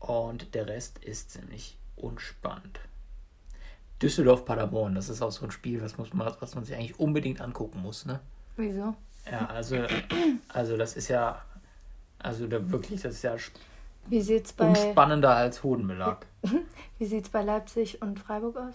Und 0.00 0.54
der 0.54 0.66
Rest 0.66 0.98
ist 1.04 1.30
ziemlich 1.30 1.78
unspannend. 1.96 2.80
Düsseldorf-Paderborn, 4.02 4.94
das 4.94 5.08
ist 5.08 5.22
auch 5.22 5.30
so 5.30 5.44
ein 5.44 5.50
Spiel, 5.50 5.82
was, 5.82 5.98
muss 5.98 6.12
man, 6.14 6.34
was 6.40 6.54
man 6.54 6.64
sich 6.64 6.74
eigentlich 6.74 6.98
unbedingt 6.98 7.40
angucken 7.40 7.80
muss. 7.82 8.06
Ne? 8.06 8.18
Wieso? 8.56 8.94
Ja, 9.30 9.46
also, 9.46 9.76
also 10.48 10.78
das 10.78 10.96
ist 10.96 11.08
ja 11.08 11.42
also 12.22 12.46
da 12.46 12.70
wirklich, 12.70 13.00
das 13.00 13.14
ist 13.14 13.22
ja 13.22 13.34
Wie 14.06 14.20
sieht's 14.20 14.52
bei, 14.52 14.66
umspannender 14.66 15.34
als 15.34 15.62
Hodenbelag. 15.62 16.26
Wie 16.98 17.06
sieht 17.06 17.24
es 17.24 17.30
bei 17.30 17.42
Leipzig 17.42 18.02
und 18.02 18.18
Freiburg 18.20 18.56
aus? 18.58 18.74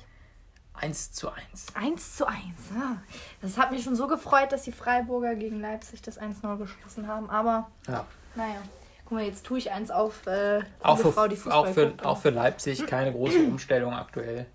1 0.74 1.14
zu 1.14 1.30
1. 1.30 1.68
1 1.76 2.18
zu 2.18 2.28
1, 2.28 2.38
ja. 2.76 2.98
Das 3.42 3.58
hat 3.58 3.72
mich 3.72 3.84
schon 3.84 3.96
so 3.96 4.08
gefreut, 4.08 4.52
dass 4.52 4.64
die 4.64 4.74
Freiburger 4.74 5.36
gegen 5.36 5.62
Leipzig 5.62 6.02
das 6.02 6.20
1-0 6.20 6.58
geschossen 6.58 7.08
haben. 7.08 7.30
Aber, 7.30 7.70
ja. 7.88 8.06
naja. 8.36 8.62
Guck 9.06 9.12
mal, 9.12 9.24
jetzt 9.24 9.46
tue 9.46 9.58
ich 9.58 9.72
eins 9.72 9.92
auf 9.92 10.26
äh, 10.28 10.62
auch 10.82 10.98
für, 10.98 11.14
Frau, 11.14 11.28
die 11.28 11.36
Fußball 11.36 11.54
auch 11.54 11.68
für, 11.68 11.88
guckt, 11.88 12.06
auch 12.06 12.18
für 12.20 12.32
Leipzig 12.32 12.86
keine 12.88 13.12
große 13.12 13.40
Umstellung 13.40 13.94
aktuell. 13.94 14.48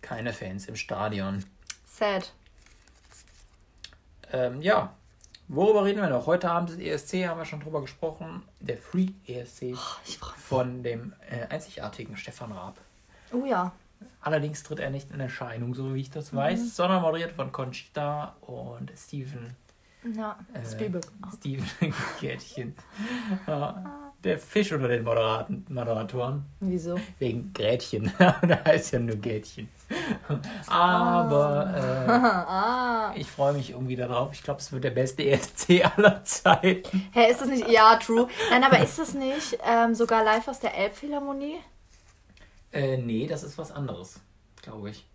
Keine 0.00 0.32
Fans 0.32 0.66
im 0.66 0.76
Stadion. 0.76 1.44
Sad. 1.86 2.32
Ähm, 4.32 4.62
ja, 4.62 4.94
Worüber 5.54 5.84
reden 5.84 6.00
wir 6.00 6.08
noch? 6.08 6.26
Heute 6.26 6.50
Abend 6.50 6.70
ist 6.70 6.80
ESC, 6.80 7.28
haben 7.28 7.38
wir 7.38 7.44
schon 7.44 7.60
drüber 7.60 7.82
gesprochen. 7.82 8.42
Der 8.60 8.78
Free 8.78 9.08
ESC 9.26 9.74
oh, 9.74 10.26
von 10.38 10.82
dem 10.82 11.12
äh, 11.28 11.46
einzigartigen 11.52 12.16
Stefan 12.16 12.52
Raab. 12.52 12.78
Oh 13.32 13.44
ja. 13.44 13.72
Allerdings 14.22 14.62
tritt 14.62 14.78
er 14.78 14.88
nicht 14.88 15.10
in 15.10 15.20
Erscheinung, 15.20 15.74
so 15.74 15.94
wie 15.94 16.00
ich 16.00 16.10
das 16.10 16.34
weiß, 16.34 16.58
mhm. 16.58 16.66
sondern 16.68 17.02
moderiert 17.02 17.32
von 17.32 17.52
Conchita 17.52 18.34
und 18.40 18.92
Steven. 18.96 19.54
Ja, 20.16 20.36
äh, 20.52 20.66
Spielberg. 20.66 21.04
Steven 21.36 21.64
Gärtchen. 22.20 22.74
ja, 23.46 24.10
der 24.24 24.38
Fisch 24.38 24.72
unter 24.72 24.88
den 24.88 25.04
Moderaten, 25.04 25.64
Moderatoren. 25.68 26.44
Wieso? 26.60 26.98
Wegen 27.18 27.52
Grätchen. 27.52 28.12
da 28.18 28.64
heißt 28.64 28.92
ja 28.92 28.98
nur 28.98 29.16
Gärtchen. 29.16 29.68
Aber 30.66 31.72
äh, 31.76 32.10
ah. 32.10 33.14
ich 33.16 33.30
freue 33.30 33.52
mich 33.52 33.70
irgendwie 33.70 33.96
darauf. 33.96 34.32
Ich 34.32 34.42
glaube, 34.42 34.60
es 34.60 34.72
wird 34.72 34.84
der 34.84 34.90
beste 34.90 35.24
ESC 35.24 35.84
aller 35.96 36.24
Zeiten. 36.24 36.98
Hä, 37.12 37.20
hey, 37.20 37.30
ist 37.30 37.40
das 37.40 37.48
nicht? 37.48 37.68
Ja, 37.68 37.96
true. 37.96 38.28
Nein, 38.50 38.64
aber 38.64 38.80
ist 38.80 38.98
das 38.98 39.14
nicht 39.14 39.58
ähm, 39.64 39.94
sogar 39.94 40.24
live 40.24 40.48
aus 40.48 40.58
der 40.60 40.76
Elbphilharmonie? 40.76 41.58
Äh, 42.72 42.96
nee, 42.96 43.26
das 43.26 43.42
ist 43.42 43.58
was 43.58 43.70
anderes, 43.70 44.20
glaube 44.62 44.90
ich. 44.90 45.06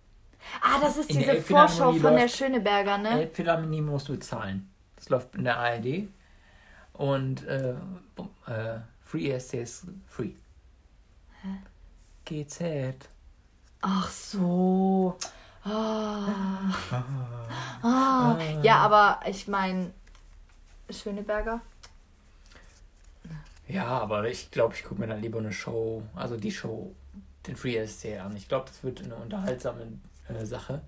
Ah, 0.61 0.79
das 0.79 0.97
ist 0.97 1.09
in 1.09 1.19
diese 1.19 1.41
Vorschau 1.41 1.91
von 1.93 2.15
der 2.15 2.29
Schöneberger, 2.29 2.97
ne? 2.97 3.21
Elbphilharmonie 3.21 3.81
musst 3.81 4.07
du 4.07 4.13
bezahlen. 4.13 4.69
Das 4.97 5.09
läuft 5.09 5.35
in 5.35 5.45
der 5.45 5.57
ARD. 5.57 6.09
Und 6.93 7.45
äh, 7.47 7.75
äh, 8.47 8.79
Free 9.03 9.31
ESC 9.31 9.53
ist 9.53 9.85
free. 10.07 10.33
Hä? 11.41 11.47
GZ. 12.25 13.09
Ach 13.81 14.09
so. 14.09 15.17
Ah. 15.63 16.73
Ah. 17.81 18.37
Ja, 18.63 18.79
aber 18.79 19.19
ich 19.27 19.47
meine, 19.47 19.93
Schöneberger. 20.89 21.61
Ja, 23.67 23.87
aber 23.87 24.27
ich 24.29 24.49
glaube, 24.49 24.75
ich 24.75 24.83
gucke 24.83 25.01
mir 25.01 25.07
dann 25.07 25.21
lieber 25.21 25.39
eine 25.39 25.51
Show, 25.51 26.03
also 26.15 26.37
die 26.37 26.51
Show, 26.51 26.95
den 27.45 27.55
Free 27.55 27.85
SC 27.85 28.19
an. 28.19 28.35
Ich 28.35 28.47
glaube, 28.47 28.65
das 28.67 28.83
wird 28.83 29.01
eine 29.03 29.15
unterhaltsame 29.15 29.87
äh, 30.29 30.45
Sache. 30.45 30.81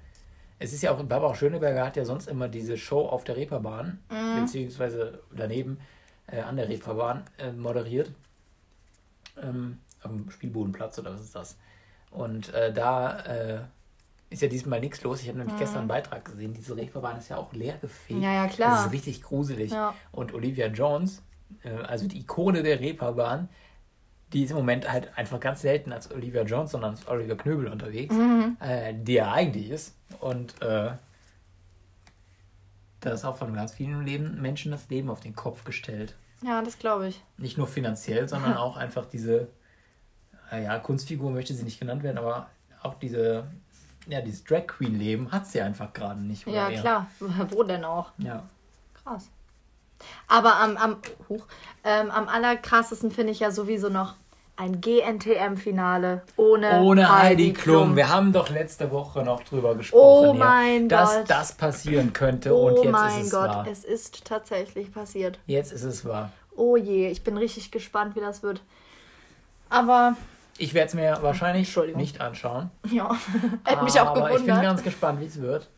Es 0.60 0.74
ist 0.74 0.82
ja 0.82 0.92
auch, 0.92 1.02
Barbara 1.04 1.34
Schöneberger 1.36 1.86
hat 1.86 1.96
ja 1.96 2.06
sonst 2.06 2.28
immer 2.28 2.50
diese 2.50 2.78
Show 2.78 3.08
auf 3.08 3.24
der 3.24 3.38
Reeperbahn, 3.38 4.00
mm. 4.10 4.42
beziehungsweise 4.42 5.22
daneben 5.34 5.80
äh, 6.28 6.42
an 6.42 6.58
der 6.58 6.68
Reeperbahn 6.68 7.24
äh, 7.38 7.52
moderiert. 7.52 8.12
Ähm, 9.42 9.80
am 10.02 10.30
Spielbodenplatz 10.30 11.00
oder 11.00 11.14
was 11.14 11.22
ist 11.22 11.36
das? 11.36 11.58
Und 12.12 12.54
äh, 12.54 12.74
da 12.74 13.20
äh, 13.20 13.60
ist 14.30 14.42
ja 14.42 14.48
diesmal 14.48 14.80
nichts 14.80 15.02
los. 15.04 15.22
Ich 15.22 15.28
habe 15.28 15.38
nämlich 15.38 15.56
Mhm. 15.56 15.60
gestern 15.60 15.80
einen 15.80 15.88
Beitrag 15.88 16.26
gesehen. 16.26 16.54
Diese 16.54 16.76
Reeperbahn 16.76 17.18
ist 17.18 17.30
ja 17.30 17.38
auch 17.38 17.52
leer 17.54 17.78
gefegt. 17.78 18.22
Ja, 18.22 18.34
ja, 18.34 18.48
klar. 18.48 18.72
Das 18.72 18.86
ist 18.88 18.92
richtig 18.92 19.22
gruselig. 19.24 19.72
Ja. 19.72 19.94
Und 20.12 20.34
Olivia 20.34 20.68
Jones, 20.68 21.22
äh, 21.64 21.72
also 21.72 22.08
die 22.08 22.20
Ikone 22.20 22.64
der 22.64 22.80
Reeperbahn, 22.80 23.50
die 24.34 24.44
ist 24.44 24.52
im 24.52 24.58
Moment 24.58 24.90
halt 24.92 25.16
einfach 25.18 25.40
ganz 25.40 25.62
selten 25.62 25.92
als 25.92 26.12
Olivia 26.12 26.44
Jones, 26.44 26.72
sondern 26.72 26.92
als 26.92 27.08
Oliver 27.08 27.36
Knöbel 27.36 27.68
unterwegs, 27.68 28.14
Mhm. 28.16 28.58
äh, 28.60 28.94
die 28.94 29.18
er 29.18 29.32
eigentlich 29.32 29.70
ist. 29.70 29.96
Und 30.20 30.62
äh, 30.62 30.92
da 33.02 33.12
ist 33.12 33.26
auch 33.26 33.38
von 33.38 33.54
ganz 33.54 33.74
vielen 33.74 34.06
Leben, 34.06 34.42
Menschen 34.42 34.72
das 34.72 34.90
Leben 34.90 35.10
auf 35.10 35.22
den 35.22 35.36
Kopf 35.36 35.64
gestellt. 35.64 36.16
Ja, 36.42 36.62
das 36.62 36.78
glaube 36.78 37.08
ich. 37.08 37.24
Nicht 37.38 37.58
nur 37.58 37.68
finanziell, 37.68 38.28
sondern 38.28 38.54
auch 38.58 38.78
einfach 38.78 39.06
diese, 39.06 39.48
äh, 40.52 40.64
ja, 40.64 40.78
Kunstfigur 40.80 41.32
möchte 41.32 41.54
sie 41.54 41.64
nicht 41.64 41.80
genannt 41.80 42.04
werden, 42.04 42.18
aber 42.18 42.48
auch 42.82 42.96
diese, 42.96 43.46
ja, 44.08 44.22
dieses 44.22 44.44
Drag 44.44 44.68
Queen 44.68 44.98
Leben 44.98 45.32
hat 45.32 45.48
sie 45.48 45.62
einfach 45.62 45.94
gerade 45.94 46.20
nicht. 46.22 46.46
Ja, 46.48 46.70
eher. 46.70 46.80
klar. 46.82 47.08
Wo 47.50 47.64
denn 47.64 47.84
auch? 47.84 48.12
Ja. 48.18 48.44
Krass. 49.04 49.30
Aber 50.28 50.56
am, 50.58 50.78
am, 50.78 50.98
huch, 51.30 51.46
ähm, 51.84 52.12
am 52.12 52.28
allerkrassesten 52.28 53.12
finde 53.12 53.32
ich 53.32 53.40
ja 53.40 53.52
sowieso 53.52 53.90
noch 53.90 54.14
ein 54.56 54.82
GNTM-Finale 54.82 56.22
ohne, 56.36 56.82
Ohne 56.82 57.18
Heidi 57.18 57.54
Klum. 57.54 57.96
Wir 57.96 58.10
haben 58.10 58.34
doch 58.34 58.50
letzte 58.50 58.92
Woche 58.92 59.24
noch 59.24 59.42
drüber 59.44 59.76
gesprochen. 59.76 60.02
Oh 60.30 60.32
hier, 60.34 60.44
mein 60.44 60.90
dass 60.90 61.16
Gott. 61.16 61.30
das 61.30 61.54
passieren 61.54 62.12
könnte 62.12 62.54
Oh 62.54 62.68
und 62.68 62.84
jetzt 62.84 62.92
mein 62.92 63.20
ist 63.22 63.26
es 63.28 63.32
Gott, 63.32 63.50
wahr. 63.50 63.68
es 63.72 63.86
ist 63.86 64.26
tatsächlich 64.26 64.94
passiert. 64.94 65.40
Jetzt 65.46 65.72
ist 65.72 65.84
es 65.84 66.04
wahr. 66.04 66.32
Oh 66.58 66.76
je, 66.76 67.08
ich 67.10 67.24
bin 67.24 67.38
richtig 67.38 67.72
gespannt, 67.72 68.18
wie 68.18 68.20
das 68.20 68.44
wird. 68.44 68.62
Aber 69.70 70.16
Ich 70.58 70.74
werde 70.74 70.88
es 70.90 70.94
mir 70.94 71.18
wahrscheinlich 71.22 71.74
nicht 71.96 72.20
anschauen. 72.20 72.70
ja, 72.92 73.16
hätte 73.64 73.84
mich 73.86 73.98
auch 74.02 74.08
aber 74.08 74.32
ich 74.32 74.38
bin 74.38 74.46
gewundert. 74.48 74.64
ganz 74.64 74.84
gespannt, 74.84 75.22
wie 75.22 75.26
es 75.26 75.40
wird. 75.40 75.70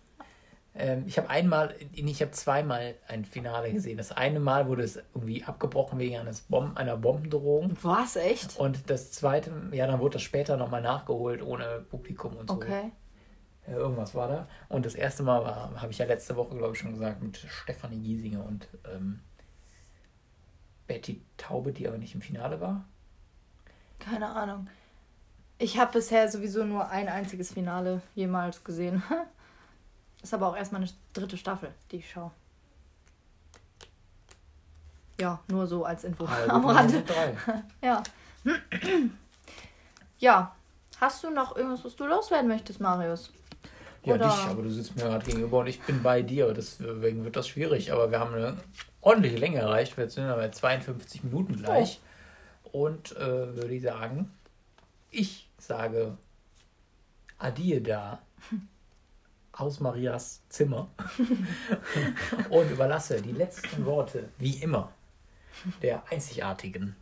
Ähm, 0.73 1.03
ich 1.05 1.17
habe 1.17 1.29
einmal, 1.29 1.75
ich 1.91 2.21
habe 2.21 2.31
zweimal 2.31 2.95
ein 3.07 3.25
Finale 3.25 3.73
gesehen. 3.73 3.97
Das 3.97 4.11
eine 4.11 4.39
Mal 4.39 4.67
wurde 4.67 4.83
es 4.83 4.97
irgendwie 5.13 5.43
abgebrochen 5.43 5.99
wegen 5.99 6.17
eines 6.17 6.41
Bom 6.41 6.77
einer 6.77 6.95
Bombendrohung. 6.95 7.77
Was, 7.81 8.15
echt? 8.15 8.57
Und 8.57 8.89
das 8.89 9.11
zweite, 9.11 9.51
ja, 9.71 9.85
dann 9.87 9.99
wurde 9.99 10.13
das 10.13 10.21
später 10.21 10.55
nochmal 10.55 10.81
nachgeholt 10.81 11.41
ohne 11.41 11.85
Publikum 11.89 12.37
und 12.37 12.49
so. 12.49 12.55
Okay. 12.55 12.91
Ja, 13.67 13.73
irgendwas 13.73 14.15
war 14.15 14.27
da. 14.27 14.47
Und 14.69 14.85
das 14.85 14.95
erste 14.95 15.23
Mal 15.23 15.43
war, 15.43 15.81
habe 15.81 15.91
ich 15.91 15.97
ja 15.97 16.05
letzte 16.05 16.35
Woche, 16.35 16.55
glaube 16.55 16.73
ich, 16.73 16.79
schon 16.79 16.93
gesagt, 16.93 17.21
mit 17.21 17.37
Stefanie 17.37 17.99
Giesinger 17.99 18.43
und 18.43 18.67
ähm, 18.91 19.19
Betty 20.87 21.21
Taube, 21.37 21.73
die 21.73 21.87
aber 21.87 21.97
nicht 21.97 22.15
im 22.15 22.21
Finale 22.21 22.59
war. 22.59 22.85
Keine 23.99 24.29
Ahnung. 24.29 24.67
Ich 25.57 25.77
habe 25.77 25.91
bisher 25.91 26.27
sowieso 26.27 26.65
nur 26.65 26.89
ein 26.89 27.07
einziges 27.07 27.53
Finale 27.53 28.01
jemals 28.15 28.63
gesehen. 28.63 29.03
Ist 30.21 30.33
aber 30.33 30.47
auch 30.47 30.55
erst 30.55 30.71
meine 30.71 30.87
dritte 31.13 31.37
Staffel, 31.37 31.71
die 31.91 31.97
ich 31.97 32.09
schaue. 32.09 32.31
Ja, 35.19 35.39
nur 35.47 35.67
so 35.67 35.85
als 35.85 36.03
Info 36.03 36.25
Also, 36.25 36.49
am 36.51 36.65
Rande. 36.65 37.03
Ja. 37.81 38.01
Ja. 40.19 40.55
Hast 40.99 41.23
du 41.23 41.29
noch 41.31 41.55
irgendwas, 41.55 41.83
was 41.83 41.95
du 41.95 42.05
loswerden 42.05 42.47
möchtest, 42.47 42.79
Marius? 42.79 43.31
Ja, 44.03 44.15
Oder- 44.15 44.27
dich, 44.29 44.37
aber 44.47 44.61
du 44.63 44.69
sitzt 44.71 44.95
mir 44.95 45.03
gerade 45.03 45.25
gegenüber 45.25 45.59
und 45.59 45.67
ich 45.67 45.79
bin 45.81 46.01
bei 46.01 46.21
dir. 46.21 46.53
Deswegen 46.53 47.23
wird 47.23 47.35
das 47.35 47.47
schwierig. 47.47 47.91
Aber 47.91 48.09
wir 48.11 48.19
haben 48.19 48.33
eine 48.33 48.57
ordentliche 49.01 49.37
Länge 49.37 49.59
erreicht. 49.59 49.97
Wir 49.97 50.09
sind 50.09 50.27
bei 50.27 50.49
52 50.49 51.23
Minuten 51.23 51.57
gleich. 51.57 51.99
Und 52.71 53.15
äh, 53.17 53.55
würde 53.55 53.73
ich 53.73 53.83
sagen, 53.83 54.31
ich 55.11 55.49
sage 55.57 56.17
Adie 57.37 57.81
da 57.81 58.19
aus 59.53 59.79
Marias 59.79 60.41
Zimmer 60.49 60.89
und 62.49 62.71
überlasse 62.71 63.21
die 63.21 63.31
letzten 63.31 63.85
Worte, 63.85 64.29
wie 64.37 64.57
immer, 64.57 64.91
der 65.81 66.03
einzigartigen. 66.09 66.95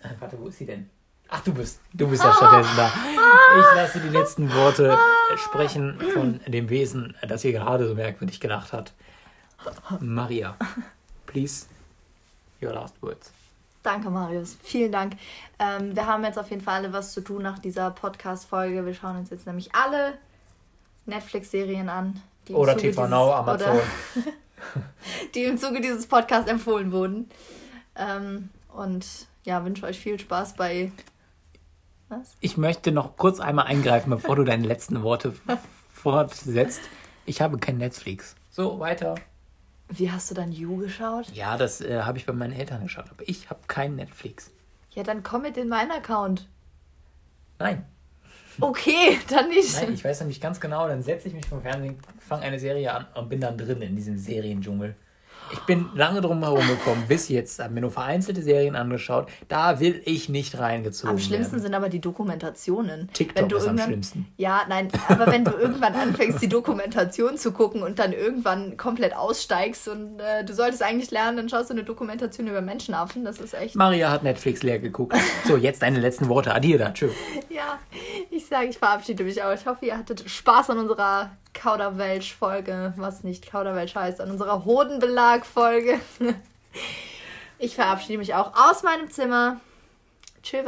Äh, 0.00 0.08
warte, 0.18 0.38
wo 0.38 0.48
ist 0.48 0.58
sie 0.58 0.66
denn? 0.66 0.88
Ach, 1.28 1.40
du 1.42 1.54
bist, 1.54 1.80
du 1.92 2.08
bist 2.08 2.24
ja 2.24 2.32
stattdessen 2.32 2.76
da. 2.76 2.92
Ich 3.58 3.76
lasse 3.76 4.00
die 4.00 4.08
letzten 4.08 4.52
Worte 4.52 4.98
sprechen 5.36 5.96
von 6.12 6.40
dem 6.46 6.68
Wesen, 6.68 7.16
das 7.26 7.42
hier 7.42 7.52
gerade 7.52 7.86
so 7.86 7.94
merkwürdig 7.94 8.40
gelacht 8.40 8.72
hat. 8.72 8.92
Maria, 10.00 10.56
please, 11.26 11.66
your 12.60 12.72
last 12.72 13.00
words. 13.00 13.32
Danke, 13.82 14.10
Marius. 14.10 14.58
Vielen 14.62 14.92
Dank. 14.92 15.14
Ähm, 15.58 15.94
wir 15.94 16.06
haben 16.06 16.24
jetzt 16.24 16.38
auf 16.38 16.50
jeden 16.50 16.62
Fall 16.62 16.76
alle 16.76 16.92
was 16.92 17.12
zu 17.12 17.22
tun 17.22 17.42
nach 17.42 17.58
dieser 17.58 17.90
Podcast-Folge. 17.90 18.84
Wir 18.84 18.94
schauen 18.94 19.16
uns 19.16 19.30
jetzt 19.30 19.46
nämlich 19.46 19.74
alle 19.74 20.18
Netflix-Serien 21.10 21.88
an. 21.88 22.20
Oder 22.48 22.72
Zuge 22.72 22.82
TV 22.90 23.02
dieses- 23.02 23.10
Now, 23.10 23.32
Amazon. 23.32 23.78
Die 25.34 25.44
im 25.44 25.56
Zuge 25.58 25.80
dieses 25.80 26.06
Podcasts 26.06 26.50
empfohlen 26.50 26.92
wurden. 26.92 27.30
Ähm, 27.96 28.50
und 28.74 29.06
ja, 29.44 29.64
wünsche 29.64 29.86
euch 29.86 29.98
viel 30.00 30.18
Spaß 30.18 30.54
bei. 30.54 30.92
Was? 32.08 32.36
Ich 32.40 32.56
möchte 32.56 32.92
noch 32.92 33.16
kurz 33.16 33.40
einmal 33.40 33.66
eingreifen, 33.66 34.10
bevor 34.10 34.36
du 34.36 34.44
deine 34.44 34.66
letzten 34.66 35.02
Worte 35.02 35.34
fortsetzt. 35.92 36.80
Ich 37.24 37.40
habe 37.40 37.58
kein 37.58 37.78
Netflix. 37.78 38.34
So, 38.50 38.80
weiter. 38.80 39.14
Wie 39.88 40.10
hast 40.10 40.30
du 40.30 40.34
dann 40.34 40.52
You 40.52 40.76
geschaut? 40.76 41.30
Ja, 41.34 41.56
das 41.56 41.80
äh, 41.80 42.02
habe 42.02 42.18
ich 42.18 42.26
bei 42.26 42.32
meinen 42.32 42.52
Eltern 42.52 42.82
geschaut, 42.82 43.06
aber 43.10 43.28
ich 43.28 43.48
habe 43.50 43.60
kein 43.66 43.96
Netflix. 43.96 44.50
Ja, 44.92 45.02
dann 45.04 45.22
komm 45.22 45.42
mit 45.42 45.56
in 45.56 45.68
meinen 45.68 45.90
Account. 45.92 46.48
Nein, 47.58 47.84
Okay, 48.60 49.18
dann 49.28 49.48
nicht. 49.48 49.74
nein, 49.74 49.94
ich 49.94 50.04
weiß 50.04 50.20
nämlich 50.20 50.40
ganz 50.40 50.60
genau, 50.60 50.86
dann 50.88 51.02
setze 51.02 51.28
ich 51.28 51.34
mich 51.34 51.46
vom 51.46 51.62
Fernsehen, 51.62 51.98
fange 52.18 52.42
eine 52.42 52.58
Serie 52.58 52.92
an 52.92 53.06
und 53.14 53.28
bin 53.28 53.40
dann 53.40 53.56
drin 53.56 53.82
in 53.82 53.96
diesem 53.96 54.16
Seriendschungel. 54.16 54.94
Ich 55.52 55.60
bin 55.60 55.88
lange 55.94 56.20
drum 56.20 56.42
herum 56.42 56.66
gekommen, 56.66 57.04
bis 57.08 57.28
jetzt, 57.28 57.58
habe 57.60 57.74
mir 57.74 57.80
nur 57.80 57.90
vereinzelte 57.90 58.42
Serien 58.42 58.76
angeschaut. 58.76 59.28
Da 59.48 59.80
will 59.80 60.00
ich 60.04 60.28
nicht 60.28 60.58
reingezogen 60.58 61.10
Am 61.10 61.18
schlimmsten 61.18 61.52
werden. 61.54 61.62
sind 61.62 61.74
aber 61.74 61.88
die 61.88 62.00
Dokumentationen. 62.00 63.08
TikTok 63.12 63.42
wenn 63.42 63.48
du 63.48 63.56
ist 63.56 63.66
am 63.66 63.78
schlimmsten. 63.78 64.26
Ja, 64.36 64.62
nein, 64.68 64.88
aber 65.08 65.26
wenn 65.26 65.44
du 65.44 65.50
irgendwann 65.60 65.94
anfängst, 65.94 66.40
die 66.40 66.48
Dokumentation 66.48 67.36
zu 67.36 67.52
gucken 67.52 67.82
und 67.82 67.98
dann 67.98 68.12
irgendwann 68.12 68.76
komplett 68.76 69.16
aussteigst 69.16 69.88
und 69.88 70.20
äh, 70.20 70.44
du 70.44 70.54
solltest 70.54 70.82
eigentlich 70.82 71.10
lernen, 71.10 71.36
dann 71.36 71.48
schaust 71.48 71.70
du 71.70 71.74
eine 71.74 71.84
Dokumentation 71.84 72.46
über 72.46 72.60
Menschenaffen. 72.60 73.24
Das 73.24 73.38
ist 73.40 73.54
echt. 73.54 73.74
Maria 73.74 74.10
hat 74.10 74.22
Netflix 74.22 74.62
leer 74.62 74.78
geguckt. 74.78 75.16
So, 75.46 75.56
jetzt 75.56 75.82
deine 75.82 75.98
letzten 76.00 76.28
Worte. 76.28 76.54
Adieu 76.54 76.78
da. 76.78 76.90
Tschö. 76.92 77.08
Ja, 77.50 77.78
ich 78.30 78.46
sage, 78.46 78.68
ich 78.68 78.78
verabschiede 78.78 79.24
mich 79.24 79.42
auch. 79.42 79.52
Ich 79.52 79.66
hoffe, 79.66 79.84
ihr 79.84 79.98
hattet 79.98 80.28
Spaß 80.30 80.70
an 80.70 80.78
unserer 80.78 81.32
Kauderwelsch-Folge, 81.52 82.94
was 82.96 83.24
nicht 83.24 83.50
Kauderwelsch 83.50 83.94
heißt, 83.94 84.20
an 84.20 84.30
unserer 84.30 84.64
Hodenbelag-Folge. 85.40 86.00
Ich 87.62 87.74
verabschiede 87.74 88.16
mich 88.16 88.34
auch 88.34 88.54
aus 88.54 88.82
meinem 88.82 89.10
Zimmer. 89.10 89.60
Tschüss. 90.42 90.64